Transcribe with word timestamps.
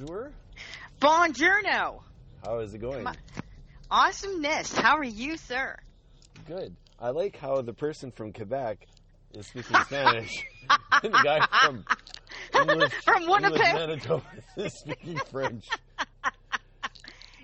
bonjour. 0.00 0.32
Buongiorno. 1.00 2.00
How 2.44 2.58
is 2.60 2.74
it 2.74 2.78
going? 2.80 3.06
Awesomeness. 3.90 4.72
How 4.76 4.96
are 4.96 5.04
you, 5.04 5.36
sir? 5.36 5.76
Good. 6.46 6.74
I 6.98 7.10
like 7.10 7.36
how 7.36 7.60
the 7.62 7.72
person 7.72 8.10
from 8.12 8.32
Quebec 8.32 8.86
is 9.32 9.46
speaking 9.46 9.76
Spanish, 9.86 10.44
and 11.02 11.12
the 11.14 11.20
guy 11.22 11.46
from 11.62 11.84
English, 12.54 12.92
From 13.04 13.22
English 13.22 13.42
Winnipeg. 13.42 13.74
Manitoba 13.74 14.24
is 14.56 14.72
speaking 14.74 15.18
French. 15.30 15.66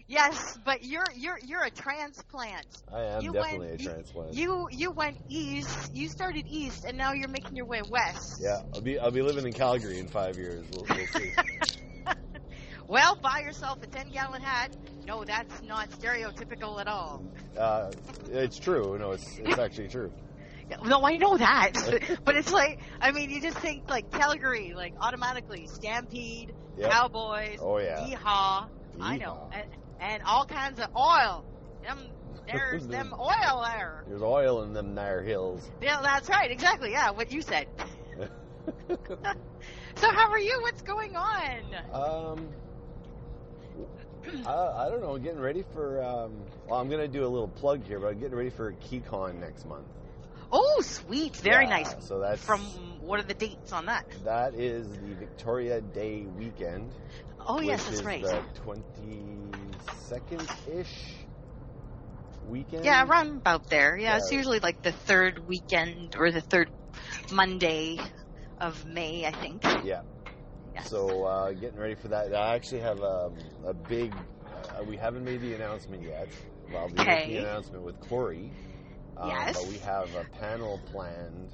Yes, 0.09 0.57
but 0.65 0.85
you're 0.85 1.07
you're 1.17 1.39
you're 1.45 1.65
a 1.65 1.71
transplant. 1.71 2.67
I 2.93 3.03
am 3.03 3.23
You 3.23 3.33
definitely 3.33 3.69
went- 3.69 3.81
a 3.81 3.85
transplant. 3.85 4.35
You 4.35 4.69
you 4.71 4.93
went 4.93 5.19
east. 5.29 5.95
You 5.95 6.09
started 6.09 6.45
east, 6.49 6.85
and 6.85 6.97
now 6.97 7.13
you're 7.13 7.29
making 7.29 7.57
your 7.57 7.67
way 7.67 7.83
west. 7.91 8.39
yeah, 8.41 8.61
I'll 8.75 8.81
be 8.81 8.99
I'll 9.01 9.11
be 9.11 9.23
living 9.23 9.47
in 9.47 9.53
Calgary 9.53 9.99
in 9.99 10.07
five 10.07 10.37
years. 10.37 10.65
We'll, 10.73 10.87
we'll 10.89 11.07
see. 11.09 11.33
Well, 12.89 13.17
buy 13.17 13.41
yourself 13.41 13.83
a 13.83 13.87
ten 13.87 14.11
gallon 14.11 14.43
hat. 14.43 14.71
No, 15.07 15.25
that's 15.25 15.63
not 15.63 15.91
stereotypical 15.91 16.81
at 16.81 16.89
all. 16.89 17.23
Uh, 17.59 17.91
it's 18.31 18.59
true. 18.59 18.97
No, 18.99 19.13
it's 19.13 19.39
it's 19.39 19.59
actually 19.59 19.89
true. 19.89 20.13
No, 20.85 21.05
I 21.07 21.17
know 21.17 21.37
that, 21.37 21.75
but 22.25 22.35
it's 22.37 22.51
like 22.53 22.81
I 23.01 23.13
mean, 23.13 23.31
you 23.31 23.41
just 23.41 23.57
think 23.59 23.89
like 23.89 24.11
Calgary, 24.11 24.73
like 24.75 24.95
automatically 25.01 25.69
Stampede, 25.69 26.53
Yep. 26.77 26.91
Cowboys, 26.91 27.59
Oh 27.61 27.79
yeah. 27.79 28.01
Yeehaw. 28.01 28.67
I 29.01 29.17
know, 29.17 29.49
and, 29.53 29.65
and 30.01 30.23
all 30.25 30.45
kinds 30.45 30.81
of 30.81 30.89
oil. 30.97 31.45
Them, 31.85 32.01
there's 32.51 32.85
them 32.89 33.15
oil 33.17 33.63
there. 33.65 34.03
There's 34.09 34.23
oil 34.23 34.65
in 34.65 34.73
them 34.73 34.93
Nair 34.93 35.23
hills. 35.23 35.71
Yeah, 35.81 36.01
that's 36.03 36.29
right. 36.29 36.51
Exactly. 36.51 36.91
Yeah, 36.91 37.13
what 37.13 37.31
you 37.31 37.43
said. 37.43 37.69
So 38.89 40.11
how 40.11 40.31
are 40.31 40.39
you? 40.39 40.59
What's 40.63 40.83
going 40.83 41.15
on? 41.17 41.61
Um, 41.93 42.49
I, 44.47 44.87
I 44.87 44.89
don't 44.91 45.01
know. 45.01 45.19
Getting 45.19 45.41
ready 45.41 45.65
for. 45.73 46.03
Um, 46.03 46.33
well, 46.69 46.81
I'm 46.81 46.89
gonna 46.89 47.09
do 47.09 47.25
a 47.25 47.29
little 47.29 47.49
plug 47.49 47.85
here, 47.85 48.01
but 48.01 48.09
I'm 48.09 48.21
getting 48.21 48.37
ready 48.37 48.51
for 48.51 48.73
KeyCon 48.73 49.41
next 49.41 49.67
month. 49.67 49.87
Oh, 50.53 50.81
sweet. 50.83 51.37
Very 51.37 51.65
Yeah, 51.65 51.71
nice. 51.71 51.95
So 52.01 52.21
that's 52.21 52.43
From 52.43 52.61
what 53.01 53.21
are 53.21 53.25
the 53.25 53.35
dates 53.35 53.73
on 53.73 53.87
that? 53.87 54.05
that 54.25 54.55
is 54.55 54.89
the 54.89 55.15
Victoria 55.15 55.81
Day 55.81 56.27
weekend. 56.39 56.91
Oh, 57.49 57.61
yes, 57.61 57.81
which 57.89 58.01
that's 58.01 58.01
is 58.01 58.05
right. 58.05 58.23
The 58.23 58.61
22nd 60.11 60.81
ish 60.81 61.15
weekend. 62.49 62.85
Yeah, 62.85 63.05
around 63.05 63.39
about 63.39 63.69
there. 63.69 63.97
Yeah, 63.97 64.17
it's 64.17 64.33
usually 64.33 64.61
like 64.61 64.83
the 64.83 64.93
third 64.93 65.47
weekend 65.47 66.17
or 66.17 66.31
the 66.31 66.41
third 66.41 66.71
Monday 67.33 67.99
of 68.61 68.85
May, 68.87 69.27
I 69.27 69.33
think. 69.33 69.63
Yeah. 69.85 70.03
Yes. 70.77 70.91
So 70.91 71.25
uh, 71.25 71.53
getting 71.53 71.79
ready 71.79 71.95
for 71.95 72.09
that. 72.09 72.35
I 72.35 72.55
actually 72.55 72.81
have 72.81 73.03
um, 73.03 73.35
a 73.65 73.73
big. 73.73 74.13
Uh, 74.79 74.85
we 74.85 74.97
haven't 74.97 75.25
made 75.25 75.41
the 75.41 75.55
announcement 75.55 76.03
yet. 76.03 76.29
Well, 76.71 76.83
I'll 76.83 76.89
be 76.91 77.01
Okay. 77.01 77.27
the 77.29 77.39
announcement 77.39 77.83
with 77.83 77.99
Corey. 78.09 78.51
Um, 79.17 79.31
Yes. 79.31 79.57
But 79.59 79.69
we 79.69 79.79
have 79.79 80.15
a 80.15 80.25
panel 80.39 80.79
planned 80.93 81.51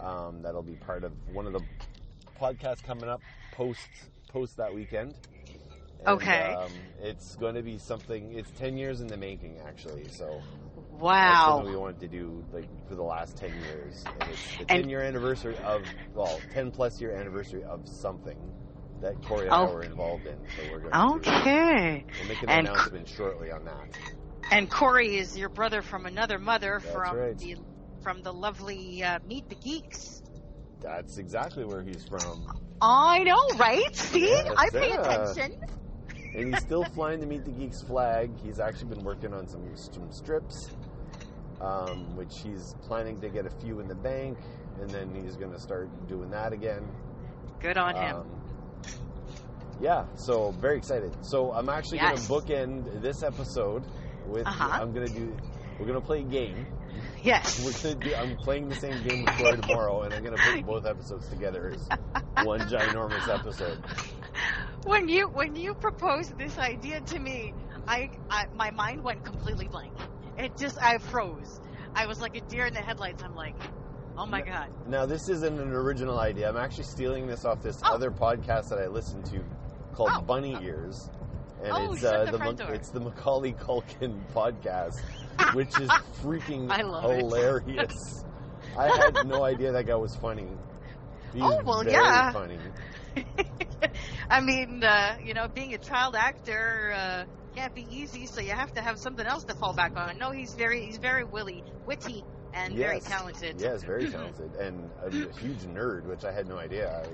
um, 0.00 0.40
that'll 0.42 0.62
be 0.62 0.76
part 0.76 1.04
of 1.04 1.12
one 1.32 1.46
of 1.46 1.52
the 1.52 1.60
podcasts 2.40 2.82
coming 2.82 3.08
up 3.10 3.20
post 3.52 3.88
post 4.28 4.56
that 4.56 4.72
weekend. 4.72 5.14
And, 5.98 6.08
Okay. 6.08 6.54
Um, 6.54 6.72
it's 7.02 7.36
going 7.36 7.56
to 7.56 7.62
be 7.62 7.76
something. 7.76 8.32
It's 8.32 8.50
ten 8.52 8.78
years 8.78 9.02
in 9.02 9.06
the 9.06 9.18
making, 9.18 9.58
actually. 9.66 10.08
So 10.08 10.40
that's 11.00 11.38
wow. 11.38 11.56
something 11.56 11.72
we 11.72 11.78
wanted 11.78 12.00
to 12.00 12.08
do 12.08 12.44
like 12.52 12.68
for 12.88 12.94
the 12.94 13.02
last 13.02 13.36
10 13.36 13.50
years 13.64 14.04
and 14.20 14.30
it's 14.30 14.56
the 14.56 14.60
And- 14.60 14.82
10 14.84 14.88
year 14.88 15.02
anniversary 15.02 15.56
of 15.64 15.82
well 16.14 16.40
10 16.52 16.70
plus 16.70 17.00
year 17.00 17.12
anniversary 17.12 17.64
of 17.64 17.88
something 17.88 18.38
that 19.00 19.20
Corey 19.24 19.46
and 19.46 19.54
I 19.54 19.64
were 19.64 19.82
involved 19.82 20.26
in 20.26 20.36
so 20.56 20.62
we're 20.70 20.80
going 20.80 20.92
to 20.92 21.28
Okay. 21.28 22.04
we'll 22.18 22.28
make 22.28 22.42
an 22.42 22.50
And 22.50 22.66
c- 22.66 22.72
announcement 22.72 23.08
shortly 23.08 23.50
on 23.50 23.64
that 23.64 23.98
And 24.52 24.70
Corey 24.70 25.16
is 25.16 25.36
your 25.38 25.48
brother 25.48 25.80
from 25.82 26.06
another 26.06 26.38
mother 26.38 26.80
That's 26.82 26.94
from 26.94 27.16
right. 27.16 27.38
the 27.38 27.56
from 28.02 28.22
the 28.22 28.32
lovely 28.32 29.02
uh, 29.02 29.18
Meet 29.26 29.48
the 29.48 29.54
Geeks. 29.56 30.22
that's 30.80 31.18
exactly 31.18 31.64
where 31.64 31.82
he's 31.82 32.04
from 32.04 32.46
I 32.82 33.22
know, 33.24 33.38
right? 33.58 33.94
See, 33.94 34.20
Yes, 34.30 34.54
I 34.56 34.70
pay 34.70 34.88
yeah. 34.88 35.02
attention. 35.30 35.60
and 36.34 36.54
he's 36.54 36.62
still 36.62 36.84
flying 36.84 37.20
to 37.20 37.26
meet 37.26 37.44
the 37.44 37.50
geeks 37.50 37.82
flag 37.82 38.30
he's 38.42 38.58
actually 38.60 38.88
been 38.94 39.04
working 39.04 39.34
on 39.34 39.46
some, 39.46 39.62
some 39.76 40.10
strips 40.10 40.70
um, 41.60 42.14
which 42.16 42.32
he's 42.42 42.74
planning 42.82 43.20
to 43.20 43.28
get 43.28 43.46
a 43.46 43.50
few 43.60 43.80
in 43.80 43.88
the 43.88 43.94
bank 43.94 44.38
and 44.80 44.88
then 44.90 45.14
he's 45.14 45.36
going 45.36 45.52
to 45.52 45.58
start 45.60 45.88
doing 46.08 46.30
that 46.30 46.52
again 46.52 46.86
Good 47.60 47.76
on 47.76 47.94
him. 47.94 48.16
Um, 48.16 48.26
yeah, 49.80 50.04
so 50.14 50.50
very 50.52 50.76
excited. 50.78 51.14
So 51.22 51.52
I'm 51.52 51.68
actually 51.68 51.98
Yes. 51.98 52.26
going 52.26 52.42
to 52.42 52.46
bookend 52.52 53.02
this 53.02 53.22
episode 53.22 53.82
with. 54.26 54.46
Uh-huh. 54.46 54.68
I'm 54.80 54.92
going 54.92 55.06
to 55.06 55.12
do. 55.12 55.36
We're 55.78 55.86
going 55.86 56.00
to 56.00 56.06
play 56.06 56.20
a 56.20 56.24
game. 56.24 56.66
yes. 57.22 57.62
We're 57.84 57.90
to 57.90 57.94
do. 57.98 58.14
I'm 58.14 58.36
playing 58.38 58.68
the 58.68 58.74
same 58.76 59.02
game 59.06 59.24
with 59.24 59.34
Corey 59.36 59.58
tomorrow, 59.58 60.02
and 60.02 60.12
I'm 60.14 60.22
going 60.22 60.36
to 60.36 60.42
put 60.42 60.66
both 60.66 60.86
episodes 60.86 61.28
together 61.28 61.74
as 61.74 61.88
one 62.46 62.60
ginormous 62.60 63.28
episode. 63.28 63.82
when 64.84 65.08
you 65.08 65.28
when 65.28 65.56
you 65.56 65.74
proposed 65.74 66.36
this 66.38 66.58
idea 66.58 67.00
to 67.02 67.18
me, 67.18 67.54
I, 67.88 68.10
I 68.30 68.46
my 68.54 68.70
mind 68.70 69.02
went 69.02 69.24
completely 69.24 69.68
blank. 69.68 69.92
It 70.44 70.56
just 70.56 70.78
I 70.82 70.98
froze. 70.98 71.60
I 71.94 72.06
was 72.06 72.20
like 72.20 72.36
a 72.36 72.40
deer 72.42 72.66
in 72.66 72.74
the 72.74 72.80
headlights. 72.80 73.22
I'm 73.22 73.34
like, 73.34 73.56
oh 74.16 74.26
my 74.26 74.40
god. 74.42 74.68
Now 74.86 75.06
this 75.06 75.28
isn't 75.28 75.58
an 75.60 75.70
original 75.72 76.18
idea. 76.18 76.48
I'm 76.48 76.56
actually 76.56 76.84
stealing 76.84 77.26
this 77.26 77.44
off 77.44 77.62
this 77.62 77.80
Oh. 77.84 77.94
other 77.94 78.10
podcast 78.10 78.68
that 78.70 78.78
I 78.78 78.86
listen 78.86 79.22
to 79.24 79.40
called 79.94 80.10
Oh. 80.14 80.20
Bunny 80.22 80.56
Ears. 80.62 81.10
And 81.62 81.72
Oh, 81.72 81.92
it's 81.92 82.02
uh, 82.04 82.24
the 82.24 82.32
the 82.32 82.38
front 82.38 82.58
Mac- 82.58 82.66
door. 82.68 82.74
it's 82.74 82.90
the 82.90 83.00
Macaulay 83.00 83.52
Culkin 83.52 84.18
podcast, 84.34 85.00
which 85.54 85.78
is 85.78 85.90
freaking 86.22 86.70
I 86.70 86.82
love 86.82 87.10
it. 87.10 87.16
hilarious. 87.18 88.24
I 88.78 88.86
had 88.88 89.26
no 89.26 89.44
idea 89.52 89.72
that 89.72 89.84
guy 89.86 89.94
was 89.96 90.16
funny. 90.16 90.46
He's 91.34 91.42
Oh, 91.42 91.60
well, 91.64 91.82
very 91.82 91.92
yeah. 91.96 92.32
funny. 92.32 92.58
I 94.30 94.40
mean, 94.40 94.82
uh, 94.84 95.16
you 95.22 95.34
know, 95.34 95.48
being 95.48 95.74
a 95.74 95.78
child 95.78 96.14
actor 96.16 96.92
uh, 96.96 97.24
can't 97.54 97.74
be 97.74 97.86
easy, 97.90 98.26
so 98.26 98.40
you 98.40 98.50
have 98.52 98.72
to 98.74 98.80
have 98.80 98.98
something 98.98 99.26
else 99.26 99.44
to 99.44 99.54
fall 99.54 99.72
back 99.74 99.96
on. 99.96 100.18
No, 100.18 100.30
he's 100.30 100.54
very 100.54 100.84
he's 100.84 100.98
very 100.98 101.24
willy, 101.24 101.62
witty, 101.86 102.24
and 102.54 102.74
very 102.74 102.96
Yes. 102.96 103.04
talented. 103.04 103.60
Yes, 103.60 103.82
very 103.84 104.08
talented 104.10 104.54
and 104.56 104.90
a 105.04 105.10
huge 105.38 105.60
nerd, 105.62 106.04
which 106.04 106.24
I 106.24 106.32
had 106.32 106.46
no 106.48 106.58
idea. 106.58 106.90
I, 107.04 107.08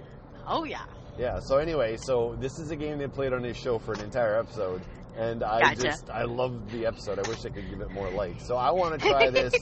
Oh 0.48 0.64
yeah. 0.64 0.84
Yeah. 1.18 1.40
So 1.40 1.58
anyway, 1.58 1.96
so 1.96 2.36
this 2.40 2.58
is 2.58 2.70
a 2.70 2.76
game 2.76 2.98
they 2.98 3.08
played 3.08 3.32
on 3.32 3.42
his 3.42 3.56
show 3.56 3.78
for 3.78 3.94
an 3.94 4.00
entire 4.00 4.38
episode, 4.38 4.80
and 5.16 5.42
I 5.42 5.60
Gotcha. 5.60 5.82
just 5.82 6.10
I 6.10 6.22
loved 6.24 6.70
the 6.70 6.86
episode. 6.86 7.18
I 7.18 7.28
wish 7.28 7.44
I 7.44 7.48
could 7.48 7.68
give 7.68 7.80
it 7.80 7.90
more 7.90 8.10
likes. 8.10 8.46
So 8.46 8.56
I 8.56 8.70
want 8.70 9.00
to 9.00 9.08
try 9.08 9.30
this 9.30 9.52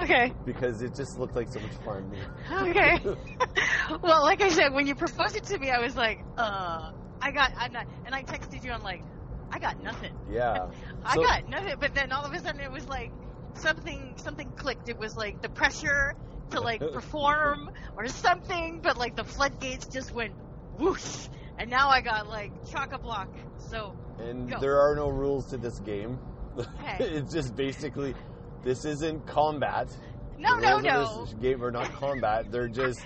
okay. 0.00 0.32
because 0.46 0.80
it 0.82 0.94
just 0.94 1.18
looked 1.18 1.36
like 1.36 1.48
so 1.52 1.60
much 1.60 1.72
fun. 1.84 2.10
Okay. 2.50 2.98
well, 4.02 4.22
like 4.22 4.40
I 4.40 4.48
said, 4.48 4.72
when 4.72 4.86
you 4.86 4.94
proposed 4.94 5.36
it 5.36 5.44
to 5.44 5.58
me, 5.58 5.70
I 5.70 5.78
was 5.80 5.94
like, 5.96 6.20
uh, 6.36 6.92
I 7.20 7.30
got, 7.32 7.52
I'm 7.58 7.72
not, 7.72 7.86
and 8.06 8.14
I 8.14 8.22
texted 8.22 8.64
you, 8.64 8.70
I'm 8.72 8.82
like, 8.82 9.02
I 9.50 9.58
got 9.58 9.82
nothing. 9.82 10.14
yeah. 10.30 10.66
I 11.04 11.14
So- 11.14 11.22
got 11.22 11.48
nothing. 11.48 11.76
But 11.80 11.94
then 11.94 12.12
all 12.12 12.24
of 12.24 12.32
a 12.32 12.38
sudden, 12.40 12.60
it 12.60 12.70
was 12.70 12.86
like 12.88 13.10
something, 13.54 14.14
something 14.16 14.50
clicked. 14.52 14.88
It 14.88 14.98
was 14.98 15.16
like 15.16 15.40
the 15.42 15.48
pressure 15.48 16.14
to 16.50 16.60
like 16.60 16.80
perform 16.92 17.70
or 17.96 18.08
something, 18.08 18.80
but 18.82 18.96
like 18.96 19.16
the 19.16 19.24
floodgates 19.24 19.86
just 19.86 20.12
went 20.12 20.34
whoosh, 20.78 21.28
and 21.58 21.70
now 21.70 21.88
I 21.88 22.00
got 22.00 22.28
like 22.28 22.52
chock 22.70 22.92
a 22.92 22.98
block. 22.98 23.28
So 23.58 23.96
And 24.18 24.48
Go. 24.50 24.58
there 24.60 24.80
are 24.80 24.94
no 24.94 25.08
rules 25.08 25.46
to 25.50 25.56
this 25.56 25.78
game. 25.80 26.18
Okay. 26.58 26.96
it's 27.00 27.32
just 27.32 27.54
basically 27.56 28.14
this 28.62 28.84
isn't 28.84 29.26
combat. 29.26 29.88
no, 30.38 30.56
no, 30.56 30.72
rules 30.74 30.82
no. 30.84 31.00
of 31.22 31.30
this 31.30 31.34
game 31.40 31.62
are 31.62 31.70
not 31.70 31.90
combat. 31.92 32.50
They're 32.50 32.68
just 32.68 33.00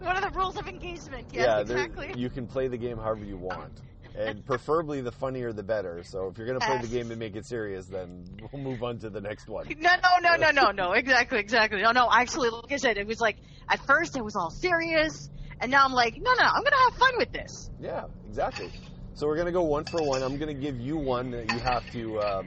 What 0.00 0.16
are 0.16 0.30
the 0.30 0.36
rules 0.38 0.56
of 0.56 0.68
engagement? 0.68 1.28
Yes, 1.32 1.46
yeah. 1.46 1.60
exactly. 1.60 2.12
You 2.16 2.30
can 2.30 2.46
play 2.46 2.68
the 2.68 2.76
game 2.78 2.96
however 2.98 3.24
you 3.24 3.36
want, 3.36 3.80
and 4.16 4.44
preferably 4.44 5.00
the 5.00 5.12
funnier 5.12 5.52
the 5.52 5.62
better. 5.62 6.02
So 6.02 6.28
if 6.28 6.38
you're 6.38 6.46
gonna 6.46 6.60
play 6.60 6.78
the 6.78 6.88
game 6.88 7.10
and 7.10 7.18
make 7.18 7.36
it 7.36 7.44
serious, 7.44 7.86
then 7.86 8.24
we'll 8.52 8.62
move 8.62 8.82
on 8.82 8.98
to 9.00 9.10
the 9.10 9.20
next 9.20 9.48
one. 9.48 9.66
No, 9.78 9.90
no, 10.02 10.36
no, 10.36 10.36
no, 10.36 10.50
no, 10.50 10.70
no. 10.70 10.92
Exactly, 10.92 11.38
exactly. 11.38 11.82
No, 11.82 11.92
no. 11.92 12.08
Actually, 12.10 12.50
like 12.50 12.72
I 12.72 12.76
said, 12.76 12.96
it 12.96 13.06
was 13.06 13.20
like 13.20 13.36
at 13.68 13.84
first 13.86 14.16
it 14.16 14.24
was 14.24 14.36
all 14.36 14.50
serious, 14.50 15.30
and 15.60 15.70
now 15.70 15.84
I'm 15.84 15.92
like, 15.92 16.16
no, 16.16 16.32
no, 16.32 16.44
I'm 16.44 16.62
gonna 16.62 16.90
have 16.90 16.94
fun 16.94 17.12
with 17.18 17.32
this. 17.32 17.70
Yeah, 17.80 18.04
exactly. 18.26 18.70
So 19.14 19.26
we're 19.26 19.36
gonna 19.36 19.52
go 19.52 19.62
one 19.62 19.84
for 19.84 20.02
one. 20.02 20.22
I'm 20.22 20.38
gonna 20.38 20.54
give 20.54 20.80
you 20.80 20.96
one 20.96 21.30
that 21.32 21.50
you 21.52 21.58
have 21.60 21.90
to 21.92 22.20
um, 22.20 22.46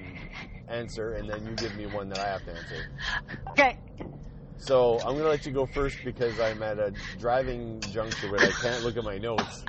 answer, 0.68 1.14
and 1.14 1.30
then 1.30 1.46
you 1.46 1.56
give 1.56 1.76
me 1.76 1.86
one 1.88 2.10
that 2.10 2.20
I 2.20 2.28
have 2.28 2.46
to 2.46 2.52
answer. 2.52 2.86
Okay. 3.52 3.78
So 4.58 5.00
I'm 5.00 5.16
gonna 5.16 5.30
let 5.30 5.46
you 5.46 5.52
go 5.52 5.66
first 5.66 5.98
because 6.04 6.40
I'm 6.40 6.62
at 6.62 6.80
a 6.80 6.94
driving 7.18 7.80
juncture 7.92 8.30
where 8.30 8.42
I 8.42 8.52
can't 8.52 8.84
look 8.84 8.98
at 8.98 9.04
my 9.04 9.18
notes. 9.18 9.64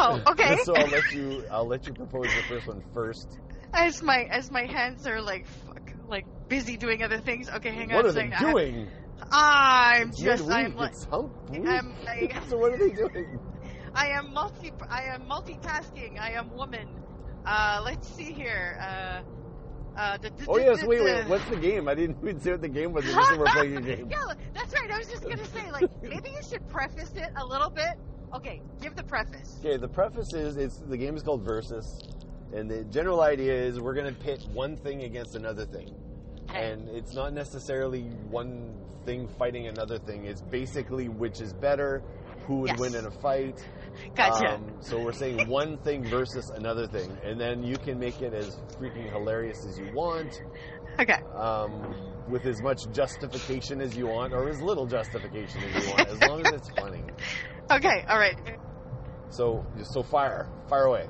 Oh, 0.00 0.22
okay. 0.32 0.56
so 0.64 0.74
I'll 0.76 0.86
let 0.88 1.12
you. 1.12 1.44
I'll 1.50 1.66
let 1.66 1.86
you 1.86 1.92
propose 1.94 2.26
the 2.26 2.42
first 2.48 2.66
one 2.68 2.82
first. 2.94 3.38
as 3.74 4.02
my 4.02 4.22
as 4.30 4.50
my 4.50 4.64
hands 4.66 5.06
are 5.06 5.20
like 5.20 5.46
fuck, 5.66 5.92
like 6.08 6.24
busy 6.48 6.76
doing 6.76 7.02
other 7.02 7.18
things. 7.18 7.48
Okay, 7.50 7.70
hang 7.70 7.90
on. 7.90 7.96
What 7.96 8.04
a 8.06 8.08
are 8.08 8.12
they 8.12 8.30
second. 8.30 8.50
Doing? 8.50 8.88
I'm 9.30 10.08
It's 10.10 10.20
just 10.22 10.46
midweek. 10.46 10.66
I'm 10.66 10.76
like 10.76 10.90
it's 10.92 11.04
hump 11.04 11.50
week. 11.50 11.66
I'm 11.66 11.92
like- 12.04 12.34
so 12.48 12.56
what 12.58 12.72
are 12.72 12.78
they 12.78 12.90
doing? 12.90 13.38
I 13.94 14.08
am 14.08 14.32
multi. 14.32 14.72
I 14.88 15.02
am 15.14 15.22
multitasking. 15.22 16.20
I 16.20 16.32
am 16.32 16.50
woman. 16.54 16.88
Uh, 17.44 17.80
let's 17.84 18.08
see 18.08 18.32
here. 18.32 18.78
Uh, 18.80 19.22
uh, 19.98 20.16
the, 20.18 20.30
the, 20.30 20.44
Oh 20.48 20.58
yes, 20.58 20.80
the- 20.82 20.86
wait, 20.86 20.98
the- 20.98 21.04
wait. 21.04 21.28
What's 21.28 21.44
the 21.50 21.56
game? 21.56 21.88
I 21.88 21.94
didn't 21.94 22.18
even 22.22 22.38
say 22.40 22.52
what 22.52 22.62
the 22.62 22.68
game 22.68 22.92
was. 22.92 23.04
I 23.04 23.12
just 23.12 23.28
said 23.30 23.38
we're 23.38 23.46
playing 23.46 23.76
a 23.76 23.80
game. 23.96 24.08
yeah, 24.08 24.34
that's 24.54 24.72
right. 24.72 24.90
I 24.90 24.98
was 24.98 25.08
just 25.08 25.22
gonna 25.24 25.44
say, 25.46 25.70
like, 25.72 25.90
maybe 26.02 26.30
you 26.30 26.42
should 26.48 26.66
preface 26.68 27.10
it 27.16 27.30
a 27.36 27.44
little 27.44 27.70
bit. 27.70 27.94
Okay, 28.34 28.60
give 28.80 28.94
the 28.94 29.02
preface. 29.04 29.56
Okay, 29.64 29.76
the 29.76 29.88
preface 29.88 30.32
is 30.34 30.56
it's 30.56 30.78
the 30.78 30.96
game 30.96 31.16
is 31.16 31.22
called 31.22 31.42
Versus, 31.42 32.00
and 32.52 32.70
the 32.70 32.84
general 32.84 33.20
idea 33.22 33.54
is 33.54 33.80
we're 33.80 33.94
gonna 33.94 34.12
pit 34.12 34.42
one 34.52 34.76
thing 34.76 35.04
against 35.04 35.34
another 35.34 35.64
thing, 35.64 35.94
Okay. 36.50 36.72
and 36.72 36.88
it's 36.90 37.14
not 37.14 37.32
necessarily 37.32 38.02
one 38.30 38.74
thing 39.04 39.28
fighting 39.38 39.66
another 39.68 39.98
thing. 39.98 40.24
It's 40.24 40.42
basically 40.42 41.08
which 41.08 41.40
is 41.40 41.52
better, 41.54 42.02
who 42.46 42.60
would 42.60 42.70
Yes. 42.72 42.78
win 42.80 42.94
in 42.96 43.06
a 43.06 43.10
fight. 43.10 43.66
Gotcha. 44.14 44.54
Um, 44.54 44.66
so 44.80 45.02
we're 45.02 45.12
saying 45.12 45.48
one 45.48 45.78
thing 45.78 46.04
versus 46.04 46.50
another 46.50 46.86
thing, 46.86 47.16
and 47.24 47.40
then 47.40 47.62
you 47.62 47.76
can 47.76 47.98
make 47.98 48.20
it 48.20 48.34
as 48.34 48.60
freaking 48.78 49.10
hilarious 49.10 49.64
as 49.64 49.78
you 49.78 49.90
want, 49.94 50.42
okay. 51.00 51.20
um, 51.34 51.94
with 52.28 52.44
as 52.44 52.60
much 52.60 52.78
justification 52.92 53.80
as 53.80 53.96
you 53.96 54.06
want, 54.06 54.34
or 54.34 54.48
as 54.48 54.60
little 54.60 54.86
justification 54.86 55.62
as 55.62 55.84
you 55.86 55.90
want, 55.92 56.08
as 56.08 56.20
long 56.24 56.46
as 56.46 56.52
it's 56.52 56.68
funny. 56.70 57.02
Okay. 57.70 58.04
All 58.08 58.18
right. 58.18 58.36
So, 59.30 59.66
so 59.84 60.02
fire, 60.02 60.48
fire 60.68 60.84
away. 60.84 61.06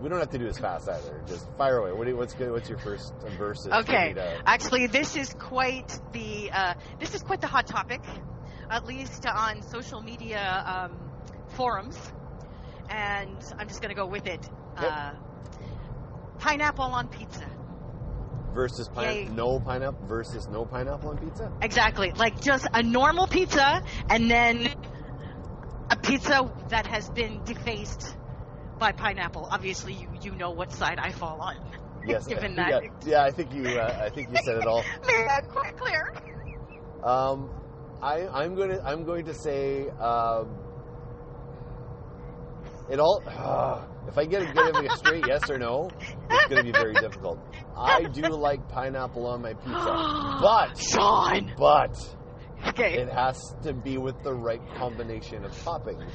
We 0.00 0.08
don't 0.08 0.20
have 0.20 0.30
to 0.30 0.38
do 0.38 0.44
this 0.44 0.58
fast 0.58 0.88
either. 0.88 1.22
Just 1.26 1.48
fire 1.58 1.78
away. 1.78 1.90
What 1.90 2.04
do 2.04 2.10
you, 2.10 2.16
what's 2.16 2.34
good? 2.34 2.52
What's 2.52 2.68
your 2.68 2.78
first 2.78 3.12
versus? 3.36 3.66
Okay. 3.72 4.14
Actually, 4.46 4.86
this 4.86 5.16
is 5.16 5.34
quite 5.34 5.98
the 6.12 6.52
uh, 6.52 6.74
this 7.00 7.14
is 7.16 7.22
quite 7.22 7.40
the 7.40 7.48
hot 7.48 7.66
topic, 7.66 8.00
at 8.70 8.86
least 8.86 9.26
on 9.26 9.60
social 9.62 10.00
media 10.00 10.64
um, 10.66 10.96
forums, 11.56 11.98
and 12.88 13.36
I'm 13.58 13.66
just 13.66 13.82
gonna 13.82 13.96
go 13.96 14.06
with 14.06 14.28
it. 14.28 14.48
Yep. 14.80 14.92
Uh, 14.92 15.10
pineapple 16.38 16.84
on 16.84 17.08
pizza. 17.08 17.50
versus 18.54 18.88
pine, 18.88 19.34
no 19.34 19.60
pineapple 19.60 20.06
versus 20.06 20.48
no 20.48 20.64
pineapple 20.64 21.10
on 21.10 21.18
pizza. 21.18 21.52
Exactly. 21.62 22.12
Like 22.12 22.40
just 22.40 22.66
a 22.72 22.82
normal 22.82 23.26
pizza 23.26 23.82
and 24.10 24.30
then 24.30 24.68
a 25.90 25.96
pizza 25.96 26.50
that 26.68 26.86
has 26.86 27.08
been 27.10 27.42
defaced 27.44 28.16
by 28.78 28.92
pineapple. 28.92 29.48
Obviously, 29.50 29.94
you, 29.94 30.08
you 30.22 30.34
know 30.34 30.50
what 30.50 30.72
side 30.72 30.98
I 30.98 31.10
fall 31.12 31.40
on. 31.40 31.56
Yes, 32.06 32.26
Given 32.28 32.54
yeah, 32.54 32.80
that. 32.80 32.82
yeah. 33.06 33.24
I 33.24 33.30
think 33.30 33.52
you. 33.52 33.64
Uh, 33.66 34.02
I 34.04 34.08
think 34.10 34.30
you 34.30 34.36
said 34.44 34.56
it 34.56 34.66
all. 34.66 34.82
Made 35.06 35.26
that 35.26 35.48
quite 35.48 35.76
clear. 35.76 36.12
Um, 37.02 37.50
I, 38.02 38.26
I'm 38.28 38.54
going 38.54 38.70
to. 38.70 38.82
I'm 38.84 39.04
going 39.04 39.24
to 39.26 39.34
say. 39.34 39.88
Um, 39.88 40.56
it 42.90 42.98
all. 43.00 43.22
if 44.08 44.16
I 44.16 44.24
get 44.24 44.42
a, 44.42 44.52
get 44.52 44.92
a 44.92 44.96
straight 44.96 45.26
yes 45.26 45.50
or 45.50 45.58
no, 45.58 45.90
it's 46.30 46.46
going 46.48 46.64
to 46.64 46.72
be 46.72 46.72
very 46.72 46.94
difficult. 46.94 47.38
I 47.76 48.04
do 48.04 48.22
like 48.22 48.68
pineapple 48.68 49.26
on 49.26 49.42
my 49.42 49.52
pizza, 49.54 49.72
but 50.40 50.78
Sean. 50.78 51.52
but 51.58 52.16
Okay. 52.66 52.94
it 52.94 53.08
has 53.08 53.54
to 53.62 53.72
be 53.72 53.98
with 53.98 54.20
the 54.22 54.32
right 54.34 54.60
combination 54.76 55.44
of 55.44 55.52
toppings. 55.64 56.10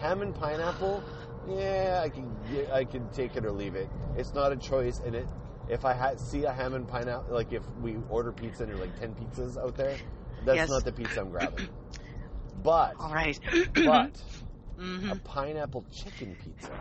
Ham 0.00 0.22
and 0.22 0.34
pineapple, 0.34 1.02
yeah, 1.48 2.00
I 2.04 2.08
can 2.08 2.34
get- 2.50 2.70
I 2.70 2.84
can 2.84 3.08
take 3.10 3.36
it 3.36 3.44
or 3.44 3.52
leave 3.52 3.74
it. 3.74 3.88
It's 4.16 4.32
not 4.34 4.52
a 4.52 4.56
choice, 4.56 5.00
and 5.00 5.14
it. 5.14 5.26
If 5.68 5.84
I 5.84 5.92
had 5.92 6.18
see 6.18 6.44
a 6.44 6.52
ham 6.52 6.74
and 6.74 6.86
pineapple, 6.88 7.32
like 7.34 7.52
if 7.52 7.62
we 7.80 7.96
order 8.08 8.32
pizza 8.32 8.62
and 8.64 8.70
there's 8.72 8.80
like 8.80 8.98
ten 8.98 9.14
pizzas 9.14 9.56
out 9.56 9.76
there, 9.76 9.96
that's 10.44 10.56
Yes. 10.56 10.68
not 10.68 10.84
the 10.84 10.92
pizza 10.92 11.20
I'm 11.20 11.30
grabbing. 11.30 11.68
But 12.62 12.96
All 12.98 13.12
right. 13.14 13.38
but 13.84 14.20
hmm 14.78 15.10
a 15.10 15.16
pineapple 15.16 15.84
chicken 15.92 16.36
pizza, 16.44 16.72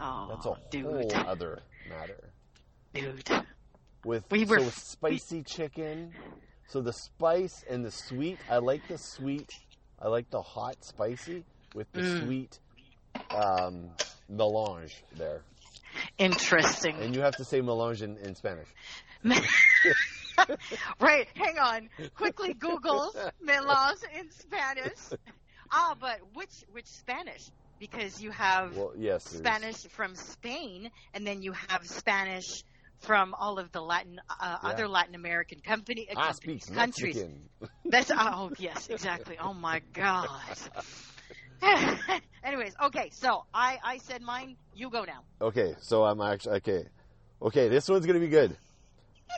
Oh, 0.00 0.26
that's 0.30 0.46
a 0.46 0.54
dude. 0.70 0.84
whole 0.84 1.12
other 1.26 1.62
matter. 1.88 2.32
Dude. 2.94 3.28
With 4.04 4.24
We 4.30 4.44
were- 4.44 4.60
so 4.60 4.70
spicy 4.70 5.42
chicken, 5.42 6.14
so 6.70 6.80
the 6.80 6.92
spice 6.92 7.64
and 7.68 7.84
the 7.84 7.90
sweet. 7.90 8.38
I 8.48 8.58
like 8.58 8.86
the 8.86 8.96
sweet. 8.96 9.50
I 10.00 10.08
like 10.08 10.30
the 10.30 10.40
hot 10.40 10.76
spicy 10.82 11.44
with 11.74 11.90
the 11.92 12.00
Mm. 12.00 12.24
sweet 12.24 12.58
um, 13.34 13.90
melange 14.28 15.02
there. 15.16 15.42
Interesting. 16.18 16.96
And 16.96 17.14
you 17.14 17.20
have 17.22 17.36
to 17.36 17.44
say 17.44 17.60
melange 17.60 18.02
in, 18.02 18.16
in 18.18 18.34
Spanish. 18.34 18.68
right, 21.00 21.26
hang 21.34 21.58
on. 21.58 21.88
Quickly 22.16 22.54
Google 22.54 23.12
melange 23.42 23.98
in 24.16 24.30
Spanish. 24.30 24.98
Ah, 25.72 25.94
but 26.00 26.18
which 26.34 26.64
which 26.72 26.86
Spanish? 26.86 27.42
Because 27.78 28.22
you 28.22 28.30
have 28.30 28.76
Well, 28.76 28.92
yes. 28.96 29.24
Spanish 29.24 29.76
from 29.88 30.14
Spain, 30.14 30.90
and 31.14 31.26
then 31.26 31.42
you 31.42 31.52
have 31.52 31.86
Spanish 31.86 32.62
from 33.00 33.34
all 33.34 33.58
of 33.58 33.72
the 33.72 33.80
Latin, 33.80 34.20
uh, 34.28 34.58
Yeah. 34.62 34.68
other 34.70 34.88
Latin 34.88 35.14
American 35.14 35.60
company, 35.60 36.08
uh, 36.10 36.18
I 36.18 36.26
companies, 36.28 36.66
countries. 36.66 37.16
Mexican. 37.16 37.48
That's 37.84 38.10
oh 38.14 38.50
yes, 38.58 38.88
exactly. 38.88 39.36
Oh 39.40 39.54
my 39.54 39.80
god. 39.92 40.28
Anyways, 42.42 42.74
okay, 42.84 43.10
so 43.12 43.44
I 43.52 43.78
I 43.84 43.98
said 43.98 44.22
mine. 44.22 44.56
You 44.74 44.90
go 44.90 45.04
now. 45.04 45.24
Okay, 45.40 45.74
so 45.80 46.04
I'm 46.04 46.20
actually 46.20 46.56
okay. 46.56 46.84
Okay, 47.42 47.68
this 47.68 47.88
one's 47.88 48.06
gonna 48.06 48.18
be 48.20 48.28
good. 48.28 48.56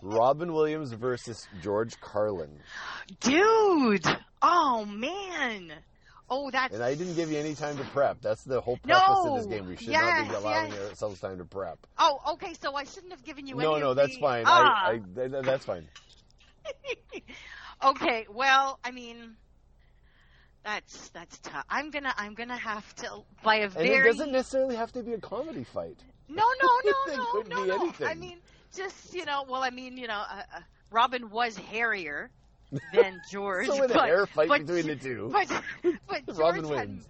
Robin 0.02 0.52
Williams 0.52 0.92
versus 0.92 1.46
George 1.62 2.00
Carlin, 2.00 2.58
Dude. 3.20 4.06
Oh 4.40 4.84
man. 4.86 5.72
Oh, 6.34 6.50
that's. 6.50 6.72
and 6.72 6.82
I 6.82 6.94
didn't 6.94 7.14
give 7.14 7.30
you 7.30 7.36
any 7.36 7.54
time 7.54 7.76
to 7.76 7.84
prep. 7.84 8.22
That's 8.22 8.42
the 8.42 8.58
whole 8.58 8.78
No! 8.86 8.94
preface 8.98 9.26
of 9.26 9.36
this 9.36 9.46
game. 9.46 9.68
We 9.68 9.76
should 9.76 9.92
not 9.92 10.28
be 10.30 10.34
allowing 10.34 10.72
yes. 10.72 10.88
ourselves 10.88 11.20
time 11.20 11.36
to 11.36 11.44
prep. 11.44 11.78
Oh, 11.98 12.20
okay. 12.32 12.54
So 12.54 12.74
I 12.74 12.84
shouldn't 12.84 13.12
have 13.12 13.22
given 13.22 13.46
you 13.46 13.56
any. 13.60 13.64
No, 13.68 13.78
no, 13.78 13.92
that's 13.92 14.14
the- 14.14 14.20
fine. 14.20 14.44
Ah. 14.46 14.86
I, 14.86 14.90
I, 14.92 14.98
th- 15.14 15.30
th- 15.30 15.44
that's 15.44 15.66
fine. 15.66 15.86
okay. 17.84 18.26
Well, 18.30 18.78
I 18.82 18.92
mean, 18.92 19.36
that's 20.64 21.10
that's 21.10 21.38
tough. 21.40 21.66
I'm 21.68 21.90
gonna 21.90 22.14
I'm 22.16 22.32
gonna 22.32 22.56
have 22.56 22.94
to 22.96 23.24
by 23.42 23.56
a 23.56 23.68
very. 23.68 23.88
And 23.94 23.96
it 23.98 24.04
doesn't 24.04 24.32
necessarily 24.32 24.76
have 24.76 24.90
to 24.92 25.02
be 25.02 25.12
a 25.12 25.18
comedy 25.18 25.64
fight. 25.64 25.98
no 26.30 26.44
no 26.62 26.68
no 27.14 27.42
no 27.42 27.42
no 27.42 27.64
no. 27.66 27.74
anything. 27.82 28.06
I 28.06 28.14
mean, 28.14 28.38
just 28.74 29.12
you 29.12 29.26
know. 29.26 29.44
Well, 29.46 29.62
I 29.62 29.68
mean, 29.68 29.98
you 29.98 30.06
know, 30.06 30.22
uh, 30.30 30.44
uh, 30.56 30.60
Robin 30.90 31.28
was 31.28 31.58
hairier 31.58 32.30
than 32.92 33.20
George. 33.30 33.66
So 33.66 33.82
in 33.82 33.90
a 33.90 33.94
but, 33.94 34.04
hair 34.04 34.26
fight 34.26 34.48
but, 34.48 34.66
between 34.66 34.86
the 34.86 34.96
two, 34.96 35.32
But 35.32 35.48
but 36.08 36.22
George 36.34 36.38
Robin 36.38 36.64
had 36.68 36.88
wins. 36.88 37.06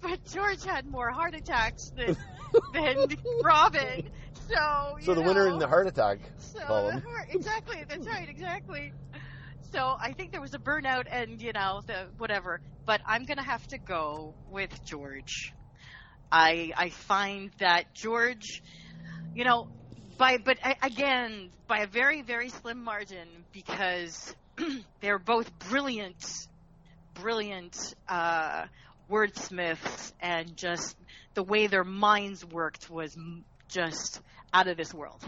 but 0.00 0.24
George 0.24 0.64
had 0.64 0.86
more 0.86 1.10
heart 1.10 1.34
attacks 1.34 1.90
than 1.96 2.16
than 2.72 2.96
Robin. 3.42 4.08
So 4.48 4.96
So 5.00 5.14
the 5.14 5.22
winner 5.22 5.46
in 5.48 5.58
the 5.58 5.66
heart 5.68 5.86
attack 5.86 6.18
So 6.38 6.60
column. 6.66 7.02
exactly, 7.30 7.84
that's 7.88 8.06
right, 8.06 8.28
exactly. 8.28 8.92
So 9.72 9.96
I 10.00 10.12
think 10.12 10.32
there 10.32 10.40
was 10.40 10.54
a 10.54 10.58
burnout 10.58 11.04
and 11.10 11.40
you 11.40 11.52
know 11.52 11.82
the 11.86 12.08
whatever, 12.18 12.60
but 12.86 13.00
I'm 13.06 13.24
gonna 13.24 13.42
have 13.44 13.66
to 13.68 13.78
go 13.78 14.36
with 14.46 14.70
George. 14.84 15.54
I 16.30 16.72
I 16.76 16.90
find 16.90 17.52
that 17.58 17.86
George, 17.94 18.62
you 19.34 19.44
know, 19.44 19.68
by 20.18 20.38
but 20.38 20.58
again 20.82 21.50
by 21.68 21.80
a 21.80 21.86
very 21.86 22.22
very 22.22 22.48
slim 22.50 22.82
margin 22.82 23.46
because 23.52 24.34
they're 25.00 25.18
both 25.18 25.50
brilliant, 25.58 26.24
brilliant 27.14 27.94
uh, 28.08 28.64
wordsmiths 29.10 30.12
and 30.20 30.56
just 30.56 30.96
the 31.34 31.42
way 31.42 31.66
their 31.66 31.84
minds 31.84 32.44
worked 32.44 32.90
was 32.90 33.16
m- 33.16 33.44
just 33.68 34.20
out 34.52 34.68
of 34.68 34.76
this 34.76 34.92
world. 34.92 35.20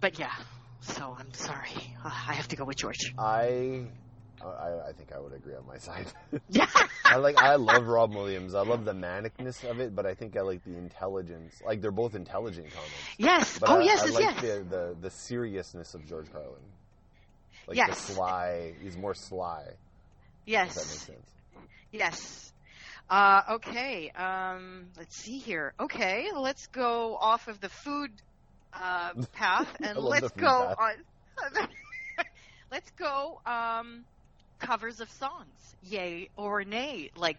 But 0.00 0.18
yeah, 0.18 0.32
so 0.80 1.16
I'm 1.18 1.32
sorry. 1.34 1.70
Uh, 2.04 2.08
I 2.08 2.34
have 2.34 2.48
to 2.48 2.56
go 2.56 2.64
with 2.64 2.76
George. 2.76 3.12
I, 3.18 3.84
I, 4.44 4.88
I 4.88 4.92
think 4.96 5.12
I 5.14 5.18
would 5.18 5.32
agree 5.32 5.54
on 5.54 5.66
my 5.66 5.78
side. 5.78 6.06
Yeah. 6.48 6.66
I 7.04 7.16
like, 7.16 7.38
I 7.38 7.54
love 7.56 7.86
Rob 7.86 8.14
Williams. 8.14 8.54
I 8.54 8.62
love 8.62 8.84
the 8.84 8.92
manicness 8.92 9.68
of 9.68 9.80
it, 9.80 9.94
but 9.94 10.04
I 10.04 10.14
think 10.14 10.36
I 10.36 10.42
like 10.42 10.62
the 10.64 10.76
intelligence. 10.76 11.62
Like 11.64 11.80
they're 11.80 11.90
both 11.90 12.14
intelligent 12.14 12.70
comics. 12.70 12.92
yes. 13.16 13.58
But 13.58 13.70
oh 13.70 13.78
I, 13.78 13.82
yes, 13.82 14.02
I 14.02 14.04
yes, 14.06 14.14
like 14.14 14.24
yes. 14.24 14.40
the, 14.40 14.64
the 14.68 14.96
the 15.00 15.10
seriousness 15.10 15.94
of 15.94 16.06
George 16.06 16.30
Carlin. 16.30 16.60
Like 17.68 17.76
Yes. 17.76 18.06
the 18.06 18.14
sly. 18.14 18.72
He's 18.82 18.96
more 18.96 19.14
sly. 19.14 19.62
If 19.62 19.74
that 20.46 20.64
makes 20.64 20.74
yes. 20.74 20.74
sense. 21.02 21.30
Yes. 21.92 22.52
Uh, 23.10 23.42
okay. 23.52 24.10
Um, 24.10 24.86
let's 24.96 25.16
see 25.16 25.38
here. 25.38 25.74
Okay, 25.78 26.28
let's 26.34 26.66
go 26.68 27.16
off 27.16 27.46
of 27.48 27.60
the 27.60 27.68
food 27.68 28.10
uh, 28.72 29.12
path 29.32 29.68
and 29.82 29.98
let's 29.98 30.30
go 30.32 30.46
path. 30.74 30.76
on. 30.78 31.66
let's 32.72 32.90
go 32.92 33.40
um, 33.46 34.04
covers 34.58 35.00
of 35.00 35.10
songs, 35.12 35.76
yay 35.82 36.30
or 36.36 36.64
nay. 36.64 37.10
Like, 37.16 37.38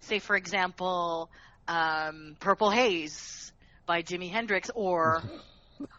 say 0.00 0.18
for 0.18 0.36
example, 0.36 1.30
um, 1.68 2.36
"Purple 2.40 2.70
Haze" 2.70 3.52
by 3.86 4.02
Jimi 4.02 4.30
Hendrix 4.30 4.70
or 4.74 5.22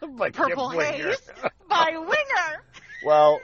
"Purple 0.00 0.70
Haze" 0.70 1.20
by 1.68 1.90
Winger. 1.96 2.62
Well, 3.04 3.40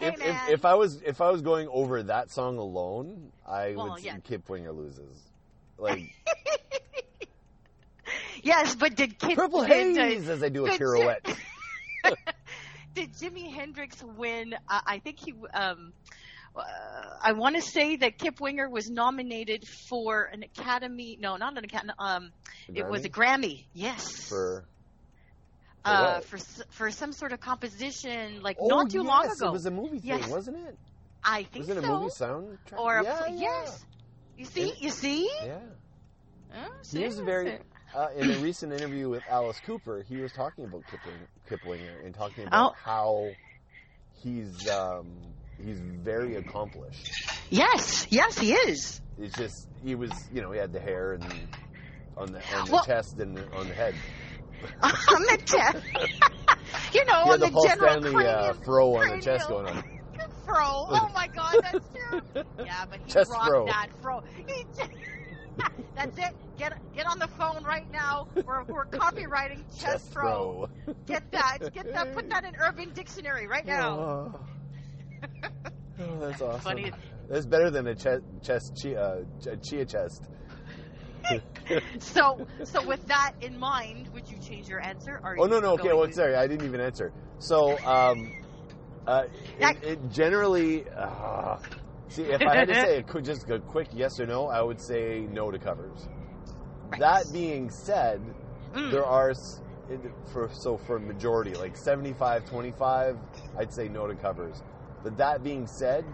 Hey, 0.00 0.08
if, 0.08 0.20
if 0.20 0.48
if 0.50 0.64
I 0.64 0.74
was 0.74 1.00
if 1.02 1.20
I 1.20 1.30
was 1.30 1.42
going 1.42 1.68
over 1.68 2.02
that 2.04 2.30
song 2.30 2.56
alone, 2.58 3.30
I 3.46 3.74
Well, 3.76 3.90
would 3.92 4.02
yeah. 4.02 4.16
Kip 4.18 4.48
Winger 4.48 4.72
loses. 4.72 5.14
like 5.78 6.00
yes, 8.42 8.74
but 8.74 8.96
did 8.96 9.18
Kid 9.18 9.36
purple 9.36 9.64
did, 9.64 9.96
haze 9.96 10.28
as 10.28 10.42
I 10.42 10.48
do 10.48 10.66
a 10.66 10.70
did- 10.70 10.78
pirouette. 10.80 11.24
did 12.94 13.12
Jimi 13.14 13.52
Hendrix 13.52 14.02
win? 14.02 14.54
Uh, 14.68 14.80
I 14.86 14.98
think 14.98 15.18
he. 15.20 15.34
Um, 15.54 15.92
uh, 16.56 16.62
I 17.22 17.32
want 17.32 17.54
to 17.56 17.62
say 17.62 17.96
that 17.96 18.18
Kip 18.18 18.40
Winger 18.40 18.68
was 18.68 18.90
nominated 18.90 19.64
for 19.88 20.24
an 20.24 20.42
Academy. 20.42 21.16
No, 21.20 21.36
not 21.36 21.56
an 21.56 21.64
Academy. 21.64 21.92
Um, 21.98 22.32
it 22.74 22.88
was 22.88 23.04
a 23.04 23.08
Grammy. 23.08 23.66
Yes. 23.72 24.28
for. 24.28 24.64
For 25.84 25.90
uh, 25.90 26.20
for 26.20 26.38
for 26.70 26.90
some 26.90 27.12
sort 27.12 27.32
of 27.32 27.40
composition, 27.40 28.42
like 28.42 28.56
Oh, 28.60 28.66
not 28.68 28.90
too 28.90 29.02
long 29.02 29.24
yes, 29.24 29.36
ago. 29.40 29.48
It 29.48 29.52
was 29.52 29.66
a 29.66 29.70
movie 29.70 29.98
thing, 30.00 30.18
Yes. 30.20 30.28
wasn't 30.28 30.56
it? 30.58 30.76
I 31.24 31.44
think 31.44 31.66
so. 31.66 31.74
Was 31.74 31.84
it 31.84 31.84
a 31.84 31.86
movie 31.88 32.06
soundtrack? 32.18 32.78
Or 32.78 32.98
a, 32.98 33.04
yeah, 33.04 33.18
pl- 33.20 33.34
yeah. 33.34 33.40
yes. 33.40 33.84
You 34.38 34.44
see, 34.46 34.68
It- 34.70 34.82
you 34.82 34.90
see. 34.90 35.30
Yeah. 35.44 35.58
Oh, 36.56 36.72
He 36.90 37.04
was 37.04 37.18
very. 37.20 37.58
Uh, 37.94 38.06
in 38.16 38.30
a 38.30 38.36
recent 38.38 38.72
interview 38.72 39.08
with 39.08 39.22
Alice 39.28 39.58
Cooper, 39.66 40.04
he 40.08 40.18
was 40.18 40.32
talking 40.32 40.64
about 40.64 40.82
Kipling, 40.88 41.18
Kiplinger 41.80 42.04
and 42.06 42.14
talking 42.14 42.46
about 42.46 42.72
Oh. 42.72 42.76
how 42.82 43.28
he's 44.22 44.68
um, 44.68 45.08
he's 45.64 45.78
very 45.80 46.36
accomplished. 46.36 47.10
Yes, 47.50 48.06
yes, 48.10 48.38
he 48.38 48.52
is. 48.52 49.00
It's 49.18 49.36
just 49.36 49.66
he 49.84 49.94
was, 49.96 50.10
you 50.32 50.40
know, 50.40 50.52
he 50.52 50.58
had 50.58 50.72
the 50.72 50.78
hair 50.80 51.14
and 51.14 51.24
on 52.16 52.32
the 52.32 52.40
on 52.56 52.66
the 52.66 52.72
Well- 52.72 52.84
chest 52.84 53.18
and 53.18 53.36
on 53.54 53.66
the 53.68 53.74
head. 53.74 53.94
on 54.82 55.22
the 55.22 55.38
chest. 55.46 55.84
you 56.94 57.04
know, 57.06 57.24
He 57.24 57.30
on 57.30 57.40
the, 57.40 57.46
the 57.46 57.52
Paul 57.52 57.66
general 57.66 57.90
Stanley 57.90 58.12
cranium, 58.12 58.50
uh, 58.50 58.52
fro 58.64 58.96
on 58.96 59.08
the 59.16 59.22
chest 59.22 59.48
going 59.48 59.66
on. 59.66 59.82
fro. 60.44 60.56
Oh 60.88 61.10
my 61.14 61.28
God, 61.28 61.54
that's 61.62 61.86
true. 61.94 62.20
Yeah, 62.64 62.84
but 62.90 62.98
he 63.04 63.10
Chest 63.12 63.30
rocked 63.30 63.46
fro. 63.48 63.66
that 63.66 63.88
fro. 64.02 64.22
He 64.46 64.64
just- 64.76 64.90
that's 65.94 66.16
it. 66.18 66.34
Get 66.56 66.72
get 66.94 67.06
on 67.06 67.18
the 67.18 67.28
phone 67.28 67.62
right 67.64 67.90
now. 67.92 68.26
We're, 68.46 68.62
we're 68.64 68.86
copyrighting 68.86 69.62
chest, 69.70 69.80
Chest 69.80 70.12
fro. 70.12 70.68
fro. 70.86 70.94
Get 71.06 71.30
that. 71.32 71.58
Get 71.74 71.92
that. 71.92 72.14
Put 72.14 72.30
that 72.30 72.44
in 72.44 72.54
Urban 72.58 72.90
Dictionary 72.94 73.46
right 73.46 73.66
now. 73.66 73.98
Oh, 73.98 74.40
Oh, 76.02 76.18
that's 76.18 76.40
awesome. 76.40 76.60
Funny. 76.60 76.92
That's 77.28 77.44
better 77.44 77.70
than 77.70 77.86
a 77.88 77.94
chest, 77.94 78.22
chest 78.42 78.74
chia, 78.80 79.22
ch- 79.42 79.68
chia 79.68 79.84
chest. 79.84 80.24
So 82.00 82.46
so 82.64 82.86
with 82.86 83.06
that 83.06 83.32
in 83.40 83.58
mind, 83.58 84.08
would 84.12 84.28
you 84.30 84.38
change 84.38 84.68
your 84.68 84.80
answer? 84.80 85.20
Or 85.22 85.36
Oh 85.38 85.46
no 85.46 85.60
no 85.60 85.74
okay 85.74 85.92
well 85.92 86.10
sorry 86.10 86.34
I 86.34 86.46
didn't 86.46 86.66
even 86.66 86.80
answer. 86.80 87.12
So 87.38 87.78
um, 87.84 88.32
uh, 89.06 89.24
it, 89.58 89.82
it 89.82 90.10
generally 90.10 90.84
uh, 90.96 91.56
see 92.08 92.22
if 92.24 92.42
I 92.42 92.56
had 92.56 92.68
to 92.68 92.74
say 92.74 92.96
a, 92.98 93.02
quick- 93.02 93.24
just 93.24 93.48
a 93.48 93.60
quick 93.60 93.88
yes 93.92 94.18
or 94.18 94.26
no, 94.26 94.48
I 94.48 94.62
would 94.62 94.80
say 94.80 95.26
no 95.30 95.50
to 95.50 95.58
covers. 95.58 96.08
Right. 96.90 97.00
That 97.00 97.32
being 97.32 97.70
said, 97.70 98.20
Mm. 98.74 98.92
there 98.92 99.04
are 99.04 99.32
for 100.32 100.48
so 100.52 100.76
for 100.76 101.00
majority 101.00 101.56
like 101.56 101.76
75 101.76 102.44
25 102.48 103.18
I'd 103.58 103.72
say 103.72 103.88
no 103.88 104.06
to 104.06 104.14
covers. 104.14 104.62
But 105.02 105.16
that 105.16 105.42
being 105.42 105.66
said, 105.66 106.04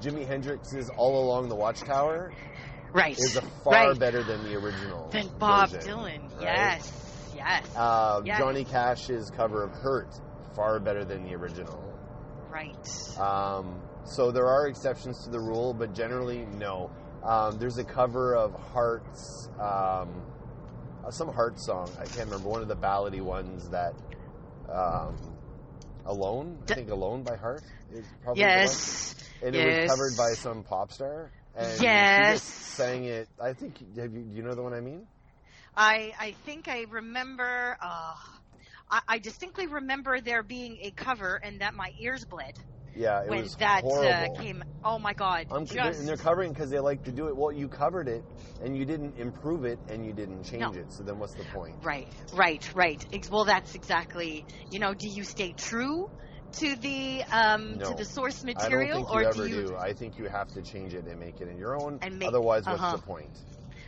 Jimi 0.00 0.26
Hendrix's 0.26 0.88
All 0.96 1.24
Along 1.26 1.48
the 1.48 1.54
Watchtower 1.56 2.32
right 2.92 3.16
is 3.18 3.36
a 3.36 3.42
far 3.64 3.90
right. 3.90 3.98
better 3.98 4.22
than 4.22 4.42
the 4.44 4.54
original. 4.56 5.08
than 5.10 5.28
Bob 5.38 5.70
version, 5.70 5.90
Dylan. 5.90 6.20
right? 6.36 6.42
Yes, 6.42 6.92
yes, 7.34 7.76
Uh, 7.76 8.20
Yes. 8.24 8.38
Johnny 8.38 8.64
Cash's 8.64 9.30
cover 9.30 9.62
of 9.62 9.72
Hurt 9.72 10.08
far 10.56 10.78
better 10.80 11.04
than 11.04 11.24
the 11.24 11.34
original. 11.34 11.82
right. 12.50 12.76
Um, 13.18 13.80
so 14.04 14.30
there 14.32 14.46
are 14.46 14.66
exceptions 14.66 15.22
to 15.24 15.30
the 15.30 15.38
rule, 15.40 15.72
but 15.74 15.94
generally, 15.94 16.46
no. 16.58 16.90
Um, 17.22 17.58
there's 17.58 17.78
a 17.78 17.84
cover 17.84 18.34
of 18.34 18.54
Heart's, 18.54 19.48
um, 19.60 20.22
uh, 21.04 21.10
some 21.10 21.28
Heart 21.32 21.60
song. 21.60 21.88
I 22.00 22.04
can't 22.06 22.26
remember 22.30 22.48
one 22.48 22.62
of 22.62 22.68
the 22.68 22.76
ballady 22.76 23.20
ones 23.20 23.68
that, 23.70 23.92
um, 24.72 25.16
Alone. 26.06 26.58
I 26.70 26.74
think 26.74 26.90
Alone 26.90 27.22
by 27.22 27.36
Heart 27.36 27.62
is 27.92 28.06
probably 28.24 28.42
the 28.42 28.48
yes, 28.48 29.14
one. 29.40 29.48
And 29.48 29.56
it 29.56 29.82
was 29.82 29.90
covered 29.90 30.16
by 30.16 30.32
some 30.34 30.62
pop 30.64 30.90
star. 30.92 31.30
And 31.56 31.80
Yes. 31.82 32.42
sang 32.42 33.04
it. 33.04 33.28
I 33.40 33.52
think. 33.52 33.78
Have 33.96 34.12
you, 34.12 34.20
do 34.22 34.36
you 34.36 34.42
know 34.42 34.54
the 34.54 34.62
one 34.62 34.72
I 34.72 34.80
mean? 34.80 35.06
I 35.76 36.12
I 36.18 36.32
think 36.44 36.68
I 36.68 36.86
remember. 36.90 37.76
Uh, 37.80 38.14
I, 38.90 39.00
I 39.08 39.18
distinctly 39.18 39.66
remember 39.66 40.20
there 40.20 40.42
being 40.42 40.78
a 40.82 40.90
cover 40.90 41.40
and 41.42 41.60
that 41.60 41.74
my 41.74 41.92
ears 42.00 42.24
bled 42.24 42.54
Yeah, 42.94 43.22
it 43.22 43.30
when 43.30 43.42
was 43.42 43.54
that 43.56 43.82
uh, 43.82 43.82
horrible. 43.82 44.36
came. 44.40 44.62
Oh 44.84 44.98
my 44.98 45.12
god! 45.12 45.46
I'm, 45.52 45.66
just 45.66 46.00
and 46.00 46.08
they're 46.08 46.16
covering 46.16 46.52
because 46.52 46.70
they 46.70 46.80
like 46.80 47.04
to 47.04 47.12
do 47.12 47.28
it. 47.28 47.36
Well, 47.36 47.52
you 47.52 47.68
covered 47.68 48.08
it, 48.08 48.24
and 48.62 48.76
you 48.76 48.84
didn't 48.84 49.16
improve 49.18 49.64
it, 49.64 49.78
and 49.88 50.04
you 50.04 50.12
didn't 50.12 50.44
change 50.44 50.74
No. 50.74 50.80
it. 50.80 50.92
So 50.92 51.02
then, 51.02 51.18
what's 51.18 51.34
the 51.34 51.44
point? 51.44 51.74
right, 51.82 52.08
right, 52.34 52.74
right. 52.74 53.04
Well, 53.30 53.44
that's 53.44 53.74
exactly. 53.74 54.44
You 54.70 54.78
know, 54.78 54.94
do 54.94 55.08
you 55.08 55.24
stay 55.24 55.52
true 55.52 56.08
to 56.54 56.76
the 56.76 57.22
um 57.30 57.78
No. 57.78 57.90
to 57.90 57.96
the 57.96 58.04
source 58.04 58.42
material, 58.44 58.98
I 58.98 59.00
don't 59.00 59.04
think 59.04 59.08
you 59.08 59.14
or 59.14 59.22
ever 59.24 59.48
do 59.48 59.54
you? 59.62 59.66
do. 59.68 59.76
I 59.76 59.92
think 59.92 60.18
you 60.18 60.28
have 60.28 60.48
to 60.54 60.62
change 60.62 60.94
it 60.94 61.04
and 61.06 61.18
make 61.18 61.40
it 61.40 61.48
in 61.48 61.56
your 61.58 61.80
own. 61.80 61.98
And 62.02 62.18
make- 62.18 62.28
Otherwise, 62.28 62.66
what's 62.66 62.80
uh-huh. 62.80 62.96
the 62.96 63.02
point? 63.02 63.30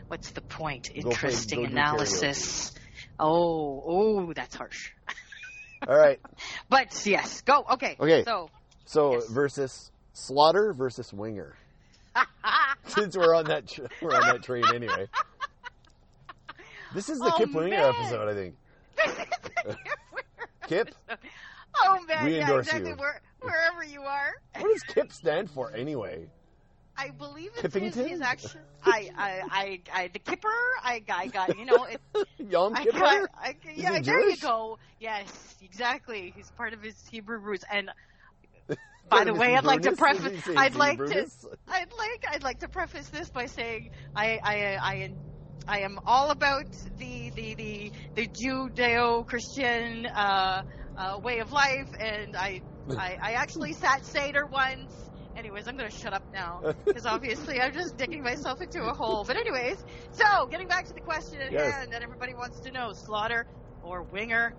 What's 0.09 0.31
the 0.31 0.41
point? 0.43 0.91
Interesting 0.95 1.61
go 1.61 1.67
do 1.67 1.73
analysis. 1.73 2.73
Oh, 3.19 3.83
oh, 3.87 4.33
that's 4.35 4.55
harsh. 4.55 4.91
All 5.89 5.97
right. 5.97 6.21
But 6.69 7.05
yes, 7.07 7.41
go. 7.43 7.65
Okay. 7.73 7.97
Okay. 7.99 8.25
So, 8.25 8.51
So 8.85 9.13
Yes. 9.15 9.29
versus 9.29 9.91
Slaughter 10.13 10.73
versus 10.75 11.13
Winger. 11.13 11.55
Since 12.89 13.17
we're 13.17 13.35
on 13.35 13.47
that 13.47 13.69
tr- 13.69 13.87
we're 14.03 14.15
on 14.15 14.21
that 14.23 14.43
train 14.43 14.65
anyway. 14.75 15.09
This 16.95 17.09
is 17.09 17.19
the 17.19 17.33
Oh, 17.35 17.39
Kip 17.39 17.53
Winger 17.55 17.71
man. 17.71 17.95
episode, 17.95 18.29
I 18.29 18.35
think. 18.35 19.77
Kip, 20.69 20.95
oh 21.85 21.99
man, 22.07 22.25
We 22.25 22.37
yeah, 22.37 22.43
endorse 22.43 22.67
exactly. 22.67 22.91
you. 22.91 22.97
Where, 22.97 23.21
wherever 23.41 23.85
you 23.85 24.03
are, 24.03 24.33
what 24.59 24.73
does 24.73 24.83
Kip 24.83 25.13
stand 25.13 25.51
for 25.51 25.73
anyway? 25.75 26.29
I 26.97 27.11
believe 27.11 27.51
it's 27.57 27.75
his, 27.75 27.95
Kippington? 27.95 28.09
his 28.09 28.21
action. 28.21 28.61
I, 28.85 29.11
I, 29.17 29.41
I, 29.51 29.81
I, 30.03 30.09
the 30.09 30.19
kipper. 30.19 30.49
I, 30.83 31.03
I 31.09 31.27
got. 31.29 31.59
You 31.59 31.65
know, 31.65 31.85
it, 31.85 32.01
Yom 32.39 32.75
I 32.77 32.85
Kippur. 32.85 32.99
got. 32.99 33.31
I, 33.35 33.57
yeah, 33.75 33.95
he 33.97 34.03
there 34.03 34.29
you 34.29 34.37
go. 34.37 34.79
Yes, 35.01 35.57
exactly. 35.63 36.33
He's 36.37 36.51
part 36.51 36.75
of 36.75 36.83
his 36.83 36.95
Hebrew 37.11 37.39
roots. 37.39 37.65
And 37.73 37.91
by 39.09 39.25
the 39.25 39.33
way, 39.33 39.55
I'd 39.55 39.65
like 39.65 39.83
to 39.83 39.93
preface. 39.93 40.23
Did 40.25 40.35
he 40.35 40.41
say 40.41 40.55
I'd 40.57 40.75
like 40.75 40.99
to. 40.99 41.27
I'd 41.69 41.93
like 41.99 42.25
I'd 42.31 42.43
like 42.43 42.61
to 42.61 42.69
preface 42.69 43.09
this 43.09 43.31
by 43.31 43.47
saying 43.47 43.91
I 44.15 44.39
I 44.43 44.79
I, 44.81 45.11
I 45.67 45.79
am 45.81 45.99
all 46.05 46.31
about 46.31 46.67
the 46.99 47.31
the 47.31 47.55
the, 47.55 47.93
the 48.15 48.29
Judeo-Christian 48.29 50.07
uh, 50.07 50.63
uh, 50.97 51.21
way 51.23 51.41
of 51.41 51.53
life, 51.53 51.89
and 52.01 52.37
I, 52.37 52.63
I 52.97 53.19
I 53.23 53.33
actually 53.35 53.73
sat 53.75 54.05
Seder 54.05 54.47
once. 54.47 55.11
Anyways, 55.37 55.67
I'm 55.69 55.77
going 55.77 55.91
to 55.91 55.97
shut 55.97 56.13
up 56.13 56.25
now 56.33 56.65
because 56.93 57.07
obviously 57.07 57.61
I'm 57.61 57.73
just 57.73 57.97
digging 57.97 58.23
myself 58.23 58.61
into 58.61 58.85
a 58.85 58.95
hole. 58.95 59.25
But 59.25 59.37
anyways, 59.37 59.77
so 60.13 60.47
getting 60.49 60.69
back 60.69 60.87
to 60.87 60.95
the 60.95 61.01
question 61.01 61.41
at 61.41 61.53
Yes. 61.53 61.75
hand 61.75 61.93
that 61.93 62.03
everybody 62.03 62.35
wants 62.35 62.61
to 62.63 62.71
know: 62.73 62.93
Slaughter 62.95 63.47
or 63.83 64.05
Winger? 64.05 64.55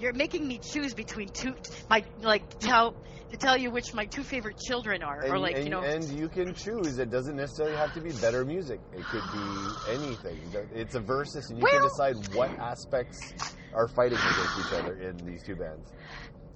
You're 0.00 0.14
making 0.14 0.48
me 0.48 0.58
choose 0.58 0.94
between 0.94 1.28
two. 1.28 1.54
My 1.90 2.02
like 2.22 2.58
tell 2.58 2.96
to 3.30 3.36
tell 3.36 3.56
you 3.56 3.70
which 3.70 3.92
my 3.94 4.06
two 4.06 4.22
favorite 4.22 4.58
children 4.58 5.02
are, 5.02 5.20
And, 5.20 5.32
or 5.32 5.38
like 5.38 5.56
and, 5.56 5.64
you 5.64 5.70
know. 5.70 5.82
and 5.82 6.02
you 6.18 6.28
can 6.28 6.54
choose. 6.54 6.98
It 6.98 7.10
doesn't 7.10 7.36
necessarily 7.36 7.76
have 7.76 7.92
to 7.94 8.00
be 8.00 8.10
better 8.12 8.44
music. 8.44 8.80
It 8.92 9.04
could 9.04 9.22
be 9.32 9.92
anything. 9.92 10.38
It's 10.74 10.94
a 10.94 11.00
versus, 11.00 11.50
and 11.50 11.58
you 11.60 11.66
can 11.66 11.82
decide 11.82 12.14
what 12.34 12.50
aspects 12.58 13.34
are 13.74 13.88
fighting 13.88 14.18
against 14.18 14.58
each 14.58 14.72
other 14.72 14.94
in 14.94 15.16
these 15.18 15.42
two 15.44 15.54
bands. 15.54 15.92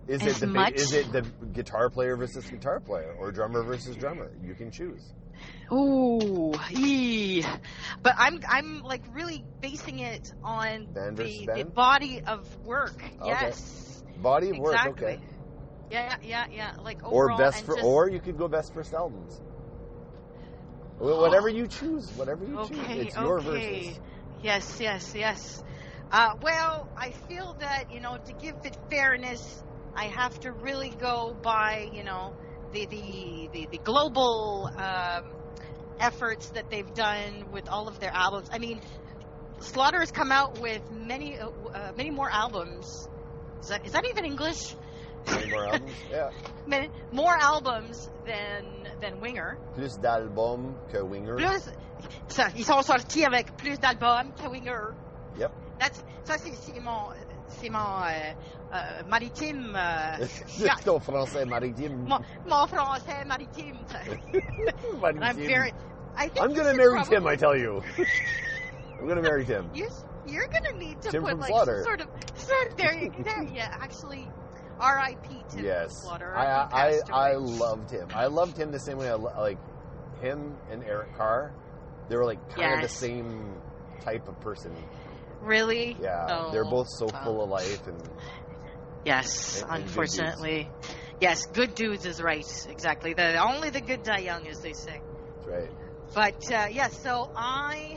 Is 0.08 0.22
it 0.26 0.36
the 0.36 0.46
much- 0.46 0.74
is 0.74 0.92
it 0.92 1.12
the 1.12 1.22
guitar 1.52 1.88
player 1.90 2.16
versus 2.16 2.44
guitar 2.50 2.80
player, 2.80 3.14
or 3.18 3.30
drummer 3.30 3.62
versus 3.62 3.94
drummer? 3.96 4.32
You 4.42 4.54
can 4.54 4.70
choose. 4.70 5.12
Ooh, 5.72 6.52
ee. 6.72 7.44
but 8.02 8.14
I'm 8.18 8.38
I'm 8.48 8.82
like 8.82 9.02
really 9.14 9.44
basing 9.60 9.98
it 10.00 10.30
on 10.42 10.88
the, 11.16 11.48
the 11.54 11.64
body 11.64 12.20
of 12.26 12.46
work. 12.64 13.02
Okay. 13.20 13.50
Yes, 13.50 14.02
Body 14.16 14.50
of 14.50 14.58
work, 14.58 14.84
okay. 14.86 15.18
Yeah, 15.90 16.16
yeah, 16.22 16.46
yeah. 16.50 16.72
Like 16.82 17.04
overall, 17.04 17.14
Or 17.14 17.28
best 17.36 17.64
for, 17.64 17.74
just, 17.74 17.84
or 17.84 18.08
you 18.10 18.20
could 18.20 18.36
go 18.38 18.48
best 18.48 18.72
first 18.72 18.92
albums. 18.94 19.40
Wh- 20.98 21.18
Whatever 21.20 21.48
you 21.48 21.66
choose, 21.66 22.10
whatever 22.16 22.44
you 22.44 22.56
choose, 22.58 22.86
Okay, 22.86 23.00
it's 23.00 23.16
your 23.16 23.38
okay. 23.38 23.88
versus. 23.88 24.00
Yes, 24.42 24.80
yes, 24.80 25.14
yes. 25.14 25.62
Uh, 26.10 26.34
well, 26.42 26.88
I 26.96 27.12
feel 27.12 27.54
that 27.60 27.90
you 27.90 28.00
know 28.00 28.18
to 28.26 28.32
give 28.32 28.56
it 28.64 28.76
fairness, 28.90 29.62
I 29.94 30.04
have 30.04 30.38
to 30.40 30.52
really 30.52 30.90
go 30.90 31.34
by 31.34 31.88
you 31.92 32.02
know 32.04 32.34
the 32.72 32.86
the 32.86 33.48
the, 33.52 33.66
the 33.72 33.78
global 33.78 34.70
um, 34.76 35.24
efforts 36.00 36.48
that 36.50 36.70
they've 36.70 36.92
done 36.94 37.46
with 37.52 37.68
all 37.68 37.88
of 37.88 38.00
their 38.00 38.10
albums. 38.12 38.48
I 38.52 38.58
mean, 38.58 38.80
Slaughter 39.60 40.00
has 40.00 40.10
come 40.10 40.30
out 40.32 40.60
with 40.60 40.82
many 40.90 41.38
uh, 41.38 41.48
uh, 41.72 41.92
many 41.96 42.10
more 42.10 42.28
albums. 42.30 43.08
Is 43.62 43.68
that 43.68 43.86
is 43.86 43.92
that 43.92 44.04
even 44.06 44.24
English? 44.24 44.74
Many 45.26 45.50
more 45.50 45.64
albums. 45.66 45.92
Yeah. 46.10 46.30
Many- 46.66 46.90
more 47.12 47.34
albums 47.40 48.10
than 48.26 48.64
than 49.00 49.20
Winger. 49.20 49.56
Plus 49.74 49.96
d'albums 49.96 50.74
que 50.92 51.02
Winger. 51.02 51.36
Plus, 51.36 51.70
ça, 52.28 52.50
ils 52.56 52.64
sont 52.64 52.82
sortis 52.82 53.24
avec 53.24 53.56
plus 53.56 53.78
d'albums 53.78 54.32
que 54.36 54.48
Winger. 54.48 54.94
Yep. 55.38 55.52
That's, 55.78 56.04
ça, 56.24 56.36
c'est 56.38 56.54
c'est 56.54 56.78
mon, 56.80 57.10
c'est 57.12 57.33
mon 57.70 57.78
euh, 57.78 58.32
euh, 58.74 59.02
maritime. 59.08 59.74
euh, 59.76 60.26
ton 60.84 60.98
français 61.00 61.44
maritime. 61.46 62.04
mon, 62.06 62.18
mon 62.46 62.66
français 62.66 63.24
maritime. 63.26 63.78
I'm 65.04 65.36
very. 65.36 65.72
I 66.16 66.28
think 66.28 66.40
I'm 66.44 66.54
gonna 66.54 66.74
marry 66.74 66.94
probably- 66.94 67.16
Tim, 67.16 67.26
I 67.26 67.36
tell 67.36 67.56
you. 67.56 67.82
I'm 69.00 69.08
gonna 69.08 69.22
marry 69.22 69.44
Tim. 69.44 69.68
You're, 69.74 69.88
you're 70.26 70.46
gonna 70.48 70.72
need 70.72 71.00
to 71.02 71.10
Tim 71.10 71.22
put 71.24 71.38
like 71.38 71.48
Slaughter. 71.48 71.82
sort 71.84 72.00
of 72.00 72.08
sort 72.36 72.76
there 72.76 72.94
you 72.94 73.12
there 73.24 73.42
yeah 73.42 73.76
actually 73.80 74.28
R.I.P. 74.80 75.28
Tim 75.50 75.64
Yes. 75.64 76.02
Slaughter. 76.02 76.34
I, 76.36 76.92
he 76.92 77.10
I, 77.12 77.30
I 77.30 77.34
loved 77.36 77.90
him. 77.90 78.08
I 78.14 78.26
loved 78.26 78.56
him 78.56 78.72
the 78.72 78.80
same 78.80 78.98
way 78.98 79.08
I 79.08 79.14
lo- 79.14 79.32
like 79.38 79.58
him 80.20 80.56
and 80.70 80.82
Eric 80.84 81.16
Carr. 81.16 81.52
They 82.08 82.16
were 82.16 82.24
like 82.24 82.40
kind 82.50 82.74
of 82.74 82.82
the 82.82 82.88
same 82.94 83.54
type 84.02 84.26
of 84.28 84.38
person. 84.40 84.72
Really 85.44 85.96
Yeah. 86.00 86.26
Oh, 86.30 86.50
They're 86.52 86.64
both 86.64 86.86
so 86.88 87.06
wow. 87.12 87.20
full 87.24 87.42
of 87.44 87.50
life 87.50 87.86
and 87.86 88.00
yes 89.04 89.60
and- 89.62 89.70
and 89.70 89.82
unfortunately 89.84 90.70
yes 91.20 91.38
good 91.52 91.74
dudes 91.74 92.06
is 92.06 92.20
right 92.22 92.44
exactly 92.68 93.12
the 93.14 93.36
only 93.36 93.70
the 93.70 93.80
good 93.80 94.02
die 94.02 94.18
young 94.20 94.46
as 94.46 94.58
they 94.60 94.72
say 94.72 95.00
that's 95.36 95.46
right. 95.46 95.70
but 96.14 96.34
uh, 96.50 96.68
yes 96.70 97.00
so 97.02 97.26
I 97.36 97.96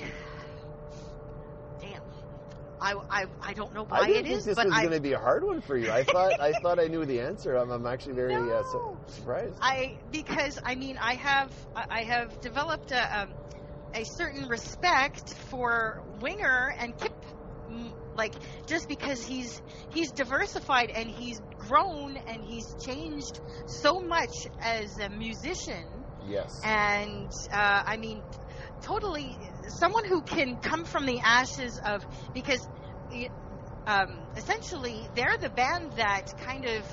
damn 1.81 2.01
I, 2.79 2.93
I, 3.09 3.25
I 3.41 3.53
don't 3.53 3.73
know 3.73 3.85
why 3.87 4.01
I 4.01 4.07
didn't 4.07 4.19
it 4.19 4.23
think 4.27 4.37
is 4.39 4.45
this 4.45 4.55
but 4.55 4.67
was 4.67 4.75
going 4.75 4.91
to 4.91 5.01
be 5.01 5.13
a 5.13 5.17
hard 5.17 5.43
one 5.43 5.61
for 5.61 5.75
you. 5.75 5.89
I 5.89 6.03
thought 6.03 6.39
I 6.39 6.51
thought 6.61 6.79
I 6.79 6.85
knew 6.85 7.05
the 7.05 7.21
answer. 7.21 7.55
I'm, 7.55 7.71
I'm 7.71 7.87
actually 7.87 8.13
very 8.13 8.35
uh, 8.35 8.61
su- 8.71 8.97
surprised. 9.07 9.57
I 9.61 9.95
because 10.11 10.59
I 10.63 10.75
mean 10.75 10.95
I 11.01 11.15
have 11.15 11.51
I 11.75 12.03
have 12.03 12.39
developed 12.39 12.91
a, 12.91 13.21
um, 13.21 13.29
a 13.95 14.03
certain 14.03 14.47
respect 14.47 15.33
for 15.49 16.03
Winger 16.21 16.71
and 16.77 16.95
Kip, 16.99 17.13
like 18.17 18.33
just 18.67 18.87
because 18.87 19.21
he's 19.23 19.61
he's 19.89 20.11
diversified 20.11 20.89
and 20.95 21.09
he's 21.09 21.39
grown 21.57 22.17
and 22.27 22.43
he's 22.43 22.75
changed 22.85 23.39
so 23.67 24.01
much 24.01 24.31
as 24.61 24.97
a 24.99 25.09
musician 25.09 26.05
yes. 26.19 26.51
and 26.63 27.29
uh, 27.53 27.81
I 27.85 27.97
mean 27.97 28.23
totally 28.83 29.37
someone 29.69 30.05
who 30.07 30.21
can 30.23 30.57
come 30.57 30.85
from 30.85 31.05
the 31.05 31.19
ashes 31.23 31.79
of 31.85 32.01
because 32.33 32.59
um, 33.87 34.27
essentially 34.35 35.09
they're 35.15 35.37
the 35.41 35.49
band 35.49 35.93
that 35.93 36.23
kind 36.37 36.65
of 36.65 36.85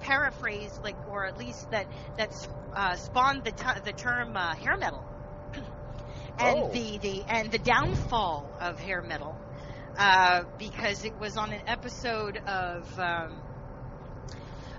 paraphrase 0.00 0.72
like 0.82 0.96
or 1.06 1.26
at 1.26 1.36
least 1.36 1.66
that 1.70 1.86
that 2.16 2.30
uh, 2.76 2.96
spawned 2.96 3.44
the 3.44 3.52
t- 3.52 3.80
the 3.84 3.92
term 3.92 4.36
uh, 4.36 4.54
hair 4.56 4.76
metal 4.78 5.06
and 6.38 6.56
Oh. 6.56 6.72
the 6.72 6.98
the 6.98 7.24
and 7.28 7.50
the 7.52 7.58
downfall 7.58 8.56
of 8.60 8.78
hair 8.78 9.02
metal 9.02 9.41
uh, 9.98 10.44
because 10.58 11.04
it 11.04 11.18
was 11.18 11.36
on 11.36 11.52
an 11.52 11.60
episode 11.66 12.38
of 12.46 12.86
um, 12.98 13.42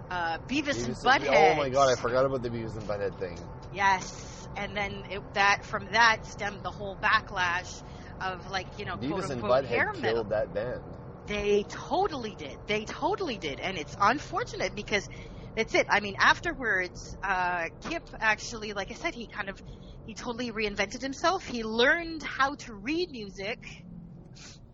uh, 0.09 0.37
Beavis, 0.49 0.85
and 0.85 0.95
Beavis 0.95 1.03
Butthead. 1.03 1.53
Oh 1.53 1.55
my 1.55 1.69
god, 1.69 1.89
I 1.91 1.95
forgot 1.95 2.25
about 2.25 2.41
the 2.41 2.49
Beavis 2.49 2.75
and 2.75 2.83
Butthead 2.83 3.17
thing. 3.17 3.37
Yes, 3.71 4.47
and 4.55 4.75
then 4.75 5.03
it, 5.09 5.21
that 5.33 5.63
from 5.63 5.91
that 5.91 6.17
stemmed 6.25 6.61
the 6.63 6.71
whole 6.71 6.97
backlash 6.97 7.81
of 8.21 8.49
like 8.51 8.67
you 8.77 8.85
know 8.85 8.97
quote 8.97 9.11
Beavis 9.11 9.29
and 9.29 9.43
unquote 9.43 9.65
hair 9.65 9.87
Butthead 9.87 10.01
metal. 10.01 10.15
killed 10.15 10.29
that 10.29 10.53
band. 10.53 10.81
They 11.27 11.63
totally 11.69 12.35
did. 12.35 12.57
They 12.67 12.85
totally 12.85 13.37
did, 13.37 13.59
and 13.59 13.77
it's 13.77 13.95
unfortunate 13.99 14.75
because 14.75 15.07
that's 15.55 15.73
it. 15.75 15.87
I 15.89 15.99
mean, 15.99 16.15
afterwards, 16.19 17.15
uh, 17.23 17.69
Kip 17.89 18.03
actually, 18.19 18.73
like 18.73 18.91
I 18.91 18.95
said, 18.95 19.13
he 19.13 19.27
kind 19.27 19.49
of 19.49 19.57
he 20.05 20.15
totally 20.15 20.51
reinvented 20.51 21.01
himself. 21.01 21.45
He 21.45 21.63
learned 21.63 22.23
how 22.23 22.55
to 22.55 22.73
read 22.73 23.09
music, 23.11 23.59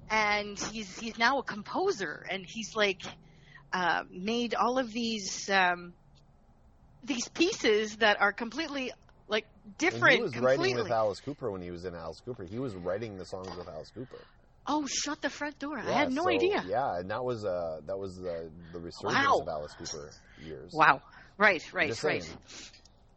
and 0.09 0.59
he's 0.71 0.97
he's 0.99 1.17
now 1.17 1.39
a 1.39 1.43
composer, 1.43 2.25
and 2.29 2.45
he's 2.47 2.75
like 2.75 3.01
uh, 3.73 4.03
made 4.11 4.55
all 4.55 4.77
of 4.79 4.91
these 4.91 5.49
um, 5.49 5.93
these 7.03 7.27
pieces 7.29 7.97
that 7.97 8.19
are 8.21 8.33
completely 8.33 8.91
like 9.27 9.45
And 9.65 9.77
different. 9.77 10.15
he 10.17 10.21
was 10.21 10.31
completely. 10.33 10.73
writing 10.73 10.83
with 10.83 10.91
Alice 10.91 11.19
Cooper 11.21 11.51
when 11.51 11.61
he 11.61 11.71
was 11.71 11.85
in 11.85 11.95
Alice 11.95 12.19
Cooper. 12.25 12.43
He 12.43 12.59
was 12.59 12.75
writing 12.75 13.17
the 13.17 13.25
songs 13.25 13.55
with 13.55 13.67
Alice 13.67 13.91
Cooper. 13.93 14.19
oh, 14.67 14.85
shut 14.87 15.21
the 15.21 15.29
front 15.29 15.57
door! 15.59 15.77
I 15.79 15.91
had 15.91 16.11
no 16.11 16.23
so, 16.23 16.29
idea. 16.29 16.63
Yeah, 16.67 16.97
and 16.99 17.09
that 17.11 17.23
was 17.23 17.45
uh, 17.45 17.79
that 17.85 17.97
was 17.97 18.19
uh, 18.19 18.49
the 18.73 18.79
resurgence 18.79 19.25
Wow. 19.27 19.39
of 19.41 19.47
Alice 19.47 19.73
Cooper 19.77 20.09
years. 20.43 20.71
Wow. 20.73 21.01
Right, 21.37 21.63
right, 21.73 22.03
right. 22.03 22.35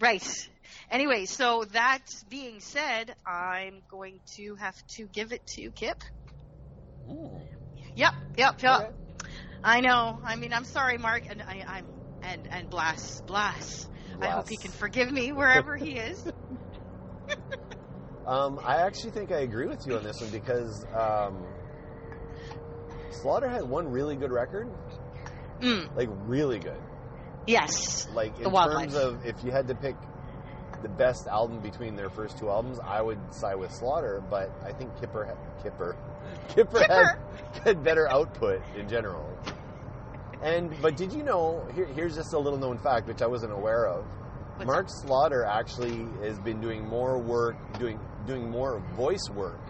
Right. 0.01 0.49
Anyway, 0.91 1.25
so 1.27 1.65
that 1.73 2.01
being 2.29 2.61
said, 2.61 3.15
I'm 3.27 3.83
going 3.91 4.21
to 4.37 4.55
have 4.57 4.77
to 4.97 5.07
give 5.09 5.33
it 5.33 5.45
to 5.57 5.71
Kip. 5.73 6.03
Mm. 7.11 7.41
Yep, 7.95 8.13
yep, 8.37 8.63
yep. 8.63 8.81
Okay. 8.81 8.89
I 9.65 9.81
know. 9.81 10.19
I 10.25 10.37
mean, 10.37 10.53
I'm 10.53 10.65
sorry, 10.65 10.99
Mark, 10.99 11.25
and 11.31 11.43
I, 11.43 11.65
I'm 11.67 11.87
and 12.23 12.49
and 12.51 12.71
Blas, 12.71 13.21
Blas. 13.27 13.87
I 14.21 14.29
hope 14.29 14.49
he 14.49 14.57
can 14.57 14.71
forgive 14.71 15.11
me 15.11 15.33
wherever 15.33 15.77
he 15.77 15.99
is. 15.99 16.27
Um, 18.27 18.61
I 18.65 18.77
actually 18.77 19.11
think 19.11 19.33
I 19.33 19.39
agree 19.41 19.67
with 19.67 19.85
you 19.85 19.97
on 19.97 20.05
this 20.05 20.21
one 20.21 20.31
because 20.31 20.85
um, 20.95 21.45
Slaughter 23.11 23.49
had 23.49 23.69
one 23.69 23.91
really 23.91 24.15
good 24.15 24.31
record, 24.31 24.69
Mm, 25.61 25.89
like 25.97 26.09
really 26.27 26.61
good. 26.61 26.81
yes. 27.47 28.07
Like 28.15 28.39
in 28.39 28.53
terms 28.53 28.95
of 28.95 29.27
if 29.27 29.43
you 29.45 29.51
had 29.51 29.67
to 29.69 29.75
pick 29.75 29.97
the 30.83 30.89
best 30.89 31.27
album 31.27 31.61
between 31.61 31.95
their 31.97 32.11
first 32.11 32.39
two 32.39 32.49
albums, 32.51 32.79
I 32.85 33.01
would 33.03 33.19
side 33.33 33.57
with 33.57 33.73
Slaughter. 33.73 34.23
But 34.29 34.51
I 34.65 34.73
think 34.73 34.99
Kipper, 35.01 35.25
had, 35.25 35.37
Kipper, 35.63 35.97
Kipper, 36.49 36.79
Kipper. 36.81 36.93
Had, 36.93 37.63
had 37.65 37.85
better 37.85 38.09
output 38.11 38.61
in 38.77 38.89
general. 38.89 39.27
And 40.43 40.75
but 40.83 40.97
did 40.97 41.13
you 41.13 41.23
know? 41.23 41.67
Here, 41.75 41.87
here's 41.87 42.17
just 42.17 42.33
a 42.35 42.39
little 42.39 42.59
known 42.59 42.79
fact 42.79 43.07
which 43.07 43.23
I 43.23 43.27
wasn't 43.27 43.53
aware 43.53 43.87
of. 43.87 44.05
What's 44.57 44.67
Mark 44.67 44.87
Slaughter 44.89 45.45
actually 45.45 46.07
has 46.23 46.39
been 46.41 46.61
doing 46.61 46.87
more 46.87 47.19
work, 47.19 47.57
doing 47.79 47.99
doing 48.27 48.51
more 48.51 48.81
voice 48.97 49.29
work 49.35 49.61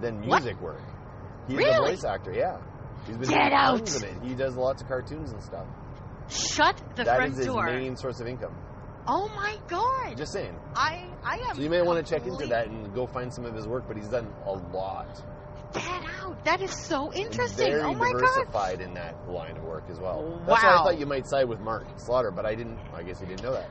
than 0.00 0.26
What? 0.26 0.42
music 0.42 0.60
work. 0.60 0.80
He's 1.48 1.58
a 1.60 1.76
voice 1.78 2.04
actor, 2.04 2.32
yeah. 2.32 2.58
He's 3.06 3.16
been 3.16 3.28
Get 3.28 3.38
doing 3.38 3.52
out. 3.52 3.76
tons 3.78 3.96
of 3.96 4.02
it. 4.04 4.14
He 4.24 4.34
does 4.34 4.56
lots 4.56 4.82
of 4.82 4.88
cartoons 4.88 5.30
and 5.32 5.42
stuff. 5.42 5.66
Shut 6.28 6.76
the 6.96 7.04
That 7.04 7.16
front 7.16 7.32
is 7.32 7.38
his 7.38 7.46
door. 7.46 7.66
main 7.66 7.96
source 7.96 8.18
of 8.20 8.26
income. 8.26 8.54
Oh 9.08 9.28
my 9.36 9.56
God! 9.68 10.16
Just 10.16 10.32
saying. 10.32 10.54
I 10.74 11.04
I 11.24 11.36
am. 11.48 11.56
So 11.56 11.62
you 11.62 11.70
may 11.70 11.82
want 11.82 12.04
to 12.04 12.12
check 12.14 12.26
into 12.26 12.46
that 12.46 12.66
and 12.68 12.92
go 12.94 13.06
find 13.06 13.32
some 13.32 13.44
of 13.44 13.54
his 13.54 13.66
work, 13.66 13.84
but 13.86 13.96
he's 13.96 14.08
done 14.08 14.32
a 14.46 14.52
lot. 14.52 15.22
Get 15.72 16.02
out! 16.22 16.42
That 16.44 16.60
is 16.62 16.72
so 16.72 17.12
interesting. 17.12 17.66
Very 17.70 17.82
oh 17.82 17.94
my 17.94 18.12
God! 18.12 18.20
diversified 18.20 18.80
in 18.80 18.94
that 18.94 19.28
line 19.28 19.56
of 19.56 19.64
work 19.64 19.84
as 19.90 19.98
well. 19.98 20.40
That's 20.46 20.62
why 20.62 20.70
I 20.74 20.76
thought 20.82 20.98
you 20.98 21.06
might 21.06 21.26
side 21.26 21.48
with 21.48 21.60
Mark 21.60 21.86
Slaughter, 21.98 22.30
but 22.30 22.46
I 22.46 22.54
didn't. 22.54 22.78
I 22.94 23.02
guess 23.02 23.20
you 23.20 23.26
didn't 23.26 23.42
know 23.42 23.52
that. 23.52 23.68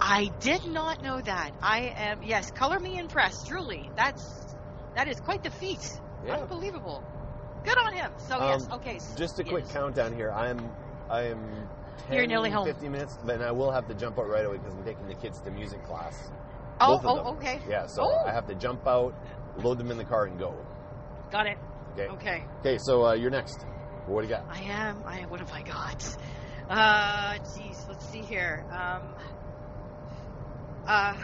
I 0.00 0.30
did 0.40 0.64
not 0.66 1.02
know 1.02 1.20
that. 1.20 1.50
I 1.60 1.92
am 1.96 2.22
yes, 2.22 2.50
color 2.52 2.78
me 2.78 2.98
impressed. 2.98 3.46
Truly, 3.48 3.90
that's 3.96 4.54
that 4.94 5.08
is 5.08 5.18
quite 5.20 5.42
the 5.42 5.50
feat. 5.50 6.00
Yeah. 6.24 6.36
Unbelievable. 6.36 7.02
Good 7.64 7.76
on 7.78 7.92
him. 7.92 8.12
So 8.18 8.38
yes, 8.38 8.66
Um, 8.66 8.74
okay. 8.80 8.96
s- 8.96 9.14
Just 9.16 9.38
a 9.40 9.44
quick 9.44 9.64
yes. 9.64 9.72
countdown 9.72 10.14
here. 10.14 10.30
I'm 10.32 10.70
I 11.10 11.22
am 11.22 11.68
10, 12.06 12.16
You're 12.16 12.26
nearly 12.26 12.50
home. 12.50 12.66
50 12.66 12.88
minutes, 12.88 13.18
but 13.24 13.42
I 13.42 13.50
will 13.52 13.70
have 13.70 13.86
to 13.88 13.94
jump 13.94 14.18
out 14.18 14.28
right 14.28 14.44
away 14.44 14.58
because 14.58 14.74
I'm 14.74 14.84
taking 14.84 15.06
the 15.08 15.14
kids 15.14 15.40
to 15.42 15.50
music 15.50 15.84
class. 15.84 16.30
Oh, 16.80 17.00
oh, 17.04 17.18
okay. 17.34 17.60
Yeah, 17.68 17.86
so 17.86 18.02
Oh. 18.04 18.24
I 18.26 18.32
have 18.32 18.46
to 18.46 18.54
jump 18.54 18.86
out, 18.86 19.12
load 19.58 19.78
them 19.78 19.90
in 19.90 19.98
the 19.98 20.04
car, 20.04 20.26
and 20.26 20.38
go. 20.38 20.54
Got 21.30 21.46
it. 21.46 21.58
Okay. 21.94 22.06
Okay. 22.08 22.44
Okay, 22.60 22.78
so 22.78 23.06
uh, 23.06 23.12
you're 23.14 23.30
next. 23.30 23.64
What 24.06 24.22
do 24.22 24.28
you 24.28 24.32
got? 24.34 24.46
I 24.48 24.60
am. 24.60 25.02
I 25.04 25.22
what 25.26 25.40
have 25.40 25.50
I 25.52 25.62
got? 25.62 26.16
Uh, 26.70 27.34
jeez. 27.44 27.88
Let's 27.88 28.08
see 28.08 28.20
here. 28.22 28.64
Um. 28.70 29.14
Uh. 30.86 31.14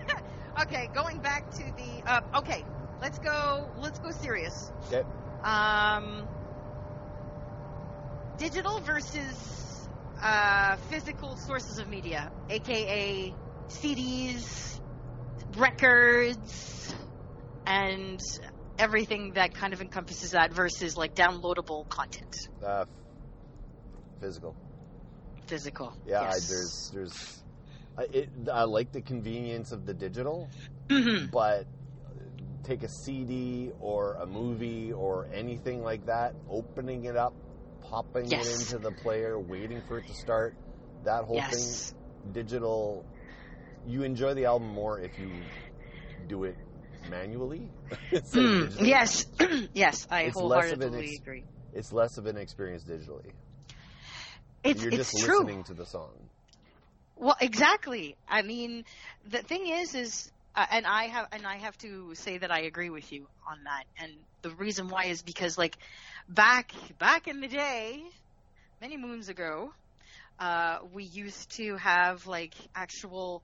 okay, 0.62 0.88
going 0.94 1.18
back 1.20 1.50
to 1.52 1.64
the. 1.64 2.02
Uh, 2.06 2.20
okay, 2.40 2.64
let's 3.00 3.18
go. 3.18 3.66
Let's 3.80 3.98
go 3.98 4.10
serious. 4.10 4.70
Okay. 4.92 5.02
Um, 5.42 6.28
digital 8.36 8.80
versus 8.80 9.69
uh, 10.22 10.76
physical 10.88 11.36
sources 11.36 11.78
of 11.78 11.88
media, 11.88 12.30
aka 12.48 13.32
CDs, 13.68 14.78
records, 15.56 16.94
and 17.66 18.20
everything 18.78 19.32
that 19.34 19.54
kind 19.54 19.72
of 19.72 19.80
encompasses 19.80 20.32
that 20.32 20.52
versus 20.52 20.96
like 20.96 21.14
downloadable 21.14 21.88
content, 21.88 22.34
Uh, 22.64 22.84
physical. 24.20 24.54
physical. 25.46 25.92
Yeah, 26.06 26.22
yes. 26.22 26.32
I, 26.32 26.52
there's 26.52 26.90
there's. 26.92 27.42
I, 27.98 28.02
it, 28.16 28.28
I 28.52 28.64
like 28.64 28.92
the 28.92 29.02
convenience 29.02 29.72
of 29.72 29.84
the 29.86 29.94
digital, 29.94 30.48
Mhm. 30.88 31.30
but 31.30 31.66
take 32.62 32.82
a 32.82 32.88
CD 32.88 33.72
or 33.80 34.14
a 34.14 34.26
movie 34.26 34.92
or 34.92 35.26
anything 35.34 35.82
like 35.82 36.06
that, 36.06 36.34
opening 36.48 37.04
it 37.04 37.16
up, 37.16 37.34
popping 37.90 38.26
Yes. 38.30 38.46
it 38.46 38.60
into 38.72 38.78
the 38.78 38.92
player, 38.92 39.38
waiting 39.38 39.82
for 39.82 39.98
it 39.98 40.06
to 40.06 40.14
start. 40.14 40.54
that 41.04 41.24
whole 41.24 41.40
yes. 41.40 41.94
thing, 42.22 42.32
digital, 42.32 43.04
you 43.86 44.02
enjoy 44.02 44.34
the 44.34 44.44
album 44.46 44.68
more 44.68 45.00
if 45.00 45.18
you 45.18 45.30
do 46.28 46.44
it 46.44 46.56
manually. 47.08 47.70
Mm, 48.34 48.86
yes, 48.86 49.26
yes, 49.74 50.06
I 50.10 50.28
It's 50.28 50.36
less 50.36 50.72
of 50.72 50.80
an 50.82 50.94
wholeheartedly 50.94 50.98
ex- 50.98 51.20
agree. 51.22 51.44
It's 51.72 51.92
less 51.92 52.18
of 52.18 52.26
an 52.26 52.36
experience 52.36 52.84
digitally. 52.84 53.32
It's 54.64 54.82
You're 54.82 54.90
it's 54.90 55.06
just 55.06 55.14
true. 55.14 55.40
listening 55.40 55.64
to 55.64 55.74
the 55.74 55.86
song. 55.86 56.30
Well, 57.16 57.36
exactly. 57.40 58.16
I 58.28 58.42
mean, 58.42 58.84
the 59.24 59.42
thing 59.42 59.66
is, 59.66 59.94
is 59.94 60.32
uh, 60.54 60.66
and 60.70 60.86
I 60.86 61.04
have 61.04 61.28
and 61.32 61.46
I 61.46 61.56
have 61.56 61.76
to 61.78 62.14
say 62.14 62.38
that 62.38 62.50
I 62.50 62.60
agree 62.62 62.90
with 62.90 63.12
you 63.12 63.28
on 63.48 63.64
that. 63.64 63.84
And 63.98 64.12
the 64.42 64.50
reason 64.50 64.88
why 64.88 65.04
is 65.06 65.22
because 65.22 65.58
like 65.58 65.76
back 66.28 66.72
back 66.98 67.28
in 67.28 67.40
the 67.40 67.48
day, 67.48 68.02
many 68.80 68.96
moons 68.96 69.28
ago, 69.28 69.72
uh, 70.38 70.78
we 70.92 71.04
used 71.04 71.56
to 71.56 71.76
have 71.76 72.26
like 72.26 72.54
actual 72.74 73.42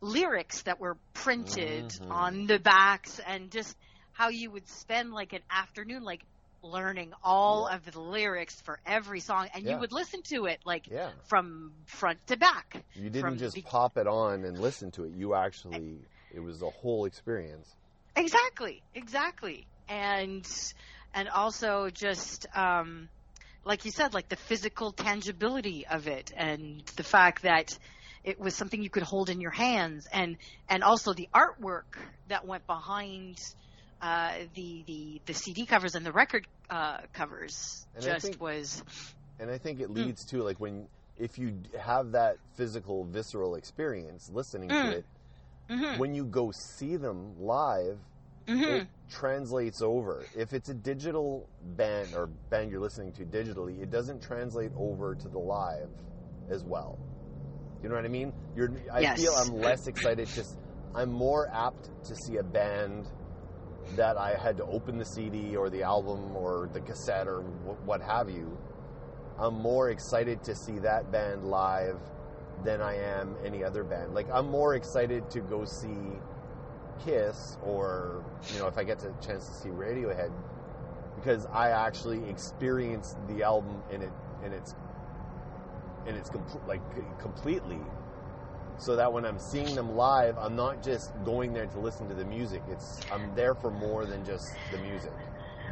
lyrics 0.00 0.62
that 0.62 0.78
were 0.80 0.96
printed 1.14 1.88
Mhm. 1.88 2.10
on 2.10 2.46
the 2.46 2.58
backs 2.58 3.18
and 3.26 3.50
just 3.50 3.74
how 4.12 4.28
you 4.28 4.50
would 4.50 4.68
spend 4.68 5.12
like 5.12 5.32
an 5.32 5.42
afternoon 5.50 6.02
like 6.02 6.22
learning 6.62 7.12
all 7.22 7.68
Yeah. 7.68 7.76
of 7.76 7.90
the 7.90 8.00
lyrics 8.00 8.60
for 8.62 8.78
every 8.86 9.20
song 9.20 9.48
and 9.54 9.64
Yeah. 9.64 9.72
you 9.74 9.78
would 9.80 9.92
listen 9.92 10.22
to 10.24 10.46
it 10.46 10.60
like 10.64 10.86
Yeah. 10.88 11.12
from 11.28 11.72
front 11.86 12.26
to 12.26 12.36
back 12.36 12.84
You 12.94 13.10
didn't 13.10 13.38
just 13.38 13.54
be- 13.54 13.62
pop 13.62 13.96
it 13.96 14.06
on 14.06 14.44
and 14.44 14.58
listen 14.58 14.90
to 14.92 15.04
it. 15.04 15.12
You 15.12 15.34
actually, 15.34 15.98
it 16.30 16.40
was 16.40 16.62
a 16.62 16.70
whole 16.70 17.04
experience. 17.06 17.74
Exactly, 18.16 18.82
exactly, 18.94 19.66
and 19.88 20.46
and 21.14 21.28
also 21.28 21.88
just 21.90 22.46
um, 22.54 23.08
like 23.64 23.84
you 23.84 23.90
said, 23.90 24.12
like 24.12 24.28
the 24.28 24.36
physical 24.36 24.92
tangibility 24.92 25.86
of 25.86 26.06
it, 26.06 26.32
and 26.36 26.82
the 26.96 27.02
fact 27.04 27.42
that 27.42 27.76
it 28.22 28.38
was 28.38 28.54
something 28.54 28.82
you 28.82 28.90
could 28.90 29.02
hold 29.02 29.30
in 29.30 29.40
your 29.40 29.50
hands, 29.52 30.06
and 30.12 30.36
and 30.68 30.82
also 30.82 31.12
the 31.14 31.28
artwork 31.34 31.96
that 32.26 32.46
went 32.46 32.66
behind 32.66 33.38
uh, 34.02 34.32
the 34.54 34.84
the 34.86 35.20
the 35.26 35.34
CD 35.34 35.64
covers 35.66 35.94
and 35.94 36.04
the 36.04 36.12
record 36.12 36.46
uh, 36.68 36.98
covers 37.14 37.86
And 37.94 38.04
just 38.04 38.26
think- 38.26 38.40
was 38.42 38.82
And 39.40 39.50
I 39.50 39.58
think 39.58 39.80
it 39.80 39.88
Mm. 39.90 39.94
leads 40.06 40.24
to 40.26 40.42
like 40.42 40.60
when, 40.60 40.88
if 41.18 41.38
you 41.38 41.54
have 41.78 42.12
that 42.12 42.36
physical, 42.56 43.04
visceral 43.04 43.54
experience 43.56 44.30
listening 44.32 44.70
Mm. 44.70 44.82
to 44.82 44.90
it, 44.98 45.04
mhm, 45.70 45.98
when 45.98 46.14
you 46.14 46.24
go 46.24 46.50
see 46.52 46.96
them 46.96 47.34
live, 47.40 47.98
mhm, 48.46 48.80
it 48.82 48.86
translates 49.10 49.82
over. 49.82 50.28
If 50.36 50.52
it's 50.52 50.68
a 50.68 50.74
digital 50.74 51.48
band 51.76 52.14
or 52.14 52.26
band 52.50 52.70
you're 52.70 52.80
listening 52.80 53.12
to 53.12 53.24
digitally, 53.24 53.82
it 53.82 53.90
doesn't 53.90 54.22
translate 54.22 54.72
over 54.76 55.14
to 55.14 55.28
the 55.28 55.38
live 55.38 55.90
as 56.50 56.64
well. 56.64 56.98
You 57.82 57.88
know 57.88 57.96
what 57.96 58.04
I 58.04 58.08
mean? 58.08 58.32
You're, 58.56 58.72
I 58.92 59.02
Yes. 59.02 59.16
feel 59.16 59.34
I'm 59.34 59.54
less 59.54 59.86
excited. 59.86 60.32
Just 60.32 60.58
I'm 60.94 61.10
more 61.10 61.48
apt 61.52 61.90
to 62.04 62.16
see 62.16 62.38
a 62.38 62.42
band 62.42 63.08
that 63.96 64.16
I 64.16 64.36
had 64.36 64.56
to 64.56 64.64
open 64.66 64.96
the 64.98 65.04
CD 65.04 65.56
or 65.56 65.68
the 65.68 65.82
album 65.82 66.34
or 66.36 66.68
the 66.72 66.80
cassette 66.80 67.28
or 67.28 67.40
what 67.42 68.00
have 68.00 68.30
you. 68.30 68.58
I'm 69.38 69.54
more 69.54 69.90
excited 69.90 70.42
to 70.44 70.54
see 70.54 70.78
that 70.78 71.10
band 71.10 71.44
live 71.44 71.98
than 72.64 72.80
I 72.80 72.94
am 72.96 73.36
any 73.44 73.62
other 73.62 73.84
band. 73.84 74.14
Like 74.14 74.28
I'm 74.32 74.46
more 74.48 74.74
excited 74.74 75.28
to 75.30 75.40
go 75.40 75.64
see 75.64 76.18
Kiss 77.04 77.56
or 77.62 78.24
you 78.52 78.58
know 78.58 78.66
if 78.66 78.78
I 78.78 78.84
get 78.84 78.98
the 78.98 79.12
chance 79.24 79.46
to 79.48 79.54
see 79.54 79.68
Radiohead 79.70 80.30
because 81.16 81.46
I 81.46 81.70
actually 81.70 82.28
experienced 82.28 83.16
the 83.28 83.42
album 83.42 83.82
in 83.90 84.02
it 84.02 84.12
in 84.44 84.52
its 84.52 84.74
in 86.06 86.14
its 86.14 86.28
complete 86.30 86.66
like 86.66 87.18
completely. 87.18 87.78
So 88.76 88.96
that 88.96 89.12
when 89.12 89.24
I'm 89.24 89.38
seeing 89.38 89.74
them 89.74 89.94
live 89.94 90.36
I'm 90.38 90.56
not 90.56 90.82
just 90.82 91.12
going 91.24 91.52
there 91.52 91.66
to 91.66 91.78
listen 91.78 92.08
to 92.08 92.14
the 92.14 92.24
music. 92.24 92.62
It's 92.70 93.00
I'm 93.10 93.34
there 93.34 93.54
for 93.54 93.70
more 93.70 94.04
than 94.04 94.24
just 94.24 94.56
the 94.72 94.78
music. 94.78 95.12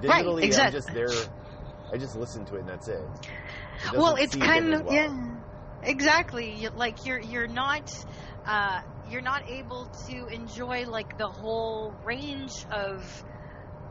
Right, 0.05 0.25
digitally 0.25 0.59
I'm 0.59 0.73
just 0.73 0.93
there 0.95 1.11
I 1.93 1.99
just 1.99 2.17
listen 2.17 2.45
to 2.47 2.57
it 2.57 2.61
and 2.61 2.69
that's 2.69 2.89
it, 2.89 3.03
It 3.93 3.99
well 3.99 4.17
it's 4.17 4.35
kind 4.35 4.73
as 4.73 4.81
of 4.81 4.87
well. 4.87 4.95
yeah 4.95 5.37
exactly 5.83 6.69
like 6.75 7.05
you're 7.05 7.21
you're 7.21 7.49
not 7.49 7.91
uh 8.47 8.81
you're 9.13 9.21
not 9.21 9.43
able 9.49 9.87
to 10.09 10.27
enjoy 10.29 10.85
like 10.87 11.19
the 11.19 11.29
whole 11.29 11.93
range 12.05 12.53
of 12.71 13.25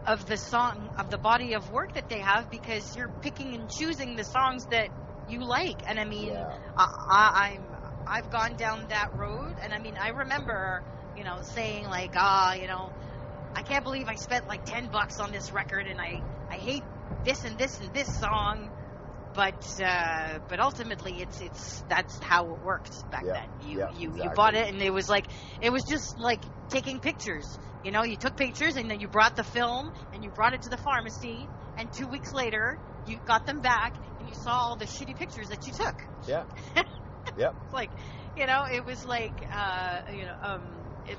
of 0.08 0.26
the 0.26 0.38
song 0.38 0.90
of 0.98 1.12
the 1.12 1.18
body 1.18 1.54
of 1.54 1.72
work 1.72 1.94
that 1.94 2.10
they 2.10 2.20
have 2.20 2.50
because 2.50 2.96
you're 2.98 3.12
picking 3.22 3.54
and 3.54 3.70
choosing 3.70 4.16
the 4.16 4.24
songs 4.24 4.66
that 4.72 4.90
you 5.30 5.46
like. 5.48 5.84
And 5.88 6.00
i 6.00 6.06
mean 6.06 6.30
yeah. 6.30 6.58
I, 6.76 7.52
I'm 7.54 7.64
I've 8.08 8.30
gone 8.32 8.56
down 8.56 8.88
that 8.90 9.10
road, 9.16 9.54
and 9.64 9.74
I 9.74 9.80
mean 9.80 9.94
I 10.02 10.10
remember 10.10 10.82
you 11.16 11.24
know 11.24 11.38
saying 11.44 11.86
like 11.86 12.12
ah 12.16 12.54
you 12.56 12.68
know 12.68 12.90
I 13.56 13.62
can't 13.62 13.84
believe 13.84 14.08
I 14.08 14.16
spent 14.16 14.48
like 14.48 14.66
ten 14.66 14.88
bucks 14.88 15.20
on 15.20 15.32
this 15.32 15.52
record, 15.54 15.86
and 15.88 16.00
I 16.02 16.22
I 16.50 16.56
hate 16.56 16.84
this 17.24 17.44
and 17.46 17.58
this 17.58 17.80
and 17.80 17.94
this 17.94 18.08
song, 18.20 18.70
but 19.34 19.56
uh, 19.84 20.40
but 20.48 20.60
ultimately 20.60 21.22
it's 21.22 21.40
it's 21.42 21.84
that's 21.88 22.18
how 22.22 22.52
it 22.54 22.62
worked 22.62 22.92
back 23.12 23.24
Yeah, 23.26 23.34
then. 23.34 23.50
You 23.60 23.80
yeah, 23.80 23.86
you 23.94 24.14
you 24.16 24.30
bought 24.36 24.56
it, 24.56 24.68
and 24.68 24.82
it 24.82 24.92
was 24.92 25.08
like 25.08 25.28
it 25.62 25.72
was 25.72 25.84
just 25.90 26.20
like 26.20 26.46
taking 26.70 27.00
pictures. 27.00 27.48
You 27.84 27.92
know, 27.92 28.04
you 28.04 28.18
took 28.18 28.36
pictures, 28.36 28.76
and 28.76 28.90
then 28.90 29.00
you 29.00 29.08
brought 29.08 29.36
the 29.36 29.44
film, 29.44 29.90
and 30.14 30.24
you 30.24 30.32
brought 30.32 30.54
it 30.54 30.62
to 30.64 30.70
the 30.70 30.78
pharmacy, 30.78 31.50
and 31.78 31.90
two 31.92 32.08
weeks 32.08 32.34
later 32.34 32.78
you 33.06 33.20
got 33.26 33.46
them 33.46 33.62
back, 33.62 33.96
and 34.20 34.28
you 34.28 34.36
saw 34.36 34.52
all 34.52 34.76
the 34.76 34.86
shitty 34.86 35.16
pictures 35.16 35.48
that 35.50 35.60
you 35.66 35.74
took. 35.74 35.96
yeah 36.28 36.44
yep 37.38 37.56
It's 37.64 37.74
like, 37.74 37.90
you 38.36 38.46
know, 38.46 38.66
it 38.72 38.86
was 38.86 39.04
like, 39.06 39.44
uh, 39.52 40.00
you 40.12 40.26
know, 40.26 40.36
um, 40.44 40.62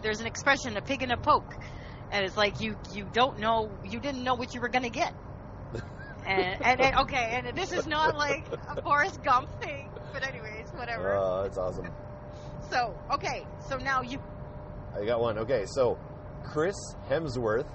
there's 0.02 0.20
an 0.20 0.26
expression, 0.26 0.76
a 0.76 0.82
pig 0.82 1.02
in 1.02 1.10
a 1.10 1.16
poke, 1.16 1.54
and 2.10 2.24
it's 2.24 2.36
like 2.36 2.60
you 2.60 2.76
you 2.92 3.04
don't 3.12 3.38
know, 3.38 3.78
you 3.82 4.00
didn't 4.00 4.22
know 4.22 4.34
what 4.34 4.54
you 4.54 4.60
were 4.60 4.68
gonna 4.68 4.90
get. 4.90 5.12
And, 6.26 6.62
and, 6.64 6.80
and 6.80 6.96
okay, 6.98 7.30
and 7.32 7.56
this 7.56 7.72
is 7.72 7.86
not 7.86 8.16
like 8.16 8.44
a 8.68 8.80
Forrest 8.82 9.22
Gump 9.22 9.48
thing, 9.60 9.88
but 10.12 10.26
anyways, 10.26 10.70
whatever. 10.70 11.14
oh 11.14 11.42
that's 11.42 11.58
awesome 11.58 11.92
so 12.70 12.96
okay, 13.12 13.46
so 13.68 13.76
now 13.76 14.00
you. 14.00 14.18
I 14.98 15.04
got 15.04 15.20
one 15.20 15.38
okay 15.38 15.64
so 15.66 15.98
Chris 16.44 16.76
Hemsworth 17.08 17.66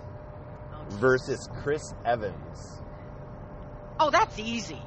versus 0.89 1.47
Chris 1.61 1.93
Evans 2.05 2.81
Oh, 3.99 4.11
that's 4.11 4.37
easy. 4.37 4.79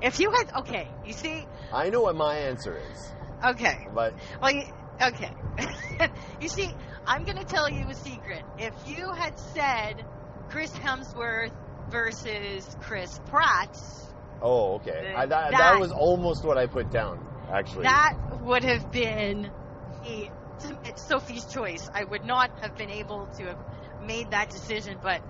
If 0.00 0.20
you 0.20 0.30
had, 0.30 0.60
okay, 0.60 0.88
you 1.04 1.12
see, 1.12 1.44
I 1.72 1.90
know 1.90 2.02
what 2.02 2.14
my 2.14 2.36
answer 2.36 2.76
is 2.92 3.12
okay, 3.44 3.86
but 3.94 4.14
well, 4.40 4.52
you, 4.52 4.64
okay, 5.00 5.30
you 6.40 6.48
see, 6.48 6.70
I'm 7.06 7.24
gonna 7.24 7.44
tell 7.44 7.68
you 7.68 7.88
a 7.88 7.94
secret. 7.94 8.42
If 8.58 8.74
you 8.86 9.12
had 9.12 9.38
said 9.38 10.04
Chris 10.48 10.70
Hemsworth 10.72 11.52
versus 11.90 12.76
Chris 12.80 13.20
Pratt, 13.26 13.76
oh 14.42 14.74
okay 14.76 15.12
uh, 15.14 15.20
I, 15.20 15.26
that, 15.26 15.50
that 15.50 15.58
That- 15.58 15.80
was 15.80 15.92
almost 15.92 16.44
what 16.44 16.58
I 16.58 16.66
put 16.66 16.90
down 16.90 17.24
actually 17.50 17.84
that 17.84 18.16
would 18.42 18.64
have 18.64 18.90
been 18.90 19.50
Sophie's 20.96 21.44
choice. 21.46 21.88
I 21.92 22.04
would 22.04 22.24
not 22.24 22.58
have 22.60 22.76
been 22.76 22.90
able 22.90 23.26
to 23.38 23.46
have 23.46 23.58
made 24.02 24.30
that 24.30 24.50
decision, 24.50 24.98
but 25.02 25.22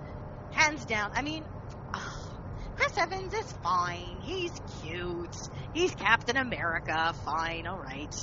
hands 0.53 0.85
down, 0.85 1.11
I 1.15 1.23
mean, 1.23 1.45
Chris 2.77 2.97
Evans 2.99 3.33
is 3.33 3.53
fine. 3.63 4.19
He's 4.23 4.53
cute. 4.83 5.37
He's 5.73 5.95
Captain 5.95 6.37
America. 6.37 7.15
Fine, 7.25 7.67
all 7.67 7.79
right. 7.79 8.15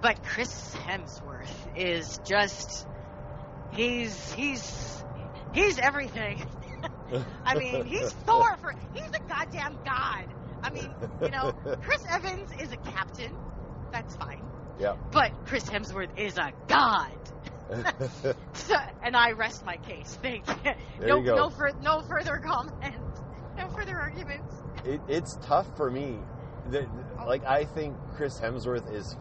But 0.00 0.22
Chris 0.24 0.74
Hemsworth 0.74 1.76
is 1.76 2.18
just 2.24 2.86
he's 3.72 4.32
he's 4.32 5.04
he's 5.52 5.78
everything. 5.78 6.44
I 7.44 7.54
mean, 7.56 7.84
he's 7.84 8.10
Thor 8.26 8.56
for 8.60 8.74
he's 8.94 9.08
a 9.12 9.20
goddamn 9.28 9.76
god. 9.84 10.26
I 10.62 10.70
mean, 10.70 10.90
you 11.20 11.30
know, 11.30 11.52
Chris 11.82 12.04
Evans 12.08 12.50
is 12.60 12.72
a 12.72 12.76
captain. 12.76 13.32
That's 13.92 14.14
fine. 14.16 14.42
yeah 14.78 14.96
But 15.10 15.32
Chris 15.46 15.64
Hemsworth 15.64 16.16
is 16.18 16.38
a 16.38 16.52
god. 16.68 17.10
So, 18.52 18.74
and 19.02 19.16
I 19.16 19.32
rest 19.32 19.64
my 19.64 19.76
case. 19.78 20.18
Thank 20.22 20.46
you. 20.46 20.54
There 20.98 21.08
no, 21.08 21.18
you 21.18 21.24
go. 21.24 21.36
no, 21.36 21.50
fur- 21.50 21.72
no 21.82 22.02
further 22.02 22.36
comment. 22.38 22.94
No 23.56 23.68
further 23.70 23.98
arguments. 23.98 24.54
it, 24.84 25.00
it's 25.08 25.36
tough 25.46 25.66
for 25.76 25.90
me. 25.90 26.18
The, 26.70 26.86
Oh. 27.18 27.26
like 27.26 27.44
I 27.44 27.64
think 27.64 27.96
Chris 28.16 28.38
Hemsworth 28.40 28.92
is 28.94 29.16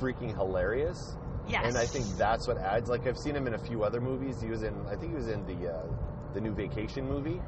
freaking 0.00 0.34
hilarious, 0.34 1.16
Yes. 1.48 1.64
and 1.66 1.76
I 1.76 1.84
think 1.86 2.04
that's 2.16 2.46
what 2.48 2.58
adds. 2.58 2.88
Like 2.88 3.06
I've 3.06 3.18
seen 3.18 3.34
him 3.34 3.46
in 3.46 3.54
a 3.54 3.58
few 3.58 3.82
other 3.84 4.00
movies. 4.00 4.40
He 4.40 4.48
was 4.48 4.62
in, 4.62 4.74
I 4.86 4.96
think 4.96 5.10
he 5.12 5.16
was 5.16 5.28
in 5.28 5.44
the 5.46 5.68
uh, 5.74 5.82
the 6.34 6.40
new 6.40 6.54
Vacation 6.54 7.06
movie. 7.08 7.40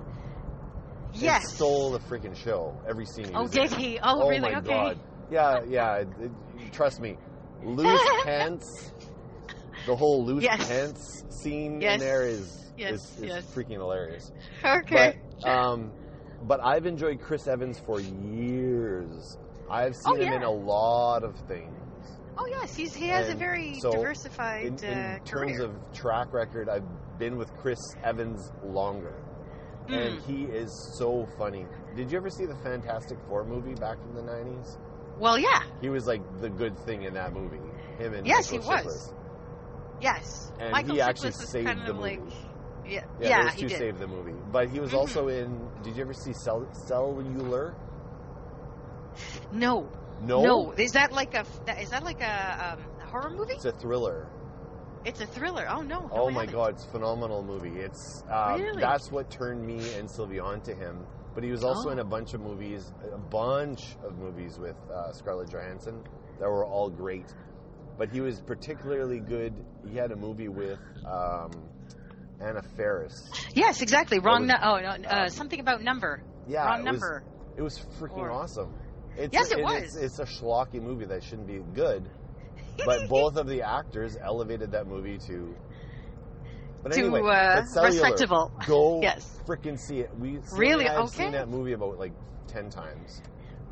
It 1.15 1.23
yes. 1.23 1.55
stole 1.55 1.91
the 1.93 1.99
freaking 2.01 2.37
show. 2.37 2.75
Every 2.89 3.07
scene. 3.07 3.27
He 3.27 3.35
Oh, 3.35 3.47
did 3.49 3.73
in. 3.73 3.79
he? 3.79 3.99
Oh, 4.03 4.23
Oh 4.23 4.29
really? 4.29 4.53
my 4.53 4.59
okay. 4.59 4.69
god. 4.69 4.99
Yeah, 5.31 5.63
yeah. 5.69 5.95
it- 5.97 6.09
it- 6.21 6.73
trust 6.73 7.01
me. 7.01 7.17
Loose 7.65 8.01
pants. 8.25 8.93
The 9.87 9.97
whole 9.97 10.25
loose 10.25 10.43
Yes. 10.45 10.69
pants 10.69 11.25
scene 11.31 11.81
Yes. 11.81 11.95
in 11.95 12.01
there 12.01 12.27
is 12.27 12.73
Yes, 12.77 12.93
is, 13.19 13.23
is 13.23 13.45
freaking 13.47 13.73
hilarious. 13.79 14.31
Okay. 14.65 15.19
But 15.43 15.49
um, 15.51 15.93
but 16.43 16.61
I've 16.63 16.87
enjoyed 16.87 17.21
Chris 17.21 17.49
Evans 17.49 17.81
for 17.81 18.01
years. 18.01 19.37
I've 19.71 19.95
seen 19.97 20.17
Oh, 20.19 20.21
him 20.21 20.33
in 20.35 20.43
a 20.43 20.51
lot 20.51 21.25
of 21.25 21.37
things. 21.49 21.75
Oh 22.37 22.47
yes, 22.49 22.75
he's 22.77 22.95
he 22.95 23.09
has 23.09 23.29
a 23.29 23.35
very 23.35 23.81
so, 23.81 23.91
diversified 23.91 24.67
In, 24.67 24.85
in 24.85 24.99
uh, 24.99 25.19
terms 25.25 25.57
career. 25.57 25.63
of 25.65 25.93
track 25.93 26.33
record, 26.33 26.69
I've 26.69 26.85
been 27.19 27.37
with 27.37 27.53
Chris 27.59 27.79
Evans 28.05 28.53
longer. 28.65 29.15
And 29.89 30.19
Mm. 30.19 30.23
he 30.27 30.45
is 30.45 30.71
so 30.99 31.27
funny. 31.39 31.67
Did 31.97 32.11
you 32.13 32.19
ever 32.19 32.29
see 32.29 32.45
the 32.45 32.57
Fantastic 32.57 33.19
Four 33.29 33.45
movie 33.45 33.75
back 33.75 33.97
in 34.09 34.15
the 34.15 34.23
90s? 34.23 34.77
well, 35.19 35.39
yeah, 35.39 35.63
He 35.81 35.89
was 35.89 36.07
like 36.07 36.23
the 36.41 36.49
good 36.51 36.79
thing 36.81 37.03
in 37.03 37.15
that 37.15 37.33
movie. 37.33 37.59
Him 37.99 38.15
and 38.15 38.27
Yes, 38.27 38.53
Michael 38.53 38.71
he 38.81 38.85
was. 38.87 39.15
Yes. 40.01 40.53
And 40.61 40.71
Michael 40.73 40.95
he 40.95 41.01
actually 41.01 41.31
was 41.31 41.49
saved 41.51 41.67
kind 41.67 41.81
the 41.87 41.91
of 41.91 41.99
like, 41.99 42.21
movie. 42.21 42.37
yeah, 42.87 43.05
Yeah, 43.21 43.29
yeah, 43.29 43.43
those 43.45 43.53
he 43.55 43.63
two 43.63 43.69
saved 43.71 43.99
the 43.99 44.07
movie. 44.07 44.35
But 44.53 44.69
he 44.69 44.79
was 44.79 44.93
Mhm. 44.93 44.99
also 44.99 45.27
in. 45.29 45.69
Did 45.83 45.97
you 45.97 46.03
ever 46.03 46.13
see 46.13 46.33
Cell- 46.35 46.69
Cellular? 46.73 47.75
No, 49.53 49.89
No. 50.21 50.43
no, 50.43 50.73
is 50.73 50.93
that 50.93 51.13
like 51.13 51.35
a 51.35 51.45
that- 51.67 51.81
is 51.83 51.91
that 51.91 52.05
like 52.05 52.21
a, 52.21 52.77
um, 52.79 52.85
a 53.03 53.07
horror 53.11 53.31
movie? 53.31 53.55
It's 53.55 53.65
a 53.65 53.73
thriller. 53.73 54.27
It's 55.05 55.21
a 55.21 55.27
thriller. 55.27 55.67
Oh 55.69 55.81
no! 55.83 56.01
no, 56.03 56.11
Oh 56.13 56.31
my 56.31 56.45
god, 56.47 56.75
it's 56.75 56.85
a 56.85 56.91
phenomenal 56.91 57.43
movie. 57.43 57.79
It's 57.81 58.23
uh, 58.31 58.57
Really? 58.59 58.81
that's 58.81 59.11
what 59.11 59.31
turned 59.31 59.65
me 59.67 59.95
and 59.95 60.11
Sylvia 60.11 60.43
on 60.43 60.61
to 60.63 60.75
him. 60.75 61.07
But 61.35 61.45
he 61.45 61.51
was 61.51 61.63
also 61.63 61.89
Oh. 61.91 61.93
in 61.93 61.99
a 62.01 62.05
bunch 62.05 62.35
of 62.35 62.41
movies, 62.41 62.93
a 63.13 63.19
bunch 63.19 63.97
of 64.05 64.19
movies 64.19 64.59
with 64.59 64.77
uh, 64.93 65.13
Scarlett 65.13 65.51
Johansson 65.51 66.03
that 66.41 66.49
were 66.49 66.65
all 66.67 66.91
great. 66.91 67.27
But 67.97 68.11
he 68.11 68.21
was 68.21 68.41
particularly 68.41 69.21
good. 69.21 69.53
He 69.89 69.97
had 69.97 70.11
a 70.13 70.17
movie 70.17 70.49
with 70.49 70.79
um, 71.07 71.51
Anna 72.41 72.63
Faris. 72.77 73.31
Yes, 73.55 73.83
exactly. 73.83 74.19
Wrong. 74.19 74.43
was, 74.43 74.49
nu- 74.49 74.69
oh 74.69 74.79
no, 74.79 75.09
uh, 75.09 75.23
um, 75.25 75.29
something 75.31 75.61
about 75.61 75.83
number. 75.83 76.23
Yeah, 76.49 76.65
Wrong 76.65 76.81
it 76.81 76.85
number. 76.85 77.25
Was, 77.25 77.59
it 77.59 77.63
was 77.63 77.79
freaking 78.01 78.19
Or- 78.19 78.31
awesome. 78.31 78.75
It's 79.17 79.35
Yes, 79.35 79.51
it 79.51 79.59
and 79.59 79.65
was. 79.65 79.83
It's, 79.83 79.97
it's 79.97 80.19
a 80.21 80.25
schlocky 80.25 80.81
movie 80.81 81.05
that 81.07 81.25
shouldn't 81.25 81.49
be 81.49 81.59
good, 81.75 82.09
but 82.85 83.01
both 83.09 83.37
of 83.37 83.47
the 83.47 83.63
actors 83.63 84.17
elevated 84.23 84.71
that 84.73 84.87
movie 84.87 85.19
to. 85.27 85.55
But 86.83 86.93
To, 86.93 87.01
anyway, 87.01 87.21
uh, 87.21 87.63
but 87.75 87.83
respectable. 87.85 88.53
Go 88.67 89.01
Yes. 89.03 89.41
freaking 89.47 89.79
see 89.79 90.01
it. 90.01 90.11
We 90.19 90.39
Really? 90.53 90.87
and 90.87 90.95
I 90.97 91.01
have 91.01 91.09
Okay. 91.09 91.25
seen 91.25 91.33
that 91.33 91.49
movie 91.49 91.73
about 91.73 91.99
like 91.99 92.13
ten 92.47 92.71
times. 92.71 93.23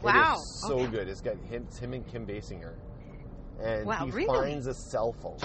Wow, 0.03 0.35
It 0.35 0.39
is 0.39 0.63
so 0.69 0.77
okay. 0.77 0.87
good. 0.89 1.09
It's 1.09 1.21
got 1.21 1.37
him, 1.39 1.65
it's 1.69 1.79
him 1.79 1.93
and 1.95 2.07
Kim 2.07 2.27
Basinger, 2.27 2.75
and 3.61 3.87
Wow, 3.87 4.05
he 4.05 4.11
really? 4.11 4.27
finds 4.27 4.67
a 4.67 4.75
cell 4.75 5.13
phone. 5.13 5.39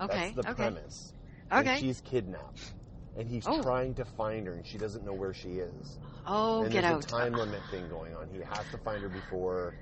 Okay. 0.00 0.16
That's 0.34 0.46
the 0.46 0.50
okay. 0.50 0.54
premise. 0.54 1.14
Okay. 1.52 1.70
And 1.70 1.78
she's 1.80 2.00
kidnapped, 2.02 2.74
and 3.16 3.28
he's 3.28 3.46
Oh. 3.46 3.62
trying 3.62 3.94
to 3.94 4.04
find 4.04 4.46
her, 4.46 4.54
and 4.54 4.66
she 4.66 4.78
doesn't 4.78 5.04
know 5.04 5.14
where 5.14 5.32
she 5.32 5.58
is 5.60 5.98
oh, 6.26 6.62
and 6.64 6.72
get 6.72 6.84
there's 6.84 6.96
out. 6.96 7.04
a 7.04 7.08
time 7.08 7.36
limit 7.36 7.62
thing 7.70 7.88
going 7.88 8.14
on. 8.14 8.28
He 8.28 8.40
has 8.40 8.68
to 8.70 8.78
find 8.78 9.02
her 9.02 9.08
before 9.08 9.74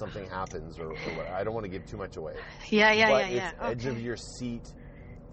something 0.00 0.26
happens, 0.28 0.78
or, 0.78 0.86
or 0.90 0.94
what. 1.16 1.28
I 1.28 1.44
don't 1.44 1.54
want 1.54 1.64
to 1.64 1.70
give 1.70 1.86
too 1.86 1.96
much 1.96 2.16
away. 2.16 2.34
Yeah, 2.68 2.92
yeah, 2.92 3.08
but 3.10 3.30
yeah, 3.30 3.36
yeah. 3.36 3.50
it's 3.70 3.84
edge 3.84 3.86
of 3.86 4.00
your 4.00 4.16
seat, 4.16 4.72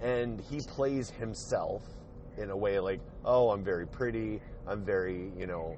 and 0.01 0.39
he 0.41 0.59
plays 0.67 1.09
himself 1.09 1.81
in 2.37 2.51
a 2.51 2.55
way 2.57 2.77
like, 2.79 2.99
oh, 3.25 3.49
I'm 3.49 3.63
very 3.63 3.87
pretty, 3.87 4.39
I'm 4.67 4.85
very, 4.85 5.31
you 5.35 5.47
know, 5.47 5.75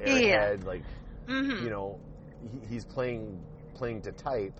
Yeah. 0.00 0.06
airhead, 0.54 0.64
like, 0.64 0.84
Mhm. 1.26 1.62
you 1.62 1.70
know, 1.70 1.98
he, 2.42 2.60
he's 2.74 2.84
playing 2.84 3.42
playing 3.74 4.02
to 4.02 4.12
type. 4.12 4.54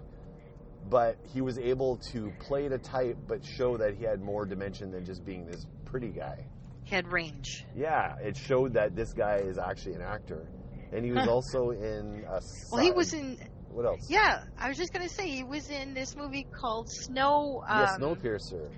But 0.90 1.16
he 1.35 1.40
was 1.42 1.59
able 1.59 1.98
to 2.12 2.33
play 2.38 2.68
to 2.68 2.78
type, 2.78 3.18
but 3.26 3.44
show 3.44 3.76
that 3.76 3.94
he 3.96 4.04
had 4.04 4.20
more 4.22 4.46
dimension 4.46 4.90
than 4.90 5.04
just 5.04 5.24
being 5.24 5.44
this 5.44 5.66
pretty 5.85 6.09
guy. 6.09 6.46
He 6.85 6.94
had 6.94 7.12
range. 7.12 7.66
Yeah, 7.76 8.14
it 8.22 8.37
showed 8.37 8.72
that 8.74 8.94
this 8.96 9.12
guy 9.12 9.37
is 9.38 9.59
actually 9.59 9.94
an 9.96 10.02
actor, 10.02 10.46
and 10.92 11.04
he 11.04 11.11
was 11.12 11.24
Huh. 11.24 11.33
also 11.33 11.70
in 11.70 12.24
a. 12.28 12.40
Well, 12.72 12.83
he 12.83 12.92
was 12.92 13.12
in. 13.12 13.38
What 13.78 13.86
else? 13.86 14.10
Yeah, 14.10 14.40
I 14.58 14.66
was 14.68 14.76
just 14.76 14.92
gonna 14.92 15.08
say 15.08 15.30
he 15.30 15.44
was 15.44 15.70
in 15.70 15.94
this 15.94 16.16
movie 16.16 16.48
called 16.50 16.88
Snow. 16.90 17.62
Um, 17.68 17.78
yeah, 17.78 17.96
Snowpiercer. 17.96 18.68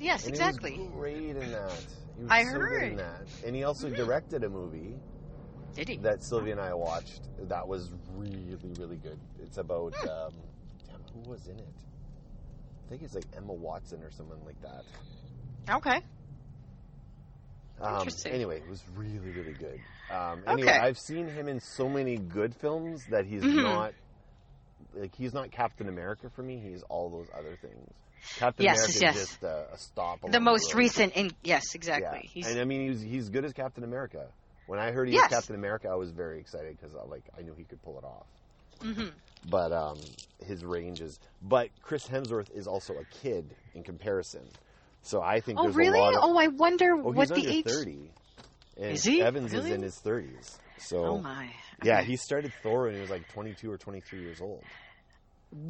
Yes, 0.00 0.24
And 0.24 0.30
exactly. 0.34 0.72
He 0.72 0.80
was 0.80 0.90
great 0.96 1.36
in 1.36 1.52
that. 1.52 1.86
He 2.16 2.22
was 2.24 2.32
I 2.32 2.42
so 2.42 2.58
good 2.58 2.82
in 2.82 2.88
heard. 2.96 2.98
that, 2.98 3.22
and 3.46 3.54
he 3.54 3.62
also 3.62 3.88
Mhm. 3.88 3.94
directed 3.94 4.42
a 4.42 4.48
movie 4.48 4.98
Did 5.76 5.88
he? 5.90 5.96
that 5.98 6.24
Sylvia 6.24 6.54
and 6.54 6.60
I 6.60 6.74
watched. 6.74 7.20
That 7.46 7.68
was 7.68 7.92
really, 8.16 8.56
really 8.80 8.96
good. 8.96 9.16
It's 9.40 9.58
about. 9.58 9.94
Hmm. 9.94 10.08
Um, 10.08 10.32
damn, 10.88 11.22
who 11.22 11.30
was 11.30 11.46
in 11.46 11.56
it? 11.60 11.74
I 12.84 12.88
think 12.90 13.02
it's 13.02 13.14
like 13.14 13.26
Emma 13.36 13.52
Watson 13.52 14.02
or 14.02 14.10
someone 14.10 14.44
like 14.44 14.60
that. 14.62 14.84
Okay. 15.70 16.00
Um, 17.80 17.98
Interesting. 17.98 18.32
Anyway, 18.32 18.56
it 18.56 18.66
was 18.68 18.82
really, 18.96 19.30
really 19.30 19.52
good. 19.52 19.80
Um, 20.10 20.42
anyway, 20.48 20.72
Okay. 20.72 20.80
I've 20.80 20.98
seen 20.98 21.28
him 21.28 21.46
in 21.46 21.60
so 21.60 21.88
many 21.88 22.16
good 22.16 22.56
films 22.56 23.04
that 23.06 23.24
he's 23.24 23.44
Mhm. 23.44 23.62
not 23.62 23.94
like 24.94 25.14
he's 25.16 25.32
not 25.34 25.50
Captain 25.50 25.88
America 25.88 26.28
for 26.34 26.42
me. 26.42 26.58
He's 26.58 26.82
all 26.84 27.10
those 27.10 27.28
other 27.36 27.56
things. 27.60 27.90
Captain 28.36 28.64
Yes, 28.64 28.78
America 28.78 28.98
yes. 29.00 29.16
is 29.16 29.28
just 29.28 29.42
a, 29.42 29.66
a 29.72 29.78
stop. 29.78 30.18
The 30.30 30.40
most 30.40 30.74
road. 30.74 30.78
recent. 30.80 31.12
In 31.14 31.30
yes, 31.42 31.74
exactly. 31.74 32.20
Yeah. 32.24 32.30
He's 32.32 32.46
and 32.50 32.60
I 32.60 32.64
mean, 32.64 32.88
he's 32.88 33.00
he's 33.00 33.28
good 33.28 33.44
as 33.44 33.52
Captain 33.52 33.84
America. 33.84 34.26
When 34.66 34.78
I 34.78 34.90
heard 34.90 35.08
he 35.08 35.14
Yes. 35.14 35.30
was 35.30 35.38
Captain 35.38 35.54
America, 35.54 35.88
I 35.88 35.94
was 35.94 36.10
very 36.10 36.40
excited 36.40 36.76
because 36.78 36.94
I 36.96 37.04
like 37.04 37.22
I 37.38 37.42
knew 37.42 37.54
he 37.56 37.64
could 37.64 37.80
pull 37.82 37.98
it 37.98 38.04
off. 38.04 38.26
mhm. 38.82 39.12
But 39.48 39.72
um, 39.72 39.98
his 40.44 40.64
range 40.64 41.00
is. 41.00 41.20
But 41.40 41.68
Chris 41.80 42.06
Hemsworth 42.08 42.50
is 42.54 42.66
also 42.66 42.94
a 42.94 43.04
kid 43.22 43.54
in 43.74 43.82
comparison. 43.84 44.42
So 45.02 45.22
I 45.22 45.40
think 45.40 45.58
Oh 45.60 45.62
there's 45.64 45.76
really? 45.76 45.98
a 45.98 46.02
lot 46.02 46.14
of. 46.14 46.20
Oh, 46.24 46.36
I 46.38 46.48
wonder 46.48 46.92
Oh, 46.94 47.12
what 47.12 47.16
he's 47.16 47.28
the 47.28 47.34
under 47.36 47.50
age. 47.50 47.64
thirty. 47.64 48.10
And 48.76 48.92
Is 48.92 49.04
he? 49.04 49.22
Evans 49.22 49.52
Really? 49.52 49.70
is 49.70 49.74
in 49.76 49.82
his 49.82 49.94
thirties. 49.96 50.58
So 50.78 51.04
Oh 51.04 51.18
my. 51.18 51.48
Yeah, 51.82 52.02
he 52.02 52.16
started 52.16 52.52
Thor 52.62 52.84
when 52.84 52.94
he 52.94 53.00
was 53.00 53.10
like 53.10 53.28
twenty 53.32 53.54
two 53.54 53.70
or 53.70 53.78
twenty 53.78 54.00
three 54.00 54.20
years 54.20 54.40
old. 54.40 54.62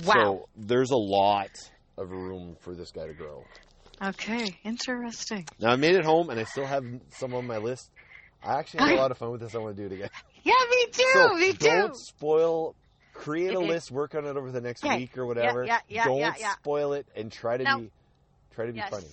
Wow. 0.04 0.12
So 0.14 0.48
there's 0.56 0.90
a 0.90 0.96
lot 0.96 1.50
of 1.96 2.10
room 2.10 2.56
for 2.60 2.74
this 2.74 2.90
guy 2.90 3.06
to 3.06 3.14
grow. 3.14 3.44
okay. 4.02 4.58
Interesting. 4.64 5.46
Now 5.60 5.70
I 5.72 5.76
made 5.76 5.94
it 5.94 6.04
home 6.04 6.30
and 6.30 6.38
I 6.40 6.44
still 6.44 6.66
have 6.66 6.84
some 7.10 7.34
on 7.34 7.46
my 7.46 7.58
list. 7.58 7.90
I 8.42 8.58
actually 8.58 8.84
had 8.88 8.92
a 8.98 9.00
lot 9.00 9.10
of 9.10 9.18
fun 9.18 9.30
with 9.32 9.40
this. 9.40 9.54
I 9.54 9.58
want 9.58 9.76
to 9.76 9.82
do 9.82 9.92
it 9.92 9.94
again. 9.96 10.10
Yeah, 10.44 10.54
me 10.70 10.86
too. 10.92 11.04
so 11.12 11.34
me 11.34 11.52
too. 11.52 11.66
don't 11.66 11.96
spoil. 11.96 12.74
Create 13.12 13.54
a 13.54 13.58
list, 13.58 13.90
work 13.90 14.14
on 14.14 14.24
it 14.24 14.36
over 14.36 14.50
the 14.52 14.60
next 14.60 14.82
Okay. 14.84 14.96
week 14.96 15.18
or 15.18 15.26
whatever. 15.26 15.64
yeah, 15.64 15.80
yeah, 15.88 16.04
don't 16.04 16.18
yeah, 16.18 16.32
yeah. 16.38 16.52
spoil 16.54 16.92
it 16.94 17.06
and 17.16 17.30
try 17.30 17.56
to 17.56 17.64
No. 17.64 17.78
be 17.80 17.90
try 18.54 18.66
to 18.66 18.72
be 18.72 18.78
yes. 18.78 18.88
funny 18.90 19.08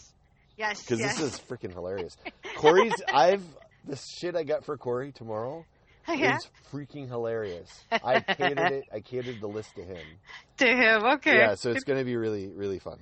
Yes. 0.56 0.82
because 0.84 1.00
yes. 1.00 1.18
this 1.18 1.34
is 1.34 1.40
freaking 1.50 1.74
hilarious. 1.74 2.16
Corey's 2.56 2.94
I've 3.12 3.44
the 3.86 3.98
shit 3.98 4.36
I 4.36 4.44
got 4.44 4.64
for 4.66 4.78
Corey 4.78 5.12
tomorrow 5.12 5.66
yeah. 6.16 6.38
is 6.38 6.48
freaking 6.72 7.08
hilarious. 7.08 7.70
I 7.92 8.20
catered 8.20 8.72
it. 8.72 8.86
I 8.94 9.00
catered 9.00 9.40
the 9.42 9.48
list 9.48 9.76
to 9.76 9.84
him. 9.84 10.06
to 10.58 10.68
him. 10.68 11.04
Okay. 11.04 11.38
Yeah, 11.38 11.56
so 11.56 11.72
it's 11.72 11.84
going 11.84 12.00
to 12.00 12.06
be 12.06 12.16
really, 12.16 12.48
really 12.48 12.80
fun. 12.80 13.00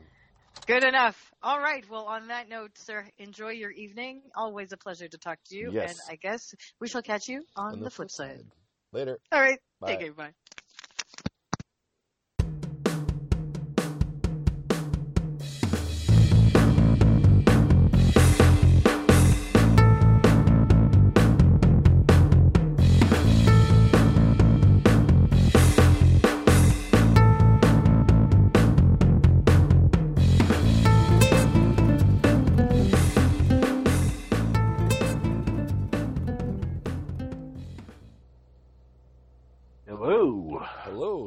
Good 0.67 0.83
enough. 0.83 1.33
All 1.41 1.59
right. 1.59 1.83
Well, 1.89 2.05
on 2.05 2.27
that 2.27 2.47
note, 2.47 2.71
sir, 2.75 3.05
enjoy 3.17 3.49
your 3.49 3.71
evening. 3.71 4.21
Always 4.35 4.71
a 4.71 4.77
pleasure 4.77 5.07
to 5.07 5.17
talk 5.17 5.39
to 5.47 5.57
you. 5.57 5.71
Yes. 5.73 5.91
And 5.91 5.99
I 6.09 6.15
guess 6.15 6.55
we 6.79 6.87
shall 6.87 7.01
catch 7.01 7.27
you 7.27 7.43
on, 7.55 7.81
the, 7.81 7.89
flip 7.89 8.11
side. 8.11 8.43
Later. 8.93 9.19
All 9.31 9.41
right. 9.41 9.59
Bye. 9.81 9.87
Take 9.87 9.99
care. 9.99 10.13
Bye. 10.13 10.31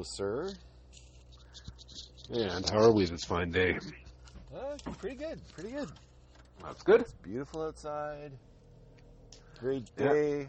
Sir. 0.07 0.53
And 2.33 2.69
how 2.69 2.79
are 2.79 2.93
we 2.93 3.05
this 3.07 3.25
fine 3.25 3.51
day? 3.51 3.79
Uh, 4.55 4.77
pretty 4.99 5.17
good. 5.17 5.41
Pretty 5.55 5.71
good. 5.71 5.89
That's 6.63 6.83
good. 6.83 7.03
It's 7.03 7.13
beautiful 7.13 7.63
outside. 7.63 8.33
Great 9.61 9.85
Yeah. 9.99 10.13
day. 10.13 10.47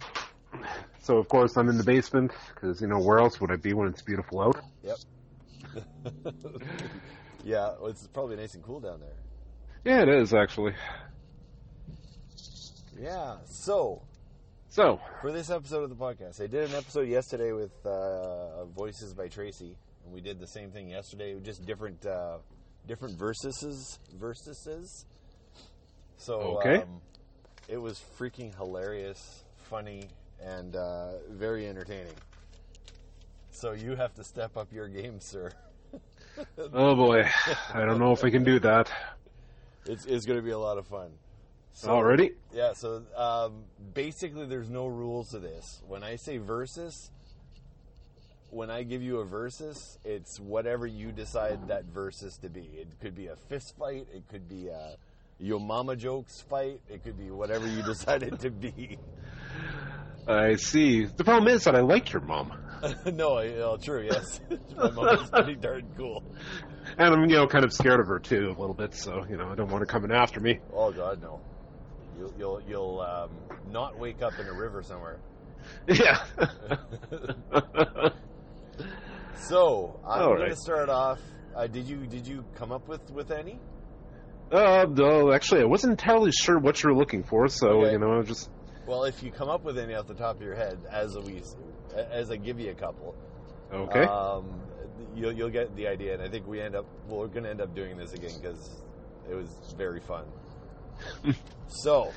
So, 1.01 1.17
of 1.17 1.27
course, 1.29 1.55
I'm 1.57 1.69
in 1.69 1.77
the 1.77 1.83
basement 1.83 2.31
because, 2.53 2.81
you 2.81 2.87
know, 2.87 2.99
where 2.99 3.19
else 3.19 3.39
would 3.39 3.51
I 3.51 3.57
be 3.57 3.73
when 3.73 3.87
it's 3.87 4.01
beautiful 4.01 4.41
out? 4.41 4.59
Yep. 4.83 4.97
yeah, 7.43 7.73
well, 7.79 7.87
it's 7.87 8.07
probably 8.07 8.37
nice 8.37 8.53
and 8.55 8.63
cool 8.63 8.79
down 8.79 8.99
there. 8.99 9.15
Yeah, 9.85 10.01
it 10.01 10.09
is, 10.09 10.33
actually. 10.33 10.73
Yeah. 12.99 13.37
So, 13.45 14.01
So, 14.69 14.99
for 15.21 15.31
this 15.31 15.49
episode 15.49 15.83
of 15.83 15.89
the 15.89 15.95
podcast, 15.95 16.41
I 16.41 16.47
did 16.47 16.69
an 16.69 16.75
episode 16.75 17.07
yesterday 17.07 17.51
with 17.51 17.71
uh, 17.85 18.65
Voices 18.65 19.13
by 19.13 19.27
Tracy, 19.27 19.75
and 20.03 20.13
we 20.13 20.21
did 20.21 20.39
the 20.39 20.47
same 20.47 20.71
thing 20.71 20.89
yesterday, 20.89 21.39
just 21.39 21.65
different 21.65 22.05
uh, 22.05 22.37
different 22.85 23.17
versuses. 23.17 23.99
Versuses. 24.19 25.05
So, 26.17 26.57
Okay. 26.59 26.77
um, 26.81 27.01
it 27.67 27.77
was 27.77 28.01
freaking 28.19 28.53
hilarious, 28.55 29.43
funny, 29.69 30.09
and 30.43 30.75
uh, 30.75 31.13
very 31.31 31.67
entertaining. 31.67 32.13
So 33.51 33.71
you 33.71 33.95
have 33.95 34.13
to 34.15 34.23
step 34.23 34.55
up 34.57 34.71
your 34.71 34.87
game, 34.87 35.19
sir. 35.19 35.51
Oh 36.73 36.95
boy, 36.95 37.23
I 37.73 37.85
don't 37.85 37.99
know 37.99 38.11
if 38.11 38.23
I 38.23 38.29
can 38.29 38.43
do 38.43 38.59
that. 38.59 38.91
It's, 39.89 40.05
it's 40.05 40.25
going 40.25 40.37
to 40.37 40.43
be 40.43 40.51
a 40.51 40.59
lot 40.59 40.77
of 40.77 40.85
fun. 40.85 41.11
So, 41.77 41.91
Already? 41.91 42.31
Yeah, 42.51 42.73
so 42.73 43.03
um, 43.15 43.65
basically, 43.93 44.47
there's 44.47 44.67
no 44.67 44.87
rules 44.87 45.29
to 45.29 45.39
this. 45.39 45.79
When 45.87 46.03
I 46.03 46.15
say 46.15 46.37
versus, 46.37 47.11
when 48.49 48.71
I 48.71 48.81
give 48.81 49.03
you 49.03 49.19
a 49.19 49.25
versus, 49.25 49.99
it's 50.03 50.39
whatever 50.39 50.87
you 50.87 51.11
decide 51.11 51.67
that 51.67 51.85
versus 51.85 52.35
to 52.37 52.49
be. 52.49 52.61
It 52.61 52.87
could 52.99 53.13
be 53.13 53.27
a 53.27 53.35
fist 53.35 53.75
fight, 53.77 54.07
it 54.11 54.27
could 54.27 54.49
be 54.49 54.69
a 54.69 54.95
your 55.39 55.59
mama 55.59 55.95
jokes 55.95 56.41
fight, 56.49 56.81
it 56.89 57.03
could 57.03 57.15
be 57.15 57.29
whatever 57.29 57.67
you 57.67 57.83
decide 57.85 58.23
it 58.23 58.39
to 58.39 58.49
be. 58.49 58.97
I 60.27 60.55
see. 60.55 61.05
The 61.05 61.23
problem 61.23 61.47
is 61.47 61.65
that 61.65 61.75
I 61.75 61.81
like 61.81 62.11
your 62.11 62.23
mom, 62.23 62.53
no, 63.05 63.37
oh, 63.37 63.77
true, 63.79 64.03
yes. 64.03 64.39
My 64.75 64.89
mom 64.89 65.09
is 65.09 65.29
pretty 65.29 65.55
darn 65.55 65.87
cool. 65.95 66.23
and 66.97 67.13
I'm 67.13 67.29
you 67.29 67.35
know 67.35 67.45
kind 67.45 67.63
of 67.63 67.71
scared 67.71 67.99
of 67.99 68.07
her 68.07 68.17
too 68.17 68.47
a 68.47 68.59
little 68.59 68.73
bit. 68.73 68.95
So 68.95 69.27
you 69.29 69.37
know 69.37 69.47
I 69.51 69.53
don't 69.53 69.69
want 69.69 69.81
her 69.81 69.85
coming 69.85 70.11
after 70.11 70.39
me. 70.39 70.59
Oh, 70.73 70.91
God, 70.91 71.21
no. 71.21 71.39
You'll, 72.17 72.33
you'll, 72.37 72.61
you'll 72.67 72.99
um, 73.01 73.31
not 73.71 73.97
wake 73.97 74.21
up 74.21 74.39
in 74.39 74.47
a 74.47 74.53
river 74.53 74.81
somewhere. 74.83 75.19
Yeah. 75.87 76.23
So 79.35 79.99
I'm 80.05 80.21
All 80.21 80.35
going 80.35 80.41
right. 80.41 80.49
to 80.49 80.55
start 80.55 80.89
off. 80.89 81.19
Uh, 81.55 81.67
did 81.67 81.85
you 81.87 82.05
did 82.05 82.27
you 82.27 82.43
come 82.55 82.71
up 82.71 82.87
with 82.87 83.09
with 83.11 83.31
any? 83.31 83.59
uh, 84.51 84.85
no, 84.89 85.31
actually, 85.31 85.61
I 85.61 85.65
wasn't 85.65 85.91
entirely 85.91 86.31
sure 86.31 86.57
what 86.59 86.81
you 86.83 86.89
were 86.89 86.95
looking 86.95 87.23
for, 87.23 87.47
so 87.47 87.83
Okay. 87.83 87.91
you 87.93 87.99
know, 87.99 88.21
just 88.23 88.49
Well, 88.85 89.03
if 89.05 89.21
you 89.23 89.31
come 89.31 89.49
up 89.49 89.63
with 89.63 89.77
any 89.77 89.93
off 89.95 90.07
the 90.07 90.13
top 90.13 90.35
of 90.37 90.41
your 90.41 90.55
head, 90.55 90.79
as 90.89 91.17
we 91.17 91.41
as 91.95 92.29
I 92.31 92.35
give 92.37 92.59
you 92.59 92.71
a 92.71 92.75
couple, 92.75 93.15
okay. 93.71 94.03
um, 94.03 94.61
you'll 95.15 95.33
you'll 95.33 95.49
get 95.49 95.75
the 95.75 95.87
idea. 95.87 96.13
And 96.13 96.21
I 96.23 96.29
think 96.29 96.47
we 96.47 96.61
end 96.61 96.75
up 96.75 96.85
well, 97.07 97.19
we're 97.19 97.27
going 97.27 97.43
to 97.43 97.49
end 97.49 97.61
up 97.61 97.73
doing 97.75 97.97
this 97.97 98.13
again 98.13 98.31
because 98.41 98.81
it 99.29 99.35
was 99.35 99.49
very 99.77 99.99
fun. 100.01 100.25
so, 101.67 102.11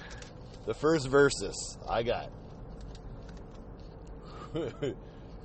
the 0.66 0.74
first 0.74 1.08
versus 1.08 1.78
I 1.88 2.02
got 2.02 2.30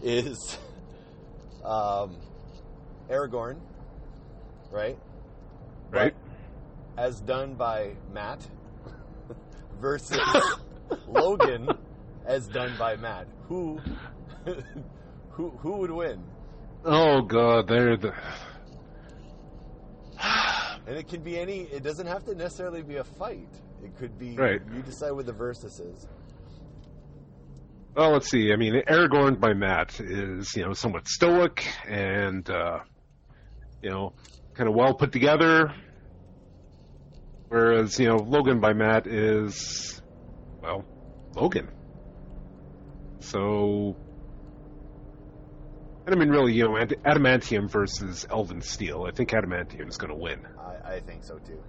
is 0.03 0.57
um, 1.63 2.17
Aragorn, 3.09 3.57
right? 4.71 4.97
right. 5.91 6.15
as 6.97 7.19
done 7.21 7.55
by 7.55 7.91
Matt 8.11 8.45
versus 9.79 10.19
Logan 11.07 11.69
as 12.25 12.47
done 12.47 12.73
by 12.77 12.95
Matt. 12.95 13.27
Who 13.47 13.79
who 15.31 15.49
who 15.49 15.77
would 15.77 15.91
win? 15.91 16.23
Oh 16.83 17.21
god, 17.21 17.67
they're 17.67 17.97
the. 17.97 18.13
And 20.87 20.95
it 20.97 21.07
can 21.07 21.21
be 21.21 21.39
any 21.39 21.61
it 21.63 21.83
doesn't 21.83 22.07
have 22.07 22.23
to 22.25 22.35
necessarily 22.35 22.83
be 22.83 22.97
a 22.97 23.03
fight. 23.03 23.49
It 23.83 23.97
could 23.97 24.17
be 24.19 24.35
Right. 24.35 24.61
you 24.73 24.81
decide 24.81 25.11
what 25.11 25.25
the 25.25 25.33
versus 25.33 25.79
is. 25.79 26.07
Well, 27.95 28.11
let's 28.11 28.29
see. 28.29 28.51
I 28.51 28.57
mean, 28.57 28.81
Aragorn 28.87 29.39
by 29.39 29.53
Matt 29.53 29.99
is 29.99 30.55
you 30.55 30.65
know 30.65 30.73
somewhat 30.73 31.07
stoic 31.07 31.65
and 31.87 32.47
uh, 32.49 32.79
you 33.81 33.89
know 33.89 34.13
kind 34.53 34.69
of 34.69 34.75
well 34.75 34.93
put 34.93 35.11
together, 35.11 35.73
whereas 37.47 37.97
you 37.99 38.07
know 38.07 38.17
Logan 38.17 38.59
by 38.59 38.73
Matt 38.73 39.07
is 39.07 40.01
well 40.61 40.85
Logan. 41.35 41.69
So, 43.19 43.95
and 46.05 46.15
I 46.15 46.17
mean, 46.17 46.29
really, 46.29 46.53
you 46.53 46.63
know, 46.65 46.71
Adamantium 46.73 47.69
versus 47.69 48.25
Elven 48.29 48.61
Steel. 48.61 49.05
I 49.07 49.11
think 49.11 49.29
Adamantium 49.31 49.87
is 49.89 49.97
going 49.97 50.11
to 50.11 50.15
win. 50.19 50.45
I, 50.59 50.95
I 50.95 50.99
think 50.99 51.23
so 51.23 51.37
too. 51.39 51.61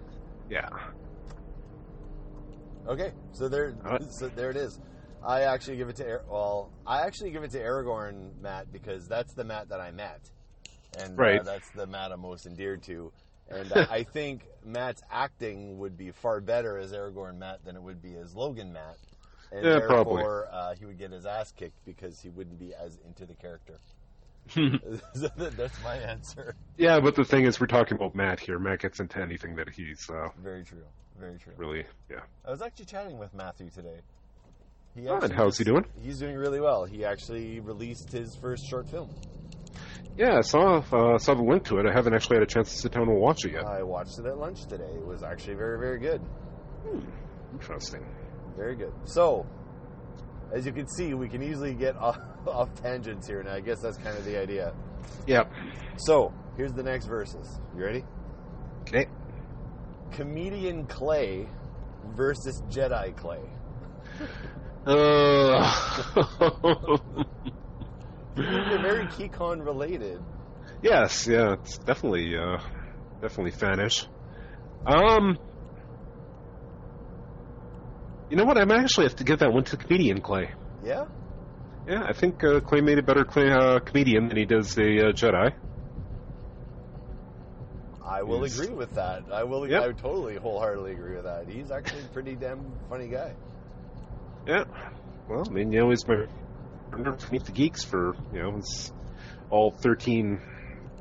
Yeah. 0.50 0.68
Okay, 2.86 3.12
so 3.32 3.48
there, 3.48 3.74
right. 3.82 4.02
so 4.12 4.28
there 4.28 4.50
it 4.50 4.56
is. 4.56 4.78
I 5.24 5.42
actually 5.42 5.76
give 5.76 5.88
it 5.88 5.96
to 5.96 6.20
well, 6.30 6.70
I 6.86 7.00
actually 7.02 7.32
give 7.32 7.42
it 7.42 7.50
to 7.52 7.58
Aragorn, 7.58 8.30
Matt, 8.40 8.72
because 8.72 9.08
that's 9.08 9.34
the 9.34 9.42
Matt 9.42 9.70
that 9.70 9.80
I 9.80 9.90
met, 9.90 10.20
and 10.98 11.18
uh, 11.18 11.42
that's 11.42 11.68
the 11.70 11.86
Matt 11.86 12.12
I'm 12.12 12.20
most 12.20 12.46
endeared 12.46 12.82
to. 12.84 13.12
And 13.48 13.70
uh, 13.70 13.86
I 13.88 14.02
think 14.02 14.44
Matt's 14.64 15.02
acting 15.08 15.78
would 15.78 15.96
be 15.96 16.10
far 16.10 16.40
better 16.40 16.78
as 16.78 16.92
Aragorn 16.92 17.38
Matt 17.38 17.64
than 17.64 17.76
it 17.76 17.82
would 17.82 18.02
be 18.02 18.16
as 18.16 18.34
Logan 18.34 18.72
Matt, 18.72 18.96
and 19.52 19.64
Yeah, 19.64 19.74
therefore 19.78 19.86
probably. 19.86 20.24
uh, 20.50 20.74
he 20.76 20.84
would 20.84 20.98
get 20.98 21.12
his 21.12 21.26
ass 21.26 21.52
kicked 21.52 21.78
because 21.84 22.20
he 22.20 22.28
wouldn't 22.28 22.58
be 22.58 22.74
as 22.74 22.98
into 23.06 23.24
the 23.24 23.34
character. 23.34 23.78
That's 25.14 25.82
my 25.82 25.96
answer. 25.96 26.54
Yeah, 26.76 27.00
but 27.00 27.14
the 27.16 27.24
thing 27.24 27.44
is, 27.44 27.60
we're 27.60 27.66
talking 27.66 27.96
about 27.96 28.14
Matt 28.14 28.40
here. 28.40 28.58
Matt 28.58 28.80
gets 28.80 29.00
into 29.00 29.20
anything 29.20 29.56
that 29.56 29.68
he's 29.68 30.08
uh, 30.10 30.28
Very 30.42 30.64
true. 30.64 30.84
Very 31.18 31.38
true. 31.38 31.54
really, 31.56 31.84
yeah. 32.10 32.20
I 32.46 32.50
was 32.50 32.62
actually 32.62 32.84
chatting 32.84 33.18
with 33.18 33.34
Matthew 33.34 33.70
today. 33.70 34.00
He 34.94 35.02
Good. 35.02 35.12
actually 35.12 35.34
How's 35.34 35.58
he 35.58 35.64
doing? 35.64 35.84
He's 36.02 36.18
doing 36.18 36.36
really 36.36 36.60
well. 36.60 36.84
He 36.84 37.04
actually 37.04 37.60
released 37.60 38.12
his 38.12 38.36
first 38.36 38.66
short 38.68 38.88
film. 38.88 39.14
Yeah, 40.16 40.38
I 40.38 40.40
saw 40.40 40.78
uh, 40.78 41.18
saw 41.18 41.34
the 41.34 41.42
link 41.42 41.64
to 41.64 41.78
it. 41.78 41.86
I 41.86 41.92
haven't 41.92 42.14
actually 42.14 42.36
had 42.36 42.42
a 42.44 42.46
chance 42.46 42.70
to 42.72 42.78
sit 42.78 42.92
down 42.92 43.08
and 43.08 43.20
watch 43.20 43.44
it 43.44 43.52
yet. 43.52 43.64
I 43.64 43.82
watched 43.82 44.18
it 44.18 44.24
at 44.24 44.38
lunch 44.38 44.64
today. 44.66 44.90
It 44.94 45.06
was 45.06 45.22
actually 45.22 45.54
very, 45.54 45.78
very 45.78 45.98
good. 45.98 46.22
Interesting. 47.52 48.06
Very 48.56 48.74
good. 48.76 48.92
So, 49.04 49.46
as 50.52 50.66
you 50.66 50.72
can 50.72 50.86
see, 50.88 51.14
we 51.14 51.28
can 51.28 51.42
easily 51.42 51.74
get 51.74 51.96
off, 52.00 52.18
off 52.46 52.74
tangents 52.82 53.26
here, 53.26 53.40
and 53.40 53.48
I 53.48 53.60
guess 53.60 53.80
that's 53.80 53.96
kind 53.98 54.16
of 54.16 54.24
the 54.24 54.38
idea. 54.40 54.72
Yep. 55.26 55.50
So, 55.98 56.32
here's 56.56 56.72
the 56.72 56.82
next 56.82 57.06
verses. 57.06 57.60
You 57.76 57.84
ready? 57.84 58.04
Okay. 58.82 59.06
Comedian 60.12 60.86
Clay 60.86 61.48
versus 62.14 62.62
Jedi 62.70 63.16
Clay. 63.16 63.40
Uh, 64.88 65.68
They're 68.36 68.82
very 68.82 69.06
Keycon 69.06 69.64
related. 69.64 70.22
yes, 70.80 71.26
yeah, 71.26 71.54
it's 71.54 71.78
definitely 71.78 72.36
uh, 72.36 72.58
definitely 73.20 73.50
fanish. 73.50 74.06
Um, 74.86 75.38
you 78.30 78.36
know 78.36 78.44
what? 78.44 78.58
I 78.58 78.64
might 78.64 78.80
actually 78.80 79.06
have 79.06 79.16
to 79.16 79.24
give 79.24 79.38
that 79.40 79.52
one 79.52 79.64
to 79.64 79.76
the 79.76 79.82
comedian 79.84 80.20
Clay. 80.20 80.50
Yeah? 80.84 81.06
Yeah, 81.88 82.02
I 82.04 82.12
think 82.12 82.42
uh, 82.42 82.60
Clay 82.60 82.80
made 82.80 82.98
a 82.98 83.02
better 83.02 83.24
Clay, 83.24 83.50
uh, 83.50 83.78
comedian 83.80 84.28
than 84.28 84.36
he 84.36 84.44
does 84.44 84.76
a 84.76 84.82
uh, 84.82 85.12
Jedi. 85.12 85.52
I 88.04 88.22
will 88.22 88.42
Yes. 88.46 88.58
agree 88.58 88.74
with 88.74 88.94
that. 88.94 89.24
I 89.32 89.44
will. 89.44 89.68
Yep. 89.68 89.82
I 89.82 89.92
totally, 89.92 90.36
wholeheartedly 90.36 90.92
agree 90.92 91.16
with 91.16 91.24
that. 91.24 91.48
He's 91.48 91.70
actually 91.70 92.02
a 92.02 92.08
pretty 92.08 92.34
damn 92.36 92.72
funny 92.88 93.08
guy. 93.08 93.34
Yeah. 94.46 94.64
Well, 95.28 95.44
I 95.48 95.52
mean, 95.52 95.72
you 95.72 95.80
know, 95.80 95.90
he's 95.90 96.06
my 96.06 96.26
Meet 97.32 97.44
the 97.44 97.52
Geeks 97.52 97.84
for, 97.84 98.14
you 98.32 98.42
know, 98.42 98.52
his 98.56 98.92
all 99.50 99.72
13 99.72 100.40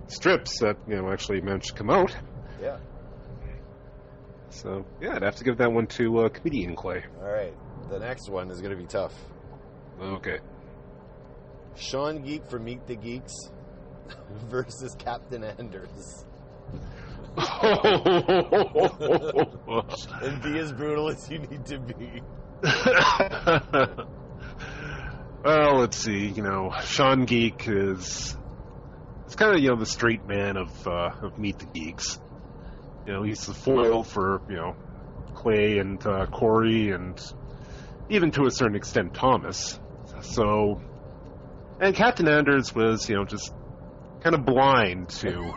strips 0.08 0.60
that, 0.62 0.78
you 0.88 0.96
know, 0.96 1.12
actually 1.12 1.42
managed 1.42 1.68
to 1.68 1.74
come 1.76 1.90
out. 1.92 2.16
Yeah. 2.62 2.78
So, 4.56 4.86
yeah, 5.02 5.16
I'd 5.16 5.22
have 5.22 5.36
to 5.36 5.44
give 5.44 5.58
that 5.58 5.72
one 5.72 5.88
to 5.88 6.20
uh, 6.20 6.30
Comedian 6.30 6.76
Clay. 6.76 7.04
All 7.20 7.28
right. 7.28 7.54
The 7.90 8.00
next 8.00 8.30
one 8.30 8.50
is 8.50 8.62
going 8.62 8.72
to 8.72 8.82
be 8.82 8.88
tough. 8.88 9.14
Okay. 10.02 10.40
Sean 11.76 12.24
Geek 12.24 12.50
from 12.50 12.64
Meet 12.64 12.88
the 12.88 12.96
Geeks 12.96 13.34
versus 14.50 14.96
Captain 14.98 15.44
Anders. 15.44 16.26
and 20.22 20.42
be 20.42 20.58
as 20.58 20.72
brutal 20.72 21.10
as 21.10 21.30
you 21.30 21.40
need 21.40 21.66
to 21.66 21.80
be. 21.80 22.22
well, 25.44 25.80
let's 25.80 25.98
see. 25.98 26.28
You 26.28 26.44
know, 26.44 26.72
Sean 26.86 27.26
Geek 27.26 27.68
is 27.68 28.38
it's 29.26 29.36
kind 29.36 29.54
of 29.54 29.62
you 29.62 29.70
know 29.70 29.76
the 29.76 29.86
straight 29.86 30.26
man 30.26 30.56
of 30.56 30.88
uh, 30.88 31.12
of 31.22 31.38
Meet 31.38 31.60
the 31.60 31.66
Geeks. 31.66 32.20
You 33.06 33.14
know, 33.14 33.24
he's 33.24 33.46
the 33.46 33.54
foil 33.54 34.04
for 34.04 34.42
you 34.48 34.56
know 34.56 34.76
Clay 35.34 35.78
and 35.78 36.04
uh, 36.06 36.26
Corey 36.28 36.92
and 36.92 37.20
even 38.10 38.32
to 38.32 38.46
a 38.46 38.52
certain 38.52 38.76
extent 38.76 39.14
Thomas. 39.14 39.80
So, 40.22 40.82
and 41.80 41.96
Captain 41.96 42.28
Anders 42.28 42.74
was 42.74 43.08
you 43.10 43.16
know 43.16 43.26
just 43.26 43.52
kind 44.22 44.36
of 44.36 44.46
blind 44.46 45.10
to 45.10 45.54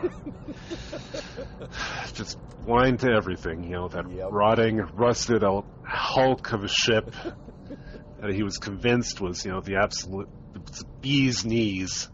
just 2.13 2.37
blind 2.59 2.99
to 3.01 3.11
everything. 3.11 3.63
You 3.63 3.71
know 3.71 3.87
that 3.89 4.09
Yep. 4.09 4.27
rotting, 4.31 4.81
rusted 4.93 5.43
out 5.43 5.67
hulk 5.83 6.51
of 6.53 6.63
a 6.63 6.67
ship 6.67 7.13
that 8.19 8.33
he 8.33 8.43
was 8.43 8.57
convinced 8.57 9.21
was 9.21 9.45
you 9.45 9.51
know 9.51 9.61
the 9.61 9.77
absolute 9.77 10.29
the 10.53 10.83
bee's 11.01 11.45
knees. 11.45 12.09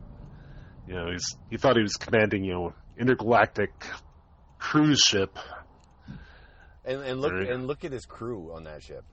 You 0.85 0.95
know, 0.95 1.11
he's 1.11 1.25
he 1.49 1.57
thought 1.57 1.77
he 1.77 1.81
was 1.81 1.95
commanding 1.95 2.43
you 2.43 2.53
know 2.53 2.73
intergalactic 2.97 3.85
cruise 4.65 4.99
ship. 4.99 5.37
And, 6.83 7.01
and 7.01 7.21
look 7.21 7.33
and 7.33 7.67
look 7.67 7.83
at 7.83 7.91
his 7.91 8.05
crew 8.05 8.51
on 8.53 8.63
that 8.65 8.83
ship. 8.83 9.03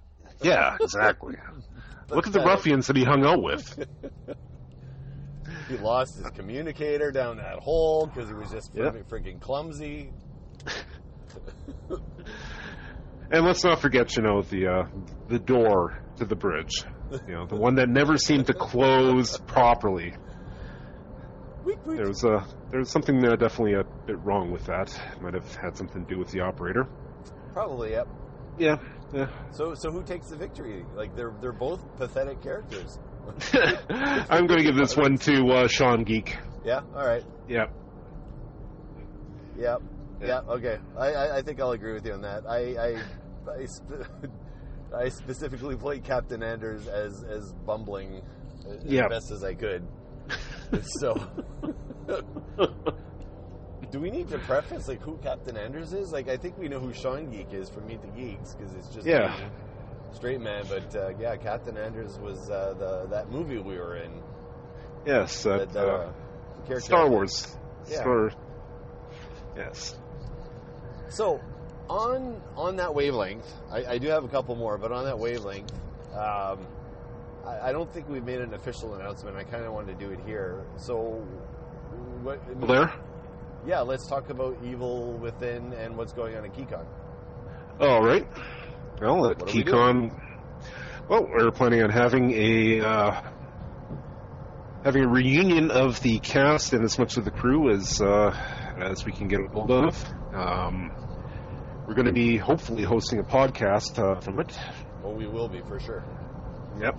Yeah, 0.43 0.77
exactly. 0.81 1.37
Look 2.09 2.27
at 2.27 2.33
the 2.33 2.41
ruffians 2.41 2.87
that 2.87 2.97
he 2.97 3.05
hung 3.05 3.25
out 3.25 3.43
with. 3.43 3.87
he 5.69 5.77
lost 5.77 6.17
his 6.17 6.31
communicator 6.31 7.11
down 7.11 7.39
that 7.39 7.59
hole 7.59 8.07
because 8.07 8.29
he 8.29 8.35
was 8.35 8.51
just 8.51 8.71
Yeah. 8.75 8.91
freaking 9.11 9.41
clumsy. 9.41 10.13
And 13.31 13.47
let's 13.47 13.65
not 13.65 13.81
forget, 13.81 14.15
you 14.15 14.23
know, 14.23 14.43
the 14.43 14.67
uh, 14.67 14.83
the 15.29 15.39
door 15.39 15.95
to 16.17 16.27
the 16.27 16.37
bridge. 16.37 16.85
You 17.27 17.33
know, 17.33 17.47
the 17.47 17.57
one 17.57 17.77
that 17.77 17.89
never 17.89 18.19
seemed 18.19 18.49
to 18.49 18.53
close 18.53 19.39
properly. 19.39 20.15
Weak, 21.65 21.79
weak. 21.87 21.97
There 21.99 22.09
was 22.09 22.25
a 22.25 22.45
there 22.71 22.81
was 22.81 22.91
something 22.91 23.25
uh, 23.25 23.37
definitely 23.37 23.75
a 23.75 23.85
bit 24.07 24.19
wrong 24.25 24.51
with 24.51 24.65
that. 24.67 24.93
Might 25.21 25.35
have 25.35 25.55
had 25.57 25.77
something 25.77 26.05
to 26.05 26.15
do 26.15 26.19
with 26.19 26.31
the 26.31 26.41
operator. 26.41 26.89
Probably, 27.53 27.93
yep. 27.93 28.09
Yeah, 28.59 28.77
yeah. 29.13 29.29
So, 29.51 29.75
so 29.75 29.91
who 29.91 30.03
takes 30.03 30.29
the 30.29 30.37
victory? 30.37 30.85
Like 30.95 31.15
they're 31.17 31.33
they're 31.41 31.53
both 31.53 31.81
pathetic 31.97 32.43
characters. 32.43 32.99
I'm 33.53 34.47
going 34.47 34.59
to 34.59 34.65
give 34.65 34.77
this 34.77 34.97
one 34.97 35.17
to 35.19 35.47
uh, 35.53 35.69
Sean 35.69 36.03
Geek. 36.03 36.37
Yeah. 36.65 36.81
All 36.95 37.07
right. 37.07 37.23
Yeah. 37.49 37.67
Yeah. 39.59 39.77
Yeah. 40.21 40.27
Yeah. 40.27 40.41
Okay. 40.49 40.79
I, 40.99 41.07
I, 41.13 41.37
I 41.39 41.43
think 41.43 41.61
I'll 41.61 41.73
agree 41.73 41.93
with 41.93 42.05
you 42.07 42.13
on 42.15 42.23
that. 42.23 42.45
I 42.49 42.75
I 42.77 43.03
I, 43.61 43.65
sp- 43.71 44.07
I 44.97 45.09
specifically 45.09 45.77
played 45.77 46.05
Captain 46.05 46.43
Anders 46.43 46.87
as 46.89 47.23
as 47.25 47.53
bumbling 47.67 48.23
as 48.69 48.85
Yeah. 48.85 49.09
best 49.09 49.31
as 49.31 49.45
I 49.45 49.55
could. 49.55 49.87
So, 50.83 51.15
do 53.91 54.01
we 54.01 54.11
need 54.11 54.29
to 54.31 54.39
preface 54.39 54.89
like 54.89 55.01
who 55.03 55.17
Captain 55.19 55.57
Anders 55.57 55.93
is? 55.93 56.13
Like, 56.13 56.29
I 56.29 56.37
think 56.37 56.57
we 56.59 56.69
know 56.69 56.79
who 56.81 56.93
Sean 56.93 57.31
Geek 57.31 57.53
is 57.53 57.69
from 57.69 57.87
Meet 57.87 58.03
the 58.03 58.09
Geeks 58.09 58.55
because 58.55 58.75
it's 58.75 58.89
just 58.89 59.07
Yeah. 59.07 59.37
straight 60.13 60.41
man. 60.41 60.65
But 60.69 60.95
uh, 60.97 61.11
yeah, 61.19 61.37
Captain 61.37 61.77
Anders 61.77 62.19
was 62.19 62.51
uh, 62.51 62.75
the 62.79 63.07
that 63.11 63.31
movie 63.31 63.59
we 63.59 63.77
were 63.79 63.97
in. 63.97 64.23
Yes, 65.05 65.43
that, 65.43 65.75
uh, 65.77 66.11
uh, 66.71 66.79
Star 66.79 67.09
Wars. 67.09 67.57
Yeah. 67.89 68.01
Star. 68.01 68.31
Yes. 69.57 69.97
So, 71.09 71.41
on 71.91 72.41
on 72.57 72.77
that 72.77 72.95
wavelength, 72.95 73.53
I, 73.71 73.85
I 73.85 73.99
do 73.99 74.09
have 74.09 74.25
a 74.25 74.29
couple 74.29 74.55
more, 74.57 74.79
but 74.79 74.93
on 74.93 75.05
that 75.05 75.19
wavelength, 75.19 75.73
um, 76.15 76.67
I, 77.47 77.69
I 77.69 77.73
don't 77.73 77.93
think 77.93 78.09
we've 78.09 78.25
made 78.25 78.41
an 78.41 78.55
official 78.55 78.95
announcement. 78.95 79.37
I 79.37 79.45
kind 79.45 79.65
of 79.65 79.73
wanted 79.73 79.99
to 79.99 80.07
do 80.07 80.13
it 80.13 80.21
here. 80.27 80.65
So, 80.77 81.25
what? 82.23 82.61
Blair. 82.61 82.93
Yeah, 83.67 83.81
let's 83.81 84.07
talk 84.09 84.31
about 84.31 84.57
Evil 84.65 85.19
Within 85.19 85.73
and 85.73 85.97
what's 85.97 86.13
going 86.13 86.37
on 86.37 86.45
at 86.45 86.53
KeyCon. 86.53 86.85
All 87.81 88.03
right. 88.03 88.27
Well, 89.01 89.31
at 89.31 89.39
What 89.41 89.51
are 89.51 89.55
we 89.55 89.65
KeyCon, 89.65 90.21
well, 91.09 91.29
we're 91.29 91.51
planning 91.51 91.83
on 91.83 91.91
having 91.91 92.33
a 92.33 92.81
uh, 92.81 93.23
having 94.85 95.05
a 95.05 95.09
reunion 95.09 95.71
of 95.71 96.01
the 96.03 96.19
cast 96.21 96.73
and 96.73 96.85
as 96.85 96.99
much 96.99 97.17
of 97.17 97.25
the 97.25 97.31
crew 97.31 97.71
as 97.71 98.01
uh, 98.01 98.31
as 98.79 99.05
we 99.05 99.13
can 99.13 99.29
get 99.29 99.41
a 99.41 99.49
hold 99.49 99.71
of. 99.71 100.05
Um, 100.33 100.93
we're 101.87 101.95
going 101.95 102.07
to 102.07 102.13
be 102.13 102.37
hopefully 102.37 102.85
hosting 102.85 103.19
a 103.19 103.25
podcast 103.25 103.99
uh, 103.99 104.21
from 104.21 104.41
it. 104.41 104.57
Well, 105.03 105.15
we 105.15 105.27
will 105.27 105.49
be 105.49 105.61
for 105.63 105.81
sure. 105.81 106.05
Yep. 106.81 106.99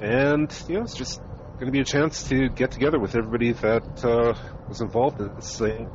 And 0.00 0.64
you 0.68 0.76
know, 0.76 0.82
it's 0.82 0.94
just 0.94 1.20
going 1.54 1.66
to 1.66 1.72
be 1.72 1.80
a 1.80 1.84
chance 1.84 2.28
to 2.28 2.48
get 2.48 2.70
together 2.70 2.98
with 2.98 3.14
everybody 3.14 3.52
that 3.52 4.04
uh, 4.04 4.34
was 4.68 4.80
involved 4.80 5.20
in 5.20 5.34
this 5.34 5.58
thing. 5.58 5.86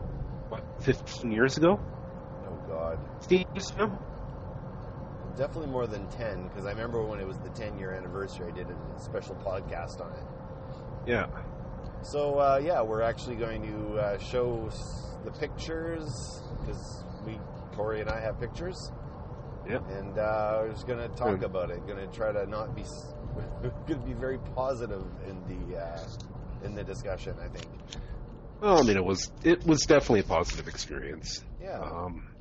What, 0.49 0.63
15 0.83 1.31
years 1.31 1.57
ago? 1.57 1.79
Oh 2.47 2.67
God, 2.67 2.99
15 3.21 3.45
years 3.53 3.71
ago? 3.71 3.97
definitely 5.35 5.71
more 5.71 5.87
than 5.87 6.07
ten 6.09 6.47
because 6.47 6.65
I 6.65 6.69
remember 6.69 7.03
when 7.03 7.19
it 7.19 7.27
was 7.27 7.37
the 7.39 7.49
ten 7.49 7.77
year 7.77 7.93
anniversary, 7.93 8.51
I 8.51 8.55
did 8.55 8.67
a 8.69 8.99
special 8.99 9.35
podcast 9.35 10.01
on 10.01 10.11
it. 10.13 10.25
Yeah. 11.07 11.27
So 12.01 12.39
uh, 12.39 12.61
yeah, 12.63 12.81
we're 12.81 13.01
actually 13.01 13.35
going 13.35 13.63
to 13.63 13.95
uh, 13.97 14.17
show 14.17 14.69
the 15.23 15.31
pictures 15.31 16.41
because 16.59 17.03
we, 17.25 17.39
Corey 17.73 18.01
and 18.01 18.09
I, 18.09 18.19
have 18.21 18.39
pictures. 18.39 18.91
Yep. 19.67 19.89
And 19.89 20.17
uh, 20.17 20.59
we're 20.61 20.71
just 20.71 20.87
going 20.87 20.99
to 20.99 21.15
talk 21.15 21.41
about 21.41 21.71
it. 21.71 21.85
Going 21.87 22.07
to 22.07 22.15
try 22.15 22.31
to 22.31 22.45
not 22.45 22.75
be, 22.75 22.83
going 23.87 23.99
to 23.99 24.05
be 24.05 24.13
very 24.13 24.39
positive 24.55 25.03
in 25.27 25.69
the 25.69 25.77
uh, 25.77 25.99
in 26.63 26.75
the 26.75 26.83
discussion. 26.83 27.35
I 27.39 27.47
think. 27.47 27.67
Well, 28.61 28.79
I 28.79 28.83
mean, 28.83 28.97
it 28.97 29.05
was 29.05 29.31
it 29.43 29.65
was 29.65 29.81
definitely 29.81 30.21
a 30.21 30.23
positive 30.23 30.67
experience. 30.67 31.43
Yeah. 31.61 31.79
Um, 31.79 32.35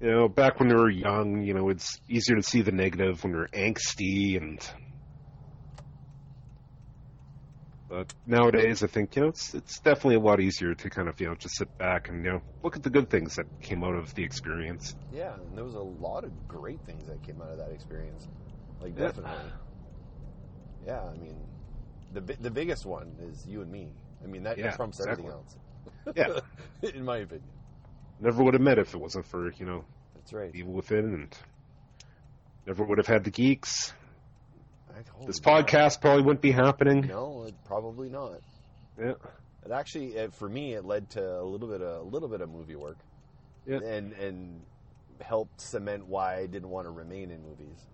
you 0.00 0.10
know, 0.10 0.28
back 0.28 0.60
when 0.60 0.68
we 0.68 0.74
were 0.74 0.90
young, 0.90 1.42
you 1.42 1.54
know, 1.54 1.68
it's 1.70 1.98
easier 2.08 2.36
to 2.36 2.42
see 2.42 2.62
the 2.62 2.72
negative 2.72 3.22
when 3.24 3.32
we're 3.32 3.48
angsty 3.48 4.36
and. 4.36 4.60
But 7.88 8.12
nowadays, 8.26 8.82
I 8.82 8.88
think 8.88 9.14
you 9.14 9.22
know 9.22 9.28
it's 9.28 9.54
it's 9.54 9.78
definitely 9.78 10.16
a 10.16 10.20
lot 10.20 10.40
easier 10.40 10.74
to 10.74 10.90
kind 10.90 11.08
of 11.08 11.20
you 11.20 11.28
know 11.28 11.34
just 11.36 11.56
sit 11.56 11.78
back 11.78 12.08
and 12.08 12.24
you 12.24 12.32
know 12.32 12.42
look 12.64 12.74
at 12.74 12.82
the 12.82 12.90
good 12.90 13.08
things 13.08 13.36
that 13.36 13.46
came 13.62 13.84
out 13.84 13.94
of 13.94 14.12
the 14.14 14.24
experience. 14.24 14.96
yeah. 15.12 15.34
And 15.34 15.56
there 15.56 15.64
was 15.64 15.76
a 15.76 15.80
lot 15.80 16.24
of 16.24 16.48
great 16.48 16.80
things 16.84 17.06
that 17.06 17.22
came 17.22 17.40
out 17.40 17.50
of 17.50 17.58
that 17.58 17.70
experience. 17.70 18.26
Like 18.80 18.96
definitely. 18.96 19.32
Yeah. 20.86 21.02
I 21.02 21.16
mean, 21.16 21.36
the 22.12 22.20
the 22.20 22.50
biggest 22.50 22.86
one 22.86 23.16
is 23.20 23.46
you 23.46 23.62
and 23.62 23.70
me. 23.70 23.92
I 24.22 24.26
mean 24.26 24.42
that 24.44 24.58
Yeah, 24.58 24.74
trumps 24.76 25.00
everything 25.00 25.28
else. 25.30 25.56
Yeah, 26.14 26.40
in 26.94 27.04
my 27.04 27.18
opinion. 27.18 27.48
never 28.20 28.42
would 28.42 28.54
have 28.54 28.62
met 28.62 28.78
if 28.78 28.94
it 28.94 28.98
wasn't 29.00 29.26
for 29.26 29.52
you 29.52 29.66
know 29.66 29.84
That's 30.14 30.32
right. 30.32 30.54
Evil 30.54 30.72
Within, 30.72 31.04
and 31.14 31.36
never 32.66 32.84
would 32.84 32.98
have 32.98 33.06
had 33.06 33.24
the 33.24 33.30
geeks. 33.30 33.92
This 35.26 35.40
podcast 35.40 36.00
probably 36.00 36.22
wouldn't 36.22 36.40
be 36.40 36.52
happening. 36.52 37.06
No, 37.08 37.44
it, 37.46 37.54
probably 37.66 38.08
not. 38.08 38.40
Yeah. 38.98 39.12
It 39.64 39.70
actually, 39.70 40.14
it, 40.16 40.32
for 40.32 40.48
me, 40.48 40.72
it 40.72 40.86
led 40.86 41.10
to 41.10 41.40
a 41.40 41.42
little 41.44 41.68
bit 41.68 41.82
of 41.82 42.06
a 42.06 42.08
little 42.08 42.28
bit 42.30 42.40
of 42.40 42.48
movie 42.48 42.76
work, 42.76 42.96
Yeah. 43.66 43.80
and 43.84 44.12
and 44.14 44.62
helped 45.20 45.60
cement 45.60 46.06
why 46.06 46.36
I 46.36 46.46
didn't 46.46 46.70
want 46.70 46.86
to 46.86 46.90
remain 46.92 47.30
in 47.30 47.42
movies. 47.42 47.86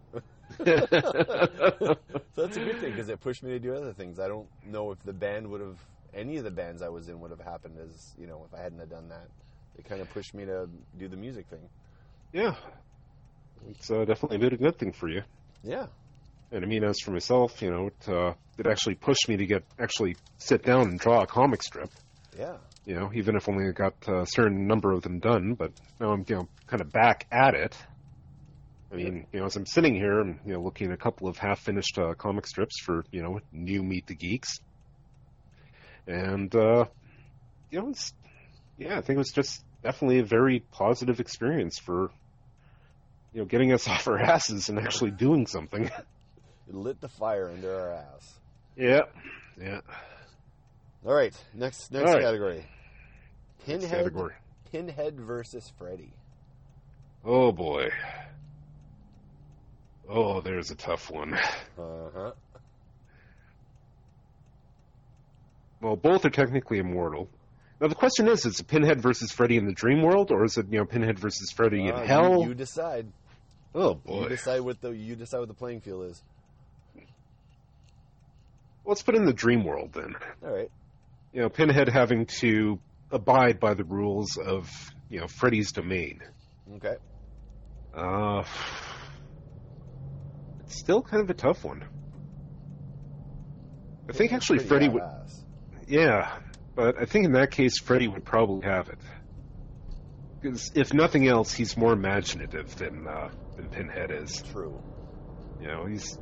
so 0.65 1.97
that's 2.37 2.57
a 2.57 2.61
good 2.61 2.79
thing 2.79 2.93
because 2.93 3.09
it 3.09 3.21
pushed 3.21 3.43
me 3.43 3.51
to 3.51 3.59
do 3.59 3.75
other 3.75 3.93
things. 3.93 4.19
I 4.19 4.29
don't 4.29 4.49
know 4.67 4.91
if 4.93 5.03
the 5.05 5.13
band 5.13 5.49
would 5.51 5.61
have 5.61 5.79
any 6.15 6.37
of 6.37 6.45
the 6.45 6.51
bands 6.51 6.83
I 6.83 6.89
was 6.89 7.09
in 7.09 7.21
would 7.21 7.31
have 7.31 7.41
happened 7.41 7.79
as 7.79 8.15
you 8.19 8.27
know 8.27 8.45
if 8.47 8.59
I 8.59 8.63
hadn't 8.63 8.79
have 8.81 8.91
done 8.91 9.09
that. 9.09 9.29
It 9.79 9.85
kind 9.85 10.01
of 10.03 10.11
pushed 10.11 10.35
me 10.35 10.45
to 10.45 10.69
do 10.99 11.09
the 11.09 11.17
music 11.17 11.47
thing. 11.49 11.69
Yeah. 12.33 12.55
It's 13.71 13.91
uh, 13.91 14.05
definitely 14.05 14.39
been 14.39 14.55
a 14.55 14.57
good 14.59 14.79
thing 14.79 14.93
for 14.93 15.09
you. 15.09 15.23
Yeah, 15.63 15.87
And 16.51 16.65
I 16.65 16.69
mean, 16.69 16.85
as 16.85 17.01
for 17.01 17.11
myself, 17.13 17.61
you 17.63 17.71
know, 17.71 17.87
it, 17.89 18.09
uh, 18.09 18.35
it 18.59 18.67
actually 18.67 18.95
pushed 18.97 19.29
me 19.29 19.37
to 19.39 19.47
get 19.47 19.65
actually 19.79 20.17
sit 20.39 20.63
down 20.65 20.83
and 20.89 20.99
draw 20.99 21.23
a 21.23 21.27
comic 21.27 21.63
strip. 21.63 21.91
yeah, 22.39 22.57
You 22.85 22.95
know, 22.95 23.11
even 23.15 23.37
if 23.37 23.49
only 23.49 23.69
I 23.69 23.73
got 23.73 23.95
a 24.09 24.27
certain 24.27 24.67
number 24.67 24.93
of 24.93 25.03
them 25.03 25.19
done, 25.21 25.55
but 25.55 25.73
now 26.01 26.13
I'm 26.13 26.25
you 26.29 26.37
know 26.37 26.49
kind 26.67 26.81
of 26.81 26.93
back 26.93 27.27
at 27.31 27.55
it. 27.55 27.77
I 28.93 28.97
mean, 28.97 29.27
you 29.33 29.41
know, 29.41 29.47
as 29.47 29.57
I'm 29.57 29.65
sitting 29.65 29.95
here, 29.95 30.21
I'm 30.21 30.41
you 30.45 30.53
know 30.53 30.61
looking 30.61 30.89
at 30.89 30.93
a 30.93 30.99
couple 30.99 31.27
of 31.27 31.39
half-finished 31.39 31.99
uh, 31.99 32.15
comic 32.15 32.47
strips 32.47 32.79
for 32.79 33.05
you 33.11 33.23
know 33.23 33.41
new 33.51 33.83
Meet 33.83 34.07
the 34.07 34.15
Geeks, 34.15 34.61
and 36.07 36.55
uh, 36.55 36.85
you 37.71 37.81
know, 37.81 37.89
it's 37.89 38.13
yeah, 38.77 38.99
I 38.99 39.01
think 39.01 39.17
it 39.17 39.19
was 39.19 39.33
just 39.33 39.65
definitely 39.83 40.19
a 40.19 40.25
very 40.25 40.61
positive 40.73 41.21
experience 41.21 41.79
for 41.79 42.11
you 43.33 43.41
know 43.41 43.47
getting 43.47 43.73
us 43.73 43.89
off 43.89 44.07
our 44.09 44.19
asses 44.19 44.69
and 44.69 44.79
actually 44.79 45.11
doing 45.11 45.47
something. 45.47 45.85
it 46.69 46.75
lit 46.75 47.01
the 47.01 47.09
fire 47.09 47.49
under 47.49 47.75
our 47.75 47.93
ass. 47.93 48.35
yeah, 48.77 49.03
yeah. 49.59 49.81
All 51.07 51.15
right, 51.15 51.35
next 51.55 51.91
next 51.93 52.11
right. 52.11 52.23
category. 52.23 52.67
Pinhead, 53.65 53.91
Category. 53.91 54.35
Pinhead 54.71 55.19
versus 55.19 55.73
Freddy. 55.79 56.13
Oh 57.25 57.53
boy. 57.53 57.91
Oh, 60.09 60.41
there's 60.41 60.71
a 60.71 60.75
tough 60.75 61.11
one. 61.11 61.35
Uh 61.35 62.11
huh. 62.15 62.33
Well, 65.81 65.97
both 65.97 66.25
are 66.25 66.31
technically 66.31 66.79
immortal. 66.79 67.29
Now 67.81 67.89
the 67.89 67.95
question 67.95 68.29
is: 68.29 68.47
Is 68.47 68.61
it 68.61 68.69
Pinhead 68.69 69.01
versus 69.01 69.33
Freddy 69.33 69.57
in 69.57 69.67
the 69.67 69.73
dream 69.73 70.03
world, 70.03 70.31
or 70.31 70.45
is 70.45 70.57
it 70.57 70.67
you 70.71 70.79
know 70.79 70.85
Pinhead 70.85 71.19
versus 71.19 71.51
Freddy 71.51 71.87
in 71.89 71.95
Uh, 71.95 72.05
hell? 72.05 72.41
You, 72.43 72.49
you 72.49 72.55
decide. 72.55 73.07
oh 73.75 73.91
You 73.91 74.01
boy. 74.05 74.29
decide 74.29 74.61
what 74.61 74.81
the 74.81 74.91
you 74.91 75.17
decide 75.17 75.39
what 75.39 75.49
the 75.49 75.55
playing 75.55 75.81
field 75.81 76.11
is. 76.11 76.23
Let's 78.85 79.03
put 79.03 79.15
in 79.15 79.25
the 79.25 79.33
dream 79.33 79.65
world 79.65 79.93
then. 79.93 80.15
All 80.45 80.53
right. 80.53 80.71
You 81.33 81.43
know, 81.43 81.49
Pinhead 81.49 81.89
having 81.89 82.27
to 82.41 82.79
abide 83.11 83.59
by 83.61 83.75
the 83.75 83.85
rules 83.85 84.37
of 84.37 84.69
you 85.09 85.21
know 85.21 85.27
Freddy's 85.27 85.73
domain. 85.73 86.21
Okay. 86.77 86.97
Uh, 87.95 88.45
it's 90.73 90.81
still 90.81 91.03
kind 91.03 91.23
of 91.23 91.29
a 91.29 91.35
tough 91.35 91.65
one. 91.65 91.85
I 94.09 94.13
think 94.13 94.33
actually 94.33 94.61
Freddy 94.61 94.89
would. 94.89 95.03
Yeah, 95.87 96.31
but 96.75 96.97
I 96.99 97.05
think 97.05 97.27
in 97.27 97.33
that 97.33 97.51
case, 97.51 97.79
Freddy 97.79 98.09
would 98.09 98.25
probably 98.25 98.67
have 98.67 98.89
it. 98.89 98.99
Because 100.41 100.71
if 100.75 100.95
nothing 100.95 101.29
else, 101.29 101.53
he's 101.53 101.77
more 101.77 101.93
imaginative 101.93 102.75
than 102.77 103.07
uh, 103.07 103.29
than 103.57 103.69
Pinhead 103.69 104.11
is. 104.11 104.43
True. 104.51 104.81
You 105.61 105.69
know, 105.69 105.85
he's 105.87 106.19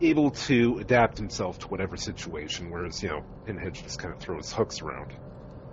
able 0.00 0.30
to 0.30 0.78
adapt 0.78 1.18
himself 1.18 1.58
to 1.58 1.66
whatever 1.66 1.96
situation, 1.96 2.70
whereas 2.70 3.02
you 3.02 3.08
know 3.08 3.22
Pinhead 3.44 3.74
just 3.74 3.98
kind 3.98 4.14
of 4.14 4.20
throws 4.20 4.52
hooks 4.52 4.80
around. 4.80 5.10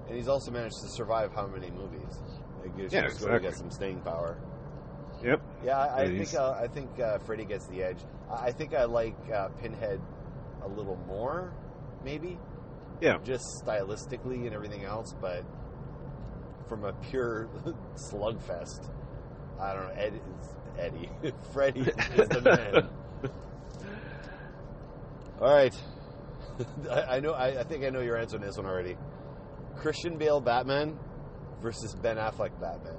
And 0.07 0.17
he's 0.17 0.27
also 0.27 0.51
managed 0.51 0.81
to 0.81 0.89
survive 0.89 1.31
how 1.35 1.45
many 1.45 1.69
movies? 1.69 2.09
Like, 2.63 2.71
Yeah, 2.91 3.03
just 3.03 3.19
going 3.21 3.33
to 3.33 3.39
exactly. 3.39 3.49
get 3.49 3.57
some 3.57 3.71
staying 3.71 4.01
power. 4.01 4.37
Yep. 5.23 5.41
Yeah, 5.65 5.77
I, 5.77 6.03
I 6.03 6.17
think 6.17 6.33
uh, 6.33 6.51
I 6.51 6.67
think 6.67 6.99
uh, 6.99 7.19
Freddy 7.19 7.45
gets 7.45 7.67
the 7.67 7.83
edge. 7.83 7.97
I, 8.31 8.51
think 8.51 8.73
I 8.73 8.85
like 8.85 9.17
uh, 9.33 9.49
Pinhead 9.61 9.99
a 10.63 10.67
little 10.67 10.97
more, 11.07 11.53
maybe. 12.03 12.37
Yeah. 13.01 13.17
Just 13.23 13.43
stylistically 13.63 14.45
and 14.45 14.53
everything 14.53 14.83
else, 14.83 15.13
but 15.19 15.43
from 16.67 16.85
a 16.85 16.93
pure 16.93 17.49
slugfest, 18.11 18.89
I 19.59 19.73
don't 19.73 19.83
know. 19.83 19.93
Ed 20.01 20.21
Eddie. 20.77 21.09
Freddy 21.53 21.81
is 21.81 22.27
the 22.29 22.41
man. 22.41 22.89
All 25.41 25.53
right. 25.53 25.75
I, 26.89 27.01
I 27.01 27.19
know. 27.19 27.31
I, 27.31 27.59
I 27.59 27.63
think 27.63 27.83
I 27.83 27.89
know 27.89 28.01
your 28.01 28.17
answer 28.17 28.37
on 28.37 28.41
this 28.41 28.57
one 28.57 28.65
already. 28.65 28.97
Christian 29.75 30.17
Bale 30.17 30.41
Batman 30.41 30.97
versus 31.61 31.95
Ben 31.95 32.17
Affleck 32.17 32.59
Batman. 32.59 32.97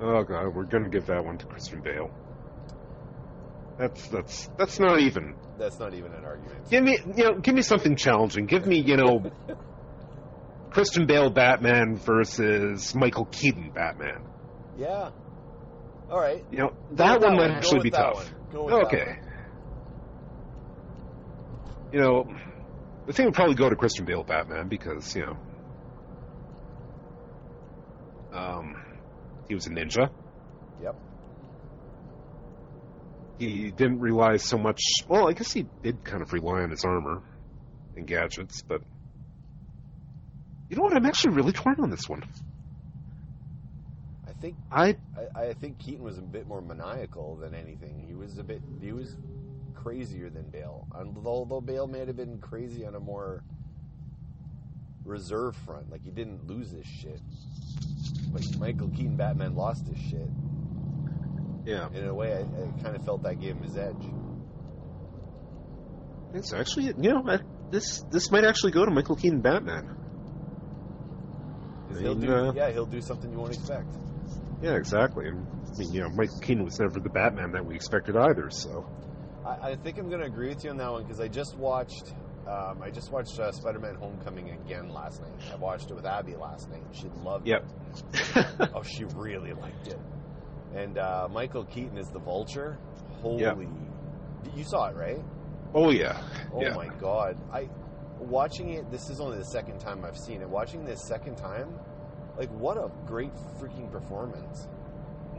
Oh 0.00 0.22
god, 0.24 0.54
we're 0.54 0.64
gonna 0.64 0.88
give 0.88 1.06
that 1.06 1.24
one 1.24 1.38
to 1.38 1.46
Christian 1.46 1.80
Bale. 1.80 2.10
That's 3.78 4.08
that's 4.08 4.50
that's 4.56 4.78
not 4.78 5.00
even. 5.00 5.34
That's 5.58 5.78
not 5.78 5.94
even 5.94 6.12
an 6.12 6.24
argument. 6.24 6.70
Give 6.70 6.82
me 6.82 6.98
you 7.16 7.24
know, 7.24 7.38
give 7.38 7.54
me 7.54 7.62
something 7.62 7.96
challenging. 7.96 8.46
Give 8.46 8.66
me 8.66 8.80
you 8.80 8.96
know, 8.96 9.30
Christian 10.70 11.06
Bale 11.06 11.30
Batman 11.30 11.96
versus 11.96 12.94
Michael 12.94 13.26
Keaton 13.26 13.70
Batman. 13.74 14.22
Yeah. 14.78 15.10
All 16.10 16.20
right. 16.20 16.44
You 16.50 16.58
know 16.58 16.72
that 16.92 17.20
one 17.20 17.36
might 17.36 17.50
actually 17.50 17.80
be 17.80 17.90
tough. 17.90 18.14
one. 18.14 18.26
Go 18.52 18.64
with 18.64 18.74
that 18.74 18.86
Okay. 18.86 19.18
You 21.92 22.00
know, 22.00 22.34
the 23.06 23.12
thing 23.12 23.26
would 23.26 23.34
probably 23.34 23.54
go 23.54 23.68
to 23.68 23.76
Christian 23.76 24.04
Bale 24.04 24.24
Batman 24.24 24.68
because 24.68 25.14
you 25.14 25.26
know, 25.26 25.36
um, 28.32 28.84
he 29.48 29.54
was 29.54 29.66
a 29.66 29.70
ninja. 29.70 30.10
Yep. 30.82 30.96
He 33.38 33.70
didn't 33.70 34.00
rely 34.00 34.36
so 34.36 34.58
much. 34.58 34.80
Well, 35.08 35.28
I 35.28 35.32
guess 35.32 35.52
he 35.52 35.66
did 35.82 36.04
kind 36.04 36.22
of 36.22 36.32
rely 36.32 36.62
on 36.62 36.70
his 36.70 36.84
armor 36.84 37.22
and 37.96 38.06
gadgets, 38.06 38.62
but 38.62 38.80
you 40.68 40.76
know 40.76 40.82
what? 40.82 40.96
I'm 40.96 41.06
actually 41.06 41.34
really 41.34 41.52
torn 41.52 41.76
on 41.80 41.90
this 41.90 42.08
one. 42.08 42.22
I 44.26 44.32
think 44.40 44.56
I 44.70 44.96
I, 45.36 45.40
I 45.48 45.52
think 45.54 45.78
Keaton 45.78 46.02
was 46.02 46.18
a 46.18 46.22
bit 46.22 46.46
more 46.46 46.60
maniacal 46.60 47.36
than 47.36 47.54
anything. 47.54 48.04
He 48.06 48.14
was 48.14 48.38
a 48.38 48.44
bit 48.44 48.62
he 48.80 48.92
was 48.92 49.16
crazier 49.74 50.30
than 50.30 50.48
Bale. 50.50 50.86
Although 51.24 51.60
Bale 51.60 51.86
may 51.86 52.00
have 52.00 52.16
been 52.16 52.38
crazy 52.38 52.86
on 52.86 52.94
a 52.94 53.00
more 53.00 53.42
reserve 55.04 55.54
front, 55.64 55.90
like 55.90 56.02
he 56.02 56.10
didn't 56.10 56.46
lose 56.46 56.70
his 56.70 56.86
shit. 56.86 57.20
But 58.32 58.42
Michael 58.58 58.88
Keaton 58.88 59.16
Batman 59.16 59.54
lost 59.54 59.86
his 59.86 59.98
shit. 59.98 60.28
yeah, 61.64 61.86
And 61.86 61.96
in 61.96 62.06
a 62.08 62.14
way, 62.14 62.32
I, 62.32 62.40
I 62.40 62.82
kind 62.82 62.96
of 62.96 63.04
felt 63.04 63.22
that 63.22 63.40
gave 63.40 63.56
him 63.56 63.62
his 63.62 63.76
edge. 63.76 64.02
it's 66.34 66.52
actually 66.52 66.86
you 66.86 66.94
know 67.12 67.22
I, 67.28 67.38
this 67.70 68.02
this 68.10 68.30
might 68.30 68.44
actually 68.44 68.72
go 68.72 68.84
to 68.84 68.90
Michael 68.90 69.16
Keaton 69.16 69.40
Batman. 69.40 69.96
'Cause 71.88 72.00
he'll 72.00 72.14
do, 72.14 72.34
uh, 72.34 72.52
yeah, 72.54 72.70
he'll 72.72 72.86
do 72.86 73.00
something 73.00 73.30
you 73.30 73.38
won't 73.38 73.54
expect. 73.54 73.86
Yeah, 74.62 74.74
exactly. 74.74 75.28
And, 75.28 75.46
I 75.74 75.78
mean, 75.78 75.92
you 75.92 76.00
know, 76.00 76.08
Michael 76.08 76.38
Keaton 76.40 76.64
was 76.64 76.80
never 76.80 76.98
the 76.98 77.10
Batman 77.10 77.52
that 77.52 77.64
we 77.64 77.74
expected 77.76 78.16
either. 78.16 78.48
So 78.50 78.88
I, 79.44 79.70
I 79.72 79.76
think 79.76 79.98
I'm 79.98 80.08
going 80.08 80.20
to 80.20 80.26
agree 80.26 80.48
with 80.48 80.64
you 80.64 80.70
on 80.70 80.76
that 80.78 80.90
one 80.90 81.02
because 81.02 81.20
I 81.20 81.28
just 81.28 81.56
watched. 81.56 82.12
Um, 82.46 82.82
I 82.82 82.90
just 82.90 83.10
watched 83.10 83.38
uh, 83.40 83.50
Spider-Man: 83.52 83.94
Homecoming 83.94 84.50
again 84.50 84.90
last 84.90 85.22
night. 85.22 85.32
I 85.52 85.56
watched 85.56 85.90
it 85.90 85.94
with 85.94 86.04
Abby 86.06 86.34
last 86.36 86.68
night. 86.70 86.82
She 86.92 87.08
loved 87.22 87.46
Yep. 87.46 87.64
it. 88.12 88.46
Oh, 88.74 88.82
she 88.82 89.04
really 89.16 89.52
liked 89.54 89.86
it. 89.88 89.98
And 90.74 90.98
uh, 90.98 91.28
Michael 91.30 91.64
Keaton 91.64 91.96
is 91.96 92.08
the 92.08 92.18
Vulture. 92.18 92.76
Holy! 93.22 93.42
Yeah. 93.42 93.54
You 94.54 94.64
saw 94.64 94.88
it, 94.88 94.96
right? 94.96 95.20
oh 95.74 95.90
yeah, 95.90 96.22
Oh 96.52 96.60
yeah. 96.62 96.74
my 96.74 96.88
God! 97.00 97.36
I 97.52 97.68
watching 98.18 98.70
it. 98.74 98.90
This 98.90 99.08
is 99.10 99.20
only 99.20 99.38
the 99.38 99.44
second 99.46 99.78
time 99.80 100.04
I've 100.04 100.18
seen 100.18 100.42
it. 100.42 100.48
Watching 100.48 100.84
this 100.84 101.02
second 101.02 101.36
time, 101.36 101.78
like 102.36 102.50
what 102.50 102.76
a 102.76 102.90
great 103.06 103.32
freaking 103.58 103.90
performance. 103.90 104.68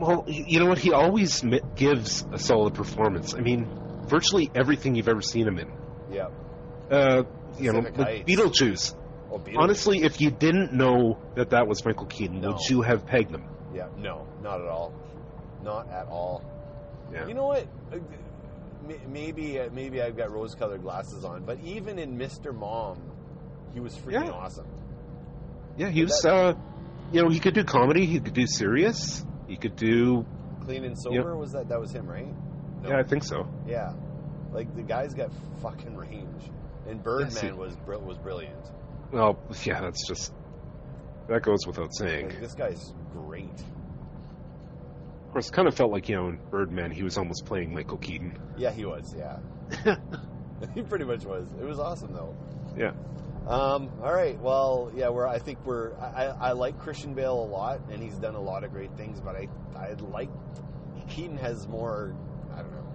Well, 0.00 0.24
you 0.26 0.58
know 0.58 0.66
what? 0.66 0.78
He 0.78 0.92
always 0.92 1.42
gives 1.76 2.26
a 2.32 2.38
solid 2.38 2.74
performance. 2.74 3.34
I 3.34 3.40
mean, 3.40 3.66
virtually 4.08 4.50
everything 4.54 4.94
you've 4.94 5.08
ever 5.08 5.22
seen 5.22 5.46
him 5.46 5.58
in. 5.58 5.70
Yeah. 6.10 6.28
Uh, 6.90 7.22
you 7.58 7.72
know, 7.72 7.80
like. 7.80 8.26
Beetlejuice. 8.26 8.94
Oh, 9.30 9.38
Beetlejuice. 9.38 9.58
Honestly, 9.58 10.02
if 10.02 10.20
you 10.20 10.30
didn't 10.30 10.72
know 10.72 11.18
that 11.34 11.50
that 11.50 11.66
was 11.66 11.84
Michael 11.84 12.06
Keaton, 12.06 12.40
No. 12.40 12.52
would 12.52 12.60
you 12.68 12.82
have 12.82 13.06
pegged 13.06 13.32
him? 13.32 13.44
Yeah. 13.74 13.88
No, 13.96 14.26
not 14.42 14.60
at 14.60 14.68
all. 14.68 14.94
Not 15.62 15.90
at 15.90 16.06
all. 16.08 16.42
Yeah. 17.12 17.26
You 17.26 17.34
know 17.34 17.46
what? 17.46 17.66
Uh, 17.92 17.98
Maybe 19.08 19.58
uh, 19.58 19.68
maybe 19.72 20.00
I've 20.00 20.16
got 20.16 20.30
rose-colored 20.30 20.82
glasses 20.82 21.24
on, 21.24 21.44
but 21.44 21.58
even 21.64 21.98
in 21.98 22.16
Mr. 22.16 22.54
Mom, 22.54 23.00
he 23.74 23.80
was 23.80 23.96
freaking 23.96 24.26
Yeah. 24.26 24.30
awesome. 24.30 24.66
Yeah, 25.76 25.88
he 25.90 26.04
was. 26.04 26.24
Uh, 26.24 26.52
you 27.10 27.20
know, 27.22 27.28
he 27.28 27.40
could 27.40 27.54
do 27.54 27.64
comedy. 27.64 28.06
He 28.06 28.20
could 28.20 28.34
do 28.34 28.46
serious. 28.46 29.24
He 29.48 29.56
could 29.56 29.74
do. 29.74 30.24
Clean 30.64 30.84
and 30.84 30.96
sober 30.96 31.36
was 31.36 31.50
that? 31.52 31.68
That 31.68 31.80
was 31.80 31.90
him, 31.90 32.06
right? 32.06 32.32
No. 32.82 32.90
Yeah, 32.90 32.98
I 32.98 33.02
think 33.02 33.24
so. 33.24 33.48
Yeah. 33.66 33.92
Like 34.52 34.72
the 34.76 34.82
guy's 34.82 35.14
got 35.14 35.30
fucking 35.62 35.96
range, 35.96 36.42
and 36.88 37.02
Birdman 37.02 37.30
Yes, 37.32 37.40
he- 37.40 37.52
was 37.52 37.76
br- 37.76 37.96
was 37.96 38.18
brilliant. 38.18 38.70
Well, 39.12 39.38
yeah, 39.64 39.80
that's 39.80 40.06
just. 40.06 40.32
That 41.28 41.42
goes 41.42 41.66
without 41.66 41.94
saying. 41.94 42.28
Like, 42.28 42.40
this 42.40 42.54
guy's 42.54 42.92
great. 43.12 43.50
Of 45.26 45.32
course, 45.32 45.48
it 45.48 45.52
kind 45.52 45.68
of 45.68 45.74
felt 45.74 45.90
like, 45.90 46.08
you 46.08 46.16
know, 46.16 46.28
in 46.28 46.38
Birdman, 46.50 46.90
he 46.90 47.02
was 47.02 47.18
almost 47.18 47.44
playing 47.44 47.74
Michael 47.74 47.98
Keaton. 47.98 48.38
Yeah, 48.56 48.70
he 48.72 48.84
was. 48.84 49.14
Yeah, 49.16 49.38
he 50.74 50.82
pretty 50.82 51.04
much 51.04 51.24
was. 51.24 51.46
It 51.60 51.64
was 51.64 51.78
awesome 51.78 52.12
though. 52.12 52.34
Yeah. 52.76 52.92
Um, 53.46 53.90
all 54.02 54.12
right. 54.12 54.38
Well, 54.40 54.90
yeah, 54.94 55.08
we're. 55.10 55.26
I 55.26 55.38
think 55.38 55.64
we're. 55.64 55.94
I, 55.98 56.06
I 56.06 56.24
I 56.48 56.52
like 56.52 56.78
Christian 56.78 57.14
Bale 57.14 57.38
a 57.44 57.46
lot, 57.46 57.80
and 57.90 58.02
he's 58.02 58.16
done 58.16 58.34
a 58.34 58.40
lot 58.40 58.64
of 58.64 58.72
great 58.72 58.96
things. 58.96 59.20
But 59.20 59.36
I 59.36 59.48
I 59.76 59.92
like 60.10 60.30
Keaton 61.08 61.36
has 61.38 61.68
more. 61.68 62.14
I 62.54 62.62
don't 62.62 62.72
know. 62.72 62.94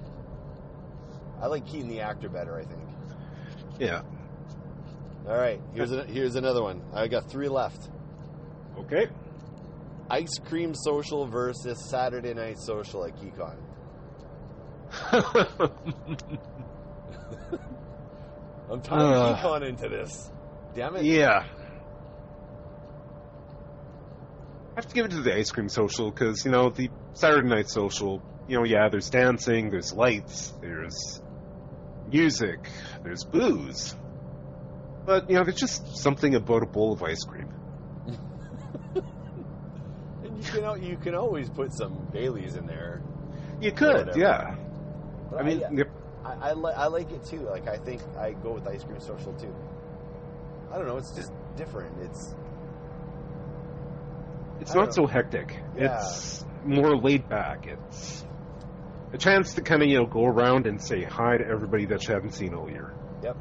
I 1.42 1.48
like 1.48 1.66
Keaton 1.68 1.88
the 1.89 2.02
actor 2.02 2.28
better. 2.28 2.58
I 2.58 2.64
think. 2.64 2.82
Yeah. 3.82 4.04
All 5.28 5.36
right. 5.36 5.60
Here's 5.74 5.92
a, 5.92 6.04
here's 6.06 6.36
another 6.36 6.62
one. 6.62 6.84
I 6.94 7.08
got 7.08 7.32
three 7.32 7.50
left. 7.50 7.90
Okay. 8.78 9.08
Ice 10.10 10.38
cream 10.46 10.76
social 10.76 11.26
versus 11.26 11.90
Saturday 11.90 12.34
night 12.36 12.60
social 12.60 13.06
at 13.06 13.16
Keycon. 13.16 13.58
I'm 18.72 18.82
tying 18.82 19.02
Uh. 19.14 19.36
Keycon 19.36 19.68
into 19.68 19.90
this. 19.90 20.30
Damn 20.76 20.96
it. 20.98 21.06
yeah. 21.06 21.46
I 24.72 24.76
have 24.76 24.88
to 24.88 24.94
give 24.94 25.06
it 25.06 25.12
to 25.12 25.22
the 25.22 25.36
ice 25.36 25.52
cream 25.52 25.70
social 25.70 26.12
because, 26.12 26.46
you 26.46 26.52
know, 26.52 26.70
the 26.70 26.90
Saturday 27.14 27.48
night 27.48 27.70
social, 27.70 28.22
you 28.48 28.58
know, 28.58 28.64
yeah, 28.64 28.90
there's 28.90 29.10
dancing, 29.10 29.70
there's 29.70 29.92
lights, 29.92 30.54
there's 30.62 31.21
music, 32.12 32.70
there's 33.03 33.24
booze. 33.24 33.95
But, 35.05 35.30
you 35.30 35.36
know, 35.36 35.43
there's 35.43 35.55
just 35.55 35.97
something 35.97 36.36
about 36.36 36.64
a 36.64 36.68
bowl 36.68 36.93
of 36.93 37.03
ice 37.03 37.24
cream. 37.24 37.49
And 40.24 40.38
you 40.38 40.43
can 40.43 40.84
you 40.84 40.97
can 40.97 41.16
always 41.16 41.49
put 41.49 41.74
some 41.74 42.07
Baileys 42.12 42.55
in 42.55 42.68
there. 42.68 43.01
You 43.59 43.72
could, 43.72 44.16
yeah. 44.16 44.55
But 45.30 45.41
I 45.41 45.43
mean, 45.43 45.64
I. 45.64 45.84
I, 46.24 46.49
I, 46.49 46.53
li- 46.53 46.74
I 46.76 46.88
like 46.88 47.12
it 47.12 47.26
too. 47.26 47.39
Like 47.39 47.68
I 47.68 47.78
think 47.78 48.01
I 48.18 48.34
go 48.34 48.53
with 48.53 48.68
ice 48.68 48.84
cream 48.84 48.99
social 48.99 49.34
too. 49.34 49.53
I 50.72 50.78
don't 50.78 50.86
know. 50.86 50.97
It's 50.97 51.12
just 51.16 51.32
different. 51.57 51.97
It's 52.01 52.36
It's 54.59 54.76
not 54.76 54.93
so 54.93 55.07
hectic. 55.07 55.57
Yeah. 55.76 55.97
It's 55.97 56.45
more 56.64 56.95
laid 56.95 57.28
back. 57.28 57.66
It's 57.68 58.24
a 59.14 59.18
chance 59.18 59.53
to 59.55 59.62
kind 59.62 59.82
of 59.82 59.89
you 59.89 59.97
know 59.97 60.05
go 60.05 60.26
around 60.26 60.68
and 60.68 60.82
say 60.82 61.03
hi 61.03 61.38
to 61.38 61.45
everybody 61.45 61.86
that 61.86 62.07
you 62.07 62.14
haven't 62.14 62.34
seen 62.34 62.53
all 62.53 62.70
year. 62.70 62.93
Yep. 63.24 63.38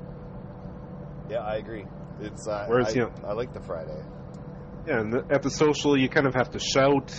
Yeah, 1.30 1.38
I 1.38 1.56
agree. 1.56 1.84
It's 2.20 2.46
uh, 2.48 2.66
Whereas, 2.68 2.88
I, 2.88 2.90
you 2.92 3.00
know- 3.02 3.12
I 3.24 3.32
like 3.32 3.52
the 3.52 3.60
Friday. 3.60 4.02
Yeah, 4.86 5.00
and 5.00 5.12
the, 5.12 5.24
at 5.30 5.42
the 5.42 5.50
social 5.50 5.96
you 5.98 6.08
kind 6.08 6.26
of 6.26 6.34
have 6.34 6.50
to 6.52 6.58
shout. 6.58 7.12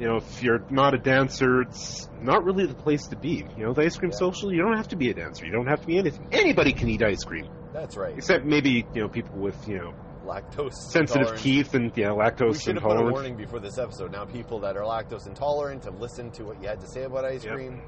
You 0.00 0.08
know, 0.08 0.16
if 0.16 0.42
you're 0.42 0.64
not 0.70 0.94
a 0.94 0.98
dancer, 0.98 1.60
it's 1.62 2.08
not 2.20 2.44
really 2.44 2.66
the 2.66 2.74
place 2.74 3.06
to 3.08 3.16
be. 3.16 3.44
You 3.56 3.66
know, 3.66 3.72
the 3.72 3.82
ice 3.82 3.96
cream 3.96 4.10
Yeah. 4.10 4.18
social, 4.18 4.52
you 4.52 4.60
don't 4.60 4.76
have 4.76 4.88
to 4.88 4.96
be 4.96 5.10
a 5.10 5.14
dancer. 5.14 5.46
You 5.46 5.52
don't 5.52 5.66
have 5.68 5.80
to 5.82 5.86
be 5.86 5.98
anything. 5.98 6.26
Anybody 6.32 6.72
can 6.72 6.88
eat 6.88 7.02
ice 7.02 7.22
cream, 7.22 7.48
That's 7.72 7.96
right. 7.96 8.16
except 8.16 8.44
maybe 8.44 8.84
you 8.94 9.02
know 9.02 9.08
people 9.08 9.38
with 9.38 9.68
you 9.68 9.78
know 9.78 9.94
Lactose 10.24 10.74
sensitive 10.74 11.36
teeth 11.40 11.74
and 11.74 11.90
yeah 11.96 12.12
We 12.12 12.22
lactose 12.22 12.62
should 12.62 12.76
have 12.76 12.84
put 12.84 12.96
a 12.96 13.10
warning 13.10 13.36
before 13.36 13.58
this 13.60 13.78
episode. 13.78 14.12
Now 14.12 14.24
people 14.24 14.60
that 14.60 14.76
are 14.76 14.82
lactose 14.84 15.26
intolerant 15.26 15.84
have 15.84 15.98
listened 16.00 16.32
to 16.34 16.44
what 16.44 16.60
you 16.62 16.68
had 16.68 16.80
to 16.80 16.86
say 16.86 17.04
about 17.04 17.24
ice 17.24 17.44
Yep. 17.44 17.54
cream. 17.54 17.82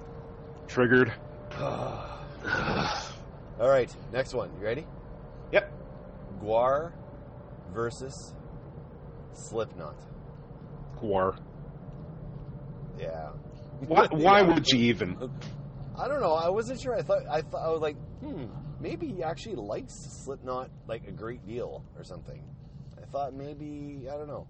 Triggered. 0.67 1.13
All 1.61 3.69
right, 3.69 3.95
next 4.13 4.35
one. 4.35 4.51
You 4.59 4.65
ready? 4.65 4.85
Yep. 5.53 5.73
GWAR 6.43 6.93
versus 7.73 8.35
Slipknot. 9.33 9.97
GWAR. 11.01 11.37
Yeah. 12.99 13.31
Why, 13.87 14.07
why 14.11 14.43
would 14.43 14.67
you 14.69 14.79
even? 14.81 15.17
I 15.97 16.09
don't 16.09 16.21
know. 16.21 16.35
I 16.35 16.49
wasn't 16.49 16.81
sure. 16.81 16.97
I 16.97 17.03
thought 17.03 17.23
I 17.31 17.43
thought 17.43 17.65
I 17.65 17.71
was 17.71 17.81
like, 17.81 17.97
hmm, 18.21 18.47
maybe 18.85 19.07
he 19.07 19.23
actually 19.23 19.57
likes 19.57 19.95
Slipknot 19.95 20.71
like 20.87 21.09
a 21.09 21.11
great 21.11 21.45
deal 21.47 21.83
or 21.97 22.05
something. 22.05 22.45
I 23.03 23.07
thought 23.07 23.33
maybe 23.35 24.07
I 24.13 24.17
don't 24.19 24.29
know. 24.29 24.47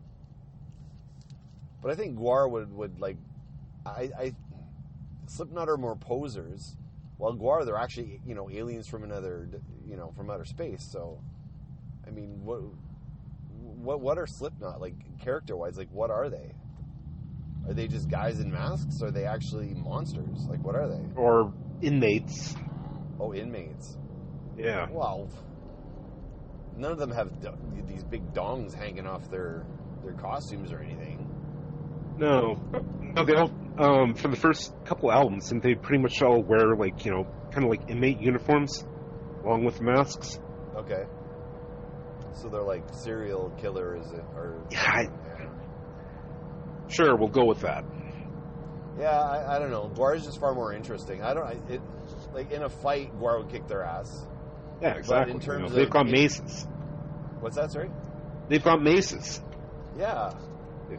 But 1.80 1.92
I 1.92 1.94
think 1.94 2.18
GWAR 2.18 2.50
would 2.50 2.72
would 2.72 3.00
like 3.00 3.16
I 3.86 4.10
I 4.18 4.32
Slipknot 5.26 5.68
are 5.68 5.76
more 5.76 5.94
posers, 5.96 6.76
while 7.16 7.32
GWAR 7.34 7.64
they're 7.64 7.76
actually 7.76 8.20
you 8.26 8.34
know 8.34 8.50
aliens 8.50 8.88
from 8.88 9.04
another 9.04 9.48
you 9.86 9.96
know 9.96 10.12
from 10.16 10.30
outer 10.30 10.44
space. 10.44 10.82
So, 10.90 11.20
I 12.06 12.10
mean, 12.10 12.44
what 12.44 12.60
what 13.60 14.00
what 14.00 14.18
are 14.18 14.26
Slipknot 14.26 14.80
like 14.80 14.94
character 15.20 15.56
wise? 15.56 15.78
Like, 15.78 15.90
what 15.92 16.10
are 16.10 16.28
they? 16.28 16.52
Are 17.68 17.72
they 17.72 17.86
just 17.86 18.10
guys 18.10 18.40
in 18.40 18.50
masks? 18.50 19.00
Are 19.00 19.12
they 19.12 19.26
actually 19.26 19.74
monsters? 19.74 20.44
Like, 20.50 20.62
what 20.64 20.74
are 20.74 20.88
they? 20.88 21.02
Or 21.16 21.54
inmates. 21.80 22.56
Oh, 23.20 23.32
inmates. 23.32 23.96
Yeah. 24.56 24.86
Well, 24.90 25.28
none 26.76 26.92
of 26.92 26.98
them 26.98 27.10
have 27.10 27.40
do- 27.40 27.56
these 27.86 28.04
big 28.04 28.32
dongs 28.32 28.74
hanging 28.74 29.06
off 29.06 29.30
their 29.30 29.64
their 30.02 30.12
costumes 30.14 30.72
or 30.72 30.80
anything. 30.80 31.26
No. 32.18 32.60
No, 33.00 33.24
they 33.24 33.34
all, 33.34 33.50
um, 33.78 34.14
for 34.14 34.28
the 34.28 34.36
first 34.36 34.72
couple 34.84 35.10
albums, 35.10 35.50
and 35.50 35.62
they 35.62 35.74
pretty 35.74 36.02
much 36.02 36.20
all 36.22 36.42
wear, 36.42 36.76
like, 36.76 37.04
you 37.04 37.10
know, 37.10 37.24
kind 37.50 37.64
of 37.64 37.70
like 37.70 37.88
inmate 37.90 38.20
uniforms, 38.20 38.84
along 39.44 39.64
with 39.64 39.80
masks. 39.80 40.38
Okay. 40.76 41.04
So 42.32 42.48
they're 42.48 42.62
like 42.62 42.84
serial 42.92 43.50
killers 43.60 44.04
or 44.34 44.62
Yeah, 44.70 44.80
I- 44.82 45.08
Sure, 46.88 47.16
we'll 47.16 47.28
go 47.28 47.44
with 47.46 47.60
that. 47.60 47.84
yeah. 48.98 49.18
I, 49.20 49.56
I 49.56 49.58
don't 49.58 49.70
know. 49.70 49.90
GWAR 49.94 50.16
is 50.16 50.24
just 50.24 50.38
far 50.38 50.54
more 50.54 50.72
interesting. 50.72 51.22
I 51.22 51.32
don't. 51.34 51.46
I, 51.46 51.56
it 51.72 51.80
like 52.32 52.50
in 52.52 52.62
a 52.62 52.68
fight, 52.68 53.10
GWAR 53.18 53.38
would 53.42 53.50
kick 53.50 53.66
their 53.68 53.82
ass. 53.82 54.26
Yeah, 54.82 54.94
exactly. 54.94 55.34
in 55.34 55.40
You 55.40 55.58
know, 55.58 55.68
they've 55.68 55.90
got 55.90 56.06
maces. 56.06 56.66
What's 57.40 57.56
that? 57.56 57.70
Sorry. 57.72 57.90
They've 58.48 58.62
got 58.62 58.82
maces. 58.82 59.40
Yeah. 59.98 60.32
Yeah. 60.90 60.98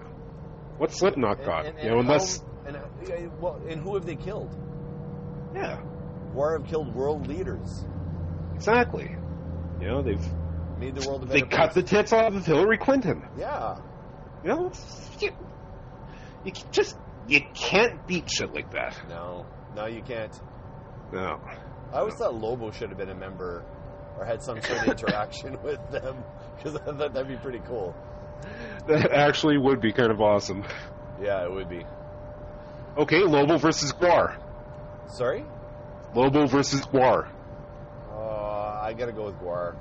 What's 0.78 0.97
Slipknot 0.97 1.38
And- 1.38 1.45
got? 1.45 1.65
and- 1.65 1.78
you 1.80 1.89
know, 1.89 1.99
unless 1.99 2.43
and 2.65 2.78
uh, 2.78 2.82
well, 3.39 3.61
and 3.69 3.82
who 3.82 3.93
have 3.95 4.05
they 4.05 4.15
killed? 4.15 4.55
yeah, 5.53 5.80
GWAR 6.34 6.59
have 6.59 6.67
killed 6.67 6.93
world 6.95 7.28
leaders, 7.28 7.86
exactly. 8.55 9.15
You 9.80 9.88
know, 9.88 10.01
they've 10.01 10.26
made 10.80 10.95
the 10.95 11.07
world 11.07 11.23
a 11.23 11.26
they 11.28 11.41
better 11.41 11.55
cut 11.55 11.73
the 11.73 11.82
place. 11.82 11.89
tits 11.91 12.13
off 12.13 12.34
of 12.34 12.45
Hillary 12.45 12.78
Clinton. 12.78 13.23
Yeah. 13.38 13.78
You 14.43 14.49
know, 14.49 14.71
you, 15.19 15.32
you 16.43 16.51
just 16.71 16.97
you 17.28 17.41
can't 17.53 18.05
beat 18.07 18.30
shit 18.30 18.53
like 18.53 18.71
that. 18.71 18.97
No. 19.09 19.45
No, 19.76 19.86
you 19.86 20.01
can't. 20.01 20.34
No. 21.13 21.39
I 21.93 21.99
always 21.99 22.15
thought 22.15 22.36
Lobo 22.36 22.71
should 22.71 22.89
have 22.89 22.97
been 22.97 23.09
a 23.09 23.15
member 23.15 23.63
or 24.17 24.25
had 24.25 24.41
some 24.41 24.61
sort 24.61 24.79
of 24.79 24.88
interaction 24.99 25.61
with 25.63 25.79
them 25.91 26.23
because 26.57 26.75
I 26.75 26.86
thought 26.86 27.13
that'd 27.13 27.27
be 27.27 27.38
pretty 27.38 27.61
cool. 27.67 27.95
That 28.88 29.11
actually 29.11 29.57
would 29.57 29.81
be 29.81 29.91
kind 29.91 30.11
of 30.11 30.21
awesome. 30.21 30.63
Yeah, 31.21 31.43
it 31.43 31.51
would 31.51 31.69
be. 31.69 31.86
Okay, 32.97 33.23
Lobo 33.23 33.57
versus 33.57 33.91
GWAR. 33.93 34.38
Sorry? 35.07 35.43
Lobo 36.13 36.45
versus 36.47 36.81
GWAR. 36.86 37.29
Uh, 38.11 38.79
I 38.81 38.93
gotta 38.97 39.11
go 39.11 39.25
with 39.25 39.36
GWAR 39.39 39.75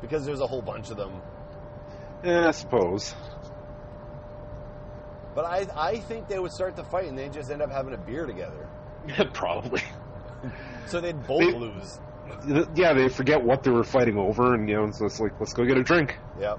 because 0.00 0.24
there's 0.24 0.40
a 0.40 0.46
whole 0.46 0.62
bunch 0.62 0.90
of 0.90 0.96
them. 0.96 1.20
Yeah, 2.24 2.48
I 2.48 2.50
suppose. 2.52 3.14
But 5.34 5.44
I, 5.46 5.66
I 5.74 5.96
think 6.00 6.28
they 6.28 6.38
would 6.38 6.52
start 6.52 6.76
the 6.76 6.84
fight 6.84 7.06
and 7.06 7.18
they 7.18 7.28
just 7.28 7.50
end 7.50 7.62
up 7.62 7.70
having 7.70 7.94
a 7.94 7.98
beer 7.98 8.26
together. 8.26 8.68
Probably. 9.32 9.82
So 10.86 11.00
they'd 11.00 11.26
both 11.26 11.40
They- 11.40 11.52
lose. 11.52 12.00
Yeah, 12.74 12.92
they 12.92 13.08
forget 13.08 13.42
what 13.42 13.62
they 13.62 13.70
were 13.70 13.84
fighting 13.84 14.18
over, 14.18 14.54
and 14.54 14.68
you 14.68 14.74
know, 14.76 14.90
so 14.90 15.06
it's 15.06 15.20
like, 15.20 15.38
let's 15.38 15.52
go 15.52 15.64
get 15.64 15.76
a 15.76 15.82
drink. 15.82 16.18
Yep. 16.40 16.58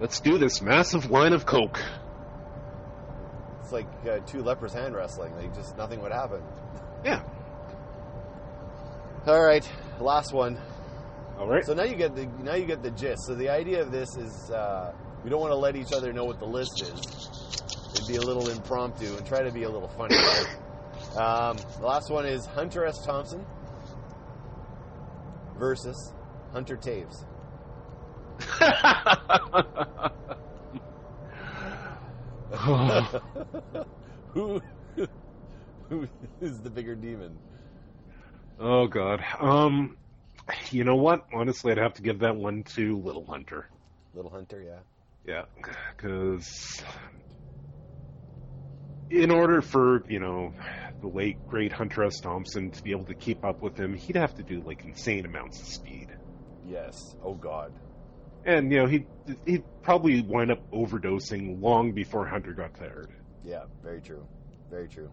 Let's 0.00 0.18
do 0.20 0.38
this 0.38 0.60
massive 0.60 1.10
line 1.10 1.32
of 1.32 1.46
coke. 1.46 1.78
It's 3.62 3.70
like 3.72 3.86
uh, 4.10 4.18
two 4.26 4.42
lepers 4.42 4.72
hand 4.72 4.94
wrestling. 4.94 5.34
Like 5.36 5.54
just 5.54 5.76
nothing 5.76 6.02
would 6.02 6.10
happen. 6.12 6.42
Yeah. 7.04 7.22
All 9.26 9.40
right, 9.42 9.66
last 10.00 10.32
one. 10.32 10.58
All 11.38 11.46
right. 11.48 11.64
So 11.64 11.74
now 11.74 11.84
you 11.84 11.94
get 11.94 12.16
the 12.16 12.26
now 12.42 12.54
you 12.54 12.66
get 12.66 12.82
the 12.82 12.90
gist. 12.90 13.22
So 13.26 13.34
the 13.34 13.48
idea 13.50 13.80
of 13.82 13.92
this 13.92 14.16
is 14.16 14.50
uh, 14.50 14.92
we 15.22 15.30
don't 15.30 15.40
want 15.40 15.52
to 15.52 15.56
let 15.56 15.76
each 15.76 15.92
other 15.92 16.12
know 16.12 16.24
what 16.24 16.40
the 16.40 16.46
list 16.46 16.82
is. 16.82 17.28
It'd 17.94 18.08
be 18.08 18.16
a 18.16 18.20
little 18.22 18.48
impromptu 18.48 19.16
and 19.16 19.24
try 19.26 19.42
to 19.42 19.52
be 19.52 19.62
a 19.62 19.70
little 19.70 19.88
funny. 19.88 20.16
Um, 21.16 21.56
the 21.78 21.86
last 21.86 22.10
one 22.10 22.26
is 22.26 22.46
Hunter 22.46 22.84
S. 22.86 23.04
Thompson 23.04 23.44
versus 25.58 26.12
Hunter 26.52 26.76
Taves. 26.76 27.24
who 34.32 34.60
who 35.88 36.08
is 36.40 36.60
the 36.60 36.70
bigger 36.70 36.94
demon? 36.94 37.38
oh 38.58 38.86
God. 38.86 39.24
Um, 39.40 39.96
you 40.70 40.84
know 40.84 40.96
what? 40.96 41.26
Honestly, 41.32 41.72
I'd 41.72 41.78
have 41.78 41.94
to 41.94 42.02
give 42.02 42.18
that 42.20 42.36
one 42.36 42.62
to 42.74 42.98
Little 42.98 43.24
Hunter. 43.26 43.68
Little 44.14 44.30
Hunter, 44.30 44.62
yeah. 44.62 44.80
Yeah, 45.26 45.44
because 45.96 46.82
in 49.10 49.30
order 49.30 49.60
for 49.62 50.04
you 50.08 50.18
know 50.18 50.52
the 51.02 51.08
late 51.08 51.38
great 51.46 51.72
Hunter 51.72 52.04
S. 52.04 52.18
Thompson 52.22 52.70
to 52.70 52.82
be 52.82 52.92
able 52.92 53.04
to 53.06 53.14
keep 53.14 53.44
up 53.44 53.60
with 53.60 53.76
him, 53.78 53.94
he'd 53.94 54.16
have 54.16 54.34
to 54.36 54.42
do 54.42 54.62
like 54.62 54.84
insane 54.84 55.26
amounts 55.26 55.60
of 55.60 55.66
speed, 55.68 56.12
Yes. 56.64 57.14
Oh 57.22 57.34
God. 57.34 57.74
and 58.44 58.72
you 58.72 58.78
know 58.78 58.86
he 58.86 59.06
he'd 59.44 59.64
probably 59.82 60.22
wind 60.22 60.50
up 60.50 60.62
overdosing 60.72 61.60
long 61.60 61.92
before 61.92 62.26
Hunter 62.26 62.54
got 62.54 62.74
tired. 62.74 63.10
Yeah. 63.42 63.64
Very 63.82 64.00
true. 64.00 64.26
Very 64.70 64.88
true. 64.88 65.10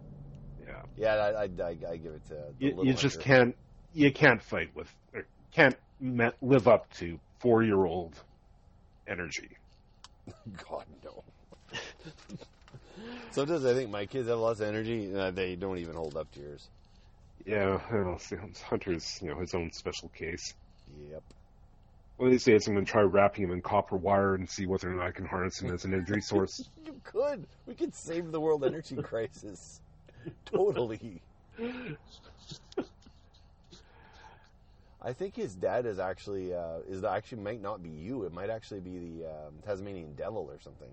Yeah, 0.60 0.82
Yeah, 0.98 1.16
I, 1.16 1.30
I, 1.30 1.44
I, 1.44 1.78
I 1.92 1.98
give 1.98 2.14
it 2.14 2.26
to 2.28 2.34
the 2.34 2.54
you, 2.60 2.70
Little 2.70 2.86
you 2.86 2.94
just 2.94 3.20
can't 3.20 3.56
you 3.94 4.12
can't 4.12 4.42
fight 4.42 4.76
with 4.76 4.94
or 5.14 5.26
can't 5.52 5.78
live 6.42 6.68
up 6.68 6.90
to 6.92 7.20
four 7.40 7.64
year 7.64 7.84
old 7.86 8.16
energy. 9.08 9.58
God 10.70 10.86
no. 11.04 11.24
Sometimes 13.32 13.66
I 13.66 13.74
think 13.74 13.90
my 13.90 14.06
kids 14.06 14.28
have 14.28 14.40
lots 14.40 14.60
of 14.60 14.68
energy, 14.68 15.06
and 15.06 15.36
they 15.36 15.56
don't 15.56 15.78
even 15.78 15.96
hold 15.96 16.18
up 16.18 16.32
to 16.34 16.40
yours. 16.40 16.68
Yeah, 17.46 17.80
I 17.90 17.94
don't 17.94 18.06
know, 18.06 18.50
Hunter's 18.70 19.20
you 19.22 19.30
know 19.30 19.40
his 19.40 19.54
own 19.54 19.72
special 19.72 20.10
case. 20.10 20.54
Yep. 21.12 21.24
Well, 22.18 22.30
these 22.30 22.44
days 22.44 22.68
I'm 22.68 22.74
going 22.74 22.86
to 22.86 22.92
try 22.92 23.02
wrapping 23.02 23.46
him 23.46 23.52
in 23.52 23.62
copper 23.62 23.96
wire 23.96 24.36
and 24.36 24.50
see 24.50 24.66
whether 24.66 24.92
or 24.92 24.96
not 24.96 25.08
I 25.08 25.12
can 25.12 25.26
harness 25.26 25.62
him 25.62 25.74
as 25.74 25.86
an 25.86 25.94
energy 25.94 26.20
source. 26.22 26.70
You 26.86 27.00
could. 27.04 27.48
We 27.66 27.76
could 27.76 27.96
save 27.96 28.32
the 28.32 28.42
world 28.42 28.66
energy 28.66 28.96
crisis. 29.02 29.80
Totally. 30.46 31.22
I 35.02 35.14
think 35.14 35.36
his 35.36 35.56
dad 35.56 35.86
is 35.86 35.98
actually 35.98 36.54
uh, 36.54 36.80
is 36.90 37.06
actually 37.06 37.42
might 37.42 37.62
not 37.62 37.82
be 37.82 37.90
you. 37.90 38.24
It 38.26 38.34
might 38.34 38.50
actually 38.50 38.82
be 38.82 39.00
the 39.00 39.30
um, 39.30 39.54
Tasmanian 39.66 40.14
devil 40.16 40.50
or 40.50 40.60
something. 40.60 40.90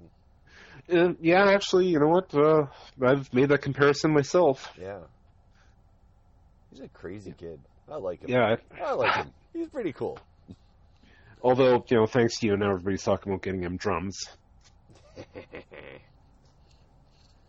Uh, 0.92 1.14
yeah, 1.20 1.44
actually, 1.50 1.86
you 1.86 1.98
know 1.98 2.08
what? 2.08 2.34
Uh, 2.34 2.66
I've 3.02 3.32
made 3.32 3.48
that 3.48 3.62
comparison 3.62 4.12
myself. 4.12 4.72
Yeah. 4.80 5.00
He's 6.70 6.80
a 6.80 6.88
crazy 6.88 7.34
kid. 7.36 7.60
I 7.90 7.96
like 7.96 8.20
him. 8.22 8.30
Yeah, 8.30 8.56
I 8.84 8.92
like 8.92 9.14
him. 9.14 9.32
He's 9.52 9.68
pretty 9.68 9.92
cool. 9.92 10.18
although 11.42 11.84
you 11.88 11.96
know, 11.96 12.06
thanks 12.06 12.38
to 12.40 12.46
you, 12.46 12.56
now 12.56 12.70
everybody's 12.70 13.02
talking 13.02 13.32
about 13.32 13.42
getting 13.42 13.62
him 13.62 13.76
drums. 13.76 14.24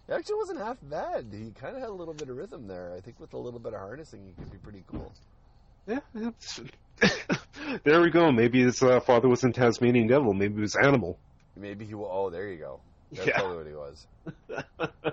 It 0.07 0.13
actually 0.13 0.35
wasn't 0.35 0.59
half 0.59 0.77
bad. 0.83 1.25
He 1.33 1.51
kind 1.51 1.75
of 1.75 1.81
had 1.81 1.89
a 1.89 1.93
little 1.93 2.13
bit 2.13 2.29
of 2.29 2.37
rhythm 2.37 2.65
there. 2.67 2.93
I 2.95 3.01
think 3.01 3.19
with 3.19 3.33
a 3.33 3.37
little 3.37 3.59
bit 3.59 3.73
of 3.73 3.79
harnessing, 3.79 4.25
he 4.25 4.31
could 4.41 4.49
be 4.49 4.57
pretty 4.57 4.83
cool. 4.87 5.11
Yeah, 5.85 5.99
there 7.83 8.01
we 8.01 8.09
go. 8.09 8.31
Maybe 8.31 8.61
his 8.63 8.81
uh, 8.81 8.99
father 9.01 9.27
was 9.27 9.43
in 9.43 9.51
Tasmanian 9.53 10.07
Devil. 10.07 10.33
Maybe 10.33 10.55
he 10.55 10.61
was 10.61 10.75
animal. 10.77 11.17
Maybe 11.55 11.85
he 11.85 11.93
will. 11.93 12.09
Oh, 12.11 12.29
there 12.29 12.47
you 12.47 12.57
go. 12.57 12.79
That's 13.11 13.27
Yeah. 13.27 13.37
totally 13.39 13.57
what 13.57 13.67
he 13.67 13.73
was. 13.73 14.07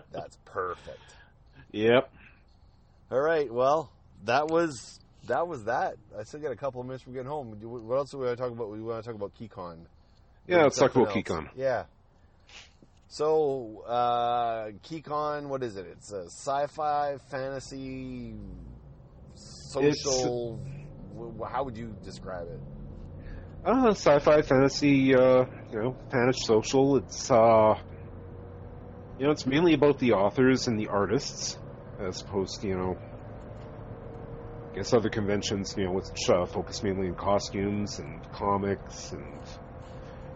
That's 0.13 0.37
perfect. 0.45 0.99
Yep. 1.73 2.11
All 3.11 3.21
right. 3.21 3.53
Well, 3.53 3.91
that 4.25 4.49
was 4.49 4.99
that 5.27 5.47
was 5.49 5.65
that. 5.65 5.95
I 6.19 6.25
still 6.25 6.41
got 6.41 6.53
a 6.53 6.57
couple 6.57 6.81
of 6.81 6.87
minutes 6.87 7.03
from 7.05 7.13
getting 7.15 7.29
home. 7.29 7.57
What 7.61 7.97
else 7.97 8.11
do 8.11 8.19
we 8.19 8.27
want 8.27 8.37
to 8.37 8.43
talk 8.43 8.53
about? 8.53 8.71
We 8.71 8.81
want 8.81 9.03
to 9.05 9.09
talk 9.11 9.17
about 9.17 9.33
KeyCon. 9.41 9.79
Yeah, 10.47 10.63
let's 10.65 10.79
talk 10.79 10.95
about 10.95 11.09
else. 11.09 11.17
Keycon. 11.17 11.49
Yeah. 11.57 11.85
So, 13.09 13.85
uh, 13.87 14.71
KeyCon, 14.89 15.47
what 15.47 15.63
is 15.63 15.77
it? 15.77 15.87
It's 15.93 16.13
a 16.13 16.25
sci-fi 16.25 17.17
fantasy 17.31 18.35
social. 19.35 20.59
w- 21.17 21.45
how 21.45 21.65
would 21.65 21.77
you 21.77 21.95
describe 22.05 22.49
it? 22.49 22.61
Uh, 23.65 23.93
sci-fi, 23.93 24.43
fantasy, 24.43 25.15
uh, 25.15 25.47
you 25.73 25.81
know, 25.81 25.97
fantasy 26.11 26.45
social. 26.45 26.99
It's, 26.99 27.31
uh, 27.31 27.75
you 29.19 29.25
know, 29.25 29.31
it's 29.31 29.47
mainly 29.47 29.73
about 29.73 29.99
the 29.99 30.13
authors 30.13 30.69
and 30.69 30.79
the 30.79 30.89
artists, 30.89 31.57
as 31.99 32.21
opposed 32.21 32.61
to, 32.61 32.69
you 32.69 32.77
know, 32.77 32.99
I 34.71 34.77
guess 34.77 34.93
other 34.93 35.09
conventions, 35.09 35.75
you 35.79 35.85
know, 35.85 35.93
which 35.93 36.29
uh, 36.29 36.45
focus 36.45 36.83
mainly 36.83 37.09
on 37.09 37.15
costumes 37.15 38.01
and 38.01 38.31
comics 38.33 39.13
and 39.13 39.41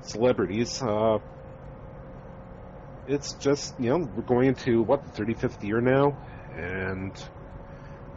celebrities. 0.00 0.82
Uh, 0.82 1.18
it's 3.06 3.34
just, 3.34 3.78
you 3.78 3.90
know, 3.90 4.08
we're 4.16 4.22
going 4.22 4.48
into, 4.48 4.80
what, 4.80 5.04
the 5.04 5.22
35th 5.22 5.62
year 5.62 5.82
now, 5.82 6.16
and, 6.56 7.12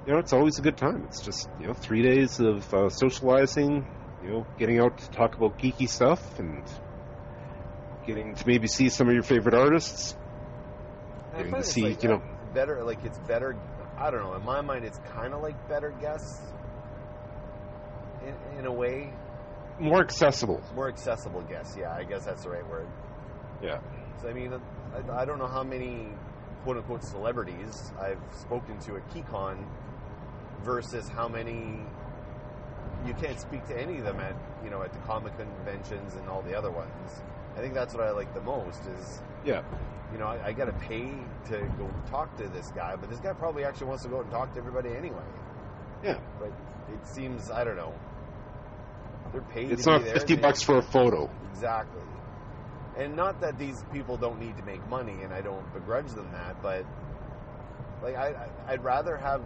you 0.07 0.13
know, 0.13 0.19
it's 0.19 0.31
always 0.31 0.57
a 0.57 0.61
good 0.61 0.77
time. 0.77 1.03
It's 1.09 1.19
just, 1.19 1.49
you 1.59 1.67
know, 1.67 1.73
three 1.73 2.01
days 2.01 2.39
of 2.39 2.73
uh, 2.73 2.87
socializing, 2.87 3.85
you 4.23 4.29
know, 4.29 4.47
getting 4.57 4.79
out 4.79 4.97
to 4.97 5.09
talk 5.11 5.35
about 5.35 5.57
geeky 5.57 5.89
stuff 5.89 6.39
and 6.39 6.63
getting 8.05 8.35
to 8.35 8.47
maybe 8.47 8.67
see 8.67 8.89
some 8.89 9.07
of 9.07 9.13
your 9.13 9.23
favorite 9.23 9.55
artists. 9.55 10.15
I 11.33 11.37
Getting 11.37 11.53
to 11.53 11.63
see, 11.63 11.81
like 11.83 12.03
you 12.03 12.09
know, 12.09 12.21
better. 12.53 12.83
Like 12.83 13.03
it's 13.03 13.19
better. 13.19 13.55
I 13.97 14.11
don't 14.11 14.21
know. 14.21 14.33
In 14.35 14.43
my 14.43 14.61
mind, 14.61 14.85
it's 14.85 14.99
kind 15.13 15.33
of 15.33 15.41
like 15.41 15.69
better 15.69 15.93
guests. 16.01 16.41
In, 18.25 18.59
in 18.59 18.65
a 18.67 18.71
way, 18.71 19.11
more 19.79 20.01
accessible. 20.01 20.61
more 20.75 20.89
accessible 20.89 21.41
guests. 21.41 21.75
Yeah, 21.77 21.93
I 21.93 22.03
guess 22.03 22.25
that's 22.25 22.43
the 22.43 22.49
right 22.49 22.67
word. 22.69 22.87
Yeah. 23.63 23.79
So, 24.21 24.29
I 24.29 24.33
mean, 24.33 24.53
I, 24.53 25.21
I 25.21 25.25
don't 25.25 25.39
know 25.39 25.47
how 25.47 25.63
many 25.63 26.07
quote 26.63 26.77
unquote 26.77 27.03
celebrities 27.03 27.91
I've 27.99 28.21
spoken 28.39 28.79
to 28.81 28.97
at 28.97 29.09
KeyCon 29.09 29.65
versus 30.63 31.07
how 31.07 31.27
many 31.27 31.79
you 33.05 33.13
can't 33.15 33.39
speak 33.39 33.65
to 33.67 33.79
any 33.79 33.97
of 33.97 34.03
them 34.05 34.19
at 34.19 34.35
you 34.63 34.69
know 34.69 34.81
at 34.83 34.93
the 34.93 34.99
comic 34.99 35.33
conventions 35.37 36.15
and 36.15 36.27
all 36.29 36.41
the 36.41 36.55
other 36.57 36.71
ones. 36.71 37.21
I 37.57 37.59
think 37.59 37.73
that's 37.73 37.93
what 37.93 38.03
I 38.03 38.11
like 38.11 38.33
the 38.33 38.41
most 38.41 38.81
is 38.99 39.21
Yeah. 39.45 39.61
you 40.13 40.17
know 40.19 40.27
I, 40.27 40.47
I 40.47 40.51
got 40.53 40.65
to 40.65 40.73
pay 40.87 41.13
to 41.49 41.59
go 41.77 41.89
talk 42.09 42.35
to 42.37 42.47
this 42.49 42.71
guy, 42.75 42.95
but 42.95 43.09
this 43.09 43.19
guy 43.19 43.33
probably 43.33 43.63
actually 43.65 43.87
wants 43.87 44.03
to 44.03 44.09
go 44.09 44.17
out 44.17 44.23
and 44.23 44.31
talk 44.31 44.53
to 44.53 44.59
everybody 44.59 44.89
anyway. 44.95 45.23
Yeah. 46.03 46.17
But 46.39 46.51
it 46.93 47.05
seems 47.07 47.49
I 47.51 47.63
don't 47.63 47.75
know. 47.77 47.93
They're 49.31 49.41
paid. 49.41 49.71
It's 49.71 49.83
to 49.83 49.91
not 49.91 49.97
be 49.99 50.05
there. 50.05 50.13
50 50.15 50.35
They- 50.35 50.41
bucks 50.41 50.61
for 50.61 50.77
a 50.77 50.81
photo. 50.81 51.29
Exactly. 51.51 52.01
And 52.97 53.15
not 53.15 53.39
that 53.41 53.57
these 53.57 53.83
people 53.93 54.17
don't 54.17 54.39
need 54.39 54.57
to 54.57 54.63
make 54.63 54.85
money, 54.89 55.21
and 55.23 55.33
I 55.33 55.41
don't 55.41 55.71
begrudge 55.73 56.09
them 56.11 56.29
that, 56.33 56.61
but 56.61 56.85
like 58.03 58.15
I- 58.15 58.49
I'd 58.67 58.83
rather 58.83 59.15
have, 59.15 59.41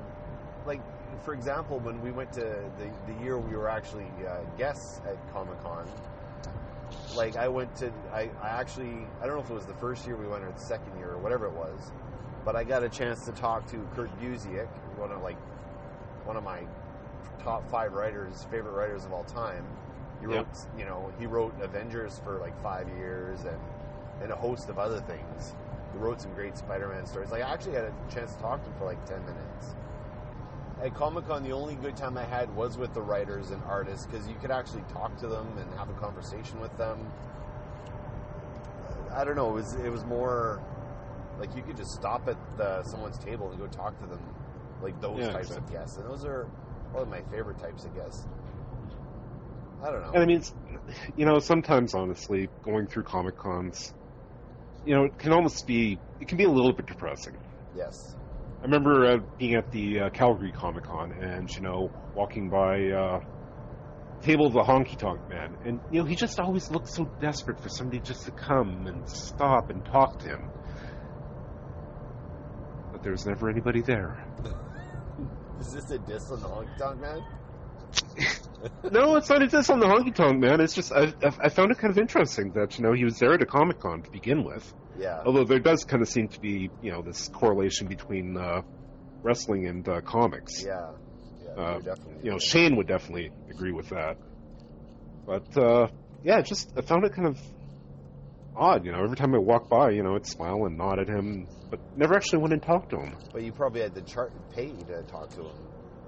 like, 0.65 0.81
for 1.23 1.33
example, 1.33 1.79
when 1.79 2.01
we 2.01 2.11
went 2.11 2.31
to 2.33 2.41
the 2.77 2.89
the 3.07 3.23
year 3.23 3.39
we 3.39 3.55
were 3.55 3.69
actually 3.69 4.07
uh, 4.27 4.41
guests 4.57 5.01
at 5.07 5.17
Comic 5.33 5.61
Con, 5.63 5.87
like 7.15 7.35
I 7.35 7.47
went 7.47 7.75
to, 7.77 7.91
I, 8.13 8.29
I 8.41 8.49
actually, 8.49 9.07
I 9.21 9.25
don't 9.25 9.35
know 9.35 9.43
if 9.43 9.49
it 9.49 9.53
was 9.53 9.65
the 9.65 9.73
first 9.75 10.05
year 10.05 10.15
we 10.15 10.27
went 10.27 10.43
or 10.43 10.51
the 10.51 10.59
second 10.59 10.97
year 10.97 11.11
or 11.11 11.17
whatever 11.17 11.45
it 11.45 11.53
was, 11.53 11.91
but 12.43 12.55
I 12.55 12.63
got 12.63 12.83
a 12.83 12.89
chance 12.89 13.25
to 13.25 13.31
talk 13.31 13.65
to 13.71 13.87
Kurt 13.95 14.09
Busiek, 14.19 14.67
one 14.97 15.11
of 15.11 15.21
like 15.21 15.37
one 16.25 16.37
of 16.37 16.43
my 16.43 16.61
top 17.43 17.69
five 17.69 17.93
writers, 17.93 18.45
favorite 18.51 18.73
writers 18.73 19.05
of 19.05 19.13
all 19.13 19.23
time. 19.23 19.65
He 20.19 20.25
wrote, 20.27 20.47
you 20.77 20.85
know, 20.85 21.11
he 21.19 21.25
wrote 21.25 21.53
Avengers 21.61 22.19
for 22.23 22.39
like 22.39 22.59
five 22.61 22.87
years 22.89 23.41
and 23.45 23.59
and 24.21 24.31
a 24.31 24.35
host 24.35 24.69
of 24.69 24.79
other 24.79 25.01
things. 25.01 25.55
He 25.91 25.97
wrote 25.99 26.21
some 26.21 26.33
great 26.33 26.57
Spider-Man 26.57 27.05
stories. 27.05 27.31
Like 27.31 27.43
I 27.43 27.53
actually 27.53 27.73
had 27.73 27.85
a 27.85 27.93
chance 28.13 28.33
to 28.35 28.41
talk 28.41 28.63
to 28.63 28.69
him 28.69 28.75
for 28.77 28.85
like 28.85 29.03
ten 29.05 29.19
minutes. 29.25 29.75
At 30.81 30.93
Comic 30.93 31.25
Con, 31.25 31.43
the 31.43 31.53
only 31.53 31.75
good 31.75 31.95
time 31.95 32.17
I 32.17 32.25
had 32.25 32.53
was 32.55 32.77
with 32.77 32.93
the 32.93 33.01
writers 33.01 33.51
and 33.51 33.63
artists 33.63 34.05
because 34.05 34.27
you 34.27 34.35
could 34.35 34.51
actually 34.51 34.83
talk 34.93 35.15
to 35.17 35.27
them 35.27 35.57
and 35.57 35.73
have 35.73 35.89
a 35.89 35.93
conversation 35.93 36.59
with 36.59 36.75
them. 36.77 37.11
I 39.13 39.23
don't 39.23 39.35
know. 39.35 39.49
It 39.51 39.53
was 39.53 39.75
it 39.75 39.89
was 39.89 40.03
more 40.03 40.61
like 41.39 41.55
you 41.55 41.61
could 41.61 41.77
just 41.77 41.91
stop 41.91 42.27
at 42.27 42.37
the, 42.57 42.83
someone's 42.83 43.17
table 43.17 43.51
and 43.51 43.59
go 43.59 43.67
talk 43.67 43.99
to 44.01 44.07
them, 44.07 44.21
like 44.81 44.99
those 45.01 45.21
Yeah, 45.21 45.31
types 45.31 45.51
of 45.51 45.69
guests. 45.71 45.97
And 45.97 46.05
those 46.05 46.25
are 46.25 46.47
probably 46.91 47.09
my 47.11 47.21
favorite 47.31 47.59
types 47.59 47.85
of 47.85 47.93
guests. 47.95 48.27
I 49.83 49.91
don't 49.91 50.01
know. 50.01 50.13
And 50.13 50.23
I 50.23 50.25
mean, 50.25 50.41
you 51.15 51.25
know, 51.25 51.39
sometimes 51.39 51.93
honestly, 51.93 52.49
going 52.63 52.87
through 52.87 53.03
Comic 53.03 53.37
Cons, 53.37 53.93
you 54.83 54.95
know, 54.95 55.05
it 55.05 55.17
can 55.17 55.33
almost 55.33 55.65
be, 55.67 56.01
it 56.19 56.27
can 56.27 56.37
be 56.37 56.45
a 56.45 56.51
little 56.51 56.73
bit 56.73 56.87
depressing. 56.87 57.35
yes. 57.75 58.15
I 58.65 58.67
remember 58.67 59.05
uh, 59.05 59.17
being 59.37 59.53
at 59.53 59.69
the 59.69 59.99
uh, 59.99 60.09
Calgary 60.09 60.51
Comic 60.51 60.85
Con 60.85 61.11
and, 61.11 61.47
you 61.55 61.61
know, 61.61 61.91
walking 62.15 62.49
by 62.49 62.89
uh, 62.89 63.19
table 64.23 64.47
of 64.47 64.53
the 64.53 64.63
honky 64.63 64.97
tonk 64.97 65.29
man. 65.29 65.55
And, 65.63 65.79
you 65.91 65.99
know, 65.99 66.05
he 66.05 66.15
just 66.15 66.39
always 66.39 66.71
looked 66.71 66.89
so 66.89 67.05
desperate 67.21 67.59
for 67.59 67.69
somebody 67.69 67.99
just 67.99 68.25
to 68.25 68.31
come 68.31 68.87
and 68.87 69.07
stop 69.07 69.69
and 69.69 69.85
talk 69.85 70.17
to 70.21 70.29
him. 70.29 70.49
But 72.91 73.03
there 73.03 73.11
was 73.11 73.27
never 73.27 73.51
anybody 73.51 73.81
there. 73.81 74.17
Is 75.59 75.71
this 75.71 75.91
a 75.91 75.99
diss 75.99 76.31
on 76.31 76.41
the 76.41 76.47
honky 76.47 76.77
tonk 76.79 76.99
man? 76.99 77.23
no, 78.91 79.15
it's 79.17 79.29
not 79.29 79.43
a 79.43 79.47
diss 79.47 79.69
on 79.69 79.79
the 79.79 79.85
honky 79.85 80.15
tonk 80.15 80.39
man. 80.39 80.59
It's 80.59 80.73
just, 80.73 80.91
I, 80.91 81.13
I 81.21 81.31
I 81.39 81.49
found 81.49 81.69
it 81.69 81.77
kind 81.77 81.91
of 81.91 81.99
interesting 81.99 82.51
that, 82.53 82.79
you 82.79 82.83
know, 82.83 82.93
he 82.93 83.05
was 83.05 83.19
there 83.19 83.35
at 83.35 83.43
a 83.43 83.45
Comic 83.45 83.79
Con 83.79 84.01
to 84.01 84.09
begin 84.09 84.43
with. 84.43 84.73
Yeah. 84.97 85.21
Although 85.25 85.43
there 85.45 85.59
does 85.59 85.83
kind 85.83 86.01
of 86.01 86.09
seem 86.09 86.27
to 86.29 86.39
be, 86.39 86.69
you 86.81 86.91
know, 86.91 87.01
this 87.01 87.27
correlation 87.29 87.87
between 87.87 88.37
uh, 88.37 88.61
wrestling 89.23 89.67
and 89.67 89.87
uh, 89.87 90.01
comics. 90.01 90.63
Yeah. 90.63 90.91
Yeah. 91.43 91.51
Uh. 91.61 91.79
You 92.23 92.31
know, 92.31 92.39
Shane 92.39 92.75
would 92.77 92.87
definitely 92.87 93.31
agree 93.49 93.71
with 93.71 93.89
that. 93.89 94.17
But 95.25 95.57
uh, 95.57 95.87
yeah, 96.23 96.41
just 96.41 96.71
I 96.77 96.81
found 96.81 97.05
it 97.05 97.13
kind 97.13 97.27
of 97.27 97.39
odd. 98.55 98.85
You 98.85 98.91
know, 98.91 99.03
every 99.03 99.15
time 99.17 99.33
I 99.35 99.39
walk 99.39 99.69
by, 99.69 99.91
you 99.91 100.03
know, 100.03 100.15
I'd 100.15 100.25
smile 100.25 100.65
and 100.65 100.77
nod 100.77 100.99
at 100.99 101.07
him, 101.07 101.47
but 101.69 101.79
never 101.97 102.15
actually 102.15 102.39
went 102.39 102.53
and 102.53 102.61
talked 102.61 102.91
to 102.91 102.97
him. 102.99 103.15
But 103.33 103.43
you 103.43 103.51
probably 103.51 103.81
had 103.81 103.95
to 103.95 104.01
chart 104.01 104.31
pay 104.53 104.67
to 104.71 105.03
talk 105.03 105.29
to 105.31 105.41
him. 105.41 105.55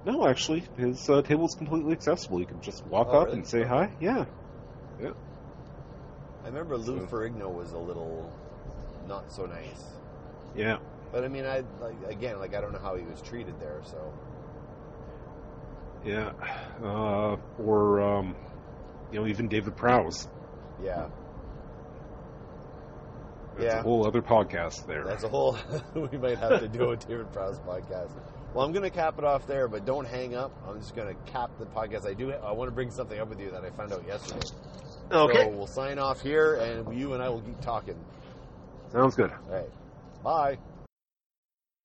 No, 0.05 0.27
actually, 0.27 0.63
his 0.77 1.09
uh, 1.09 1.21
table 1.23 1.45
is 1.47 1.55
completely 1.55 1.91
accessible. 1.91 2.39
You 2.39 2.45
can 2.45 2.61
just 2.61 2.85
walk 2.85 3.07
Oh, 3.09 3.19
up 3.19 3.25
really? 3.25 3.39
and 3.39 3.47
say 3.47 3.63
hi. 3.63 3.91
Yeah, 3.99 4.25
yeah, 5.01 5.09
I 6.43 6.47
remember 6.47 6.77
Lou 6.77 6.99
So- 6.99 7.05
Ferrigno 7.07 7.51
was 7.53 7.73
a 7.73 7.77
little 7.79 8.31
not 9.07 9.31
so 9.31 9.45
nice. 9.45 9.83
yeah. 10.55 10.77
But 11.11 11.23
I 11.23 11.29
mean, 11.29 11.45
I 11.45 11.63
like 11.79 11.95
again, 12.09 12.37
like 12.39 12.53
I 12.53 12.59
don't 12.61 12.73
know 12.73 12.79
how 12.79 12.95
he 12.95 13.03
was 13.05 13.21
treated 13.21 13.59
there. 13.61 13.79
So 13.83 14.13
Yeah, 16.03 16.31
uh, 16.83 17.37
or 17.63 18.01
um, 18.01 18.35
you 19.11 19.19
know, 19.21 19.27
even 19.27 19.47
David 19.47 19.75
Prowse. 19.77 20.27
yeah, 20.83 21.07
That's 23.55 23.63
Yeah. 23.73 23.79
a 23.79 23.83
whole 23.83 24.05
other 24.05 24.21
podcast 24.21 24.85
there. 24.85 25.03
that's 25.05 25.23
a 25.23 25.29
whole. 25.29 25.57
we 25.95 26.17
might 26.17 26.37
have 26.37 26.59
to 26.59 26.67
do 26.67 26.91
a 26.91 26.97
David 26.97 27.31
Prowse 27.31 27.59
podcast. 27.59 28.11
Well, 28.53 28.65
I'm 28.65 28.71
going 28.71 28.83
to 28.83 28.89
cap 28.89 29.17
it 29.17 29.23
off 29.23 29.45
there, 29.47 29.67
but 29.67 29.85
don't 29.85 30.07
hang 30.07 30.35
up. 30.35 30.51
I'm 30.67 30.79
just 30.79 30.95
going 30.95 31.07
to 31.13 31.31
cap 31.31 31.51
the 31.59 31.65
podcast. 31.65 32.05
I 32.07 32.13
do. 32.13 32.31
I 32.31 32.51
want 32.51 32.69
to 32.69 32.75
bring 32.75 32.91
something 32.91 33.19
up 33.19 33.29
with 33.29 33.39
you 33.39 33.51
that 33.51 33.63
I 33.63 33.69
found 33.71 33.93
out 33.93 34.05
yesterday. 34.07 34.47
Okay. 35.11 35.43
So 35.43 35.49
we'll 35.49 35.67
sign 35.67 35.99
off 35.99 36.21
here, 36.21 36.55
and 36.55 36.97
you 36.97 37.13
and 37.13 37.21
I 37.23 37.29
will 37.29 37.41
keep 37.41 37.59
talking. 37.61 37.95
Sounds 38.91 39.15
good. 39.15 39.31
All 39.47 39.53
right. 39.55 39.71
Bye. 40.21 40.59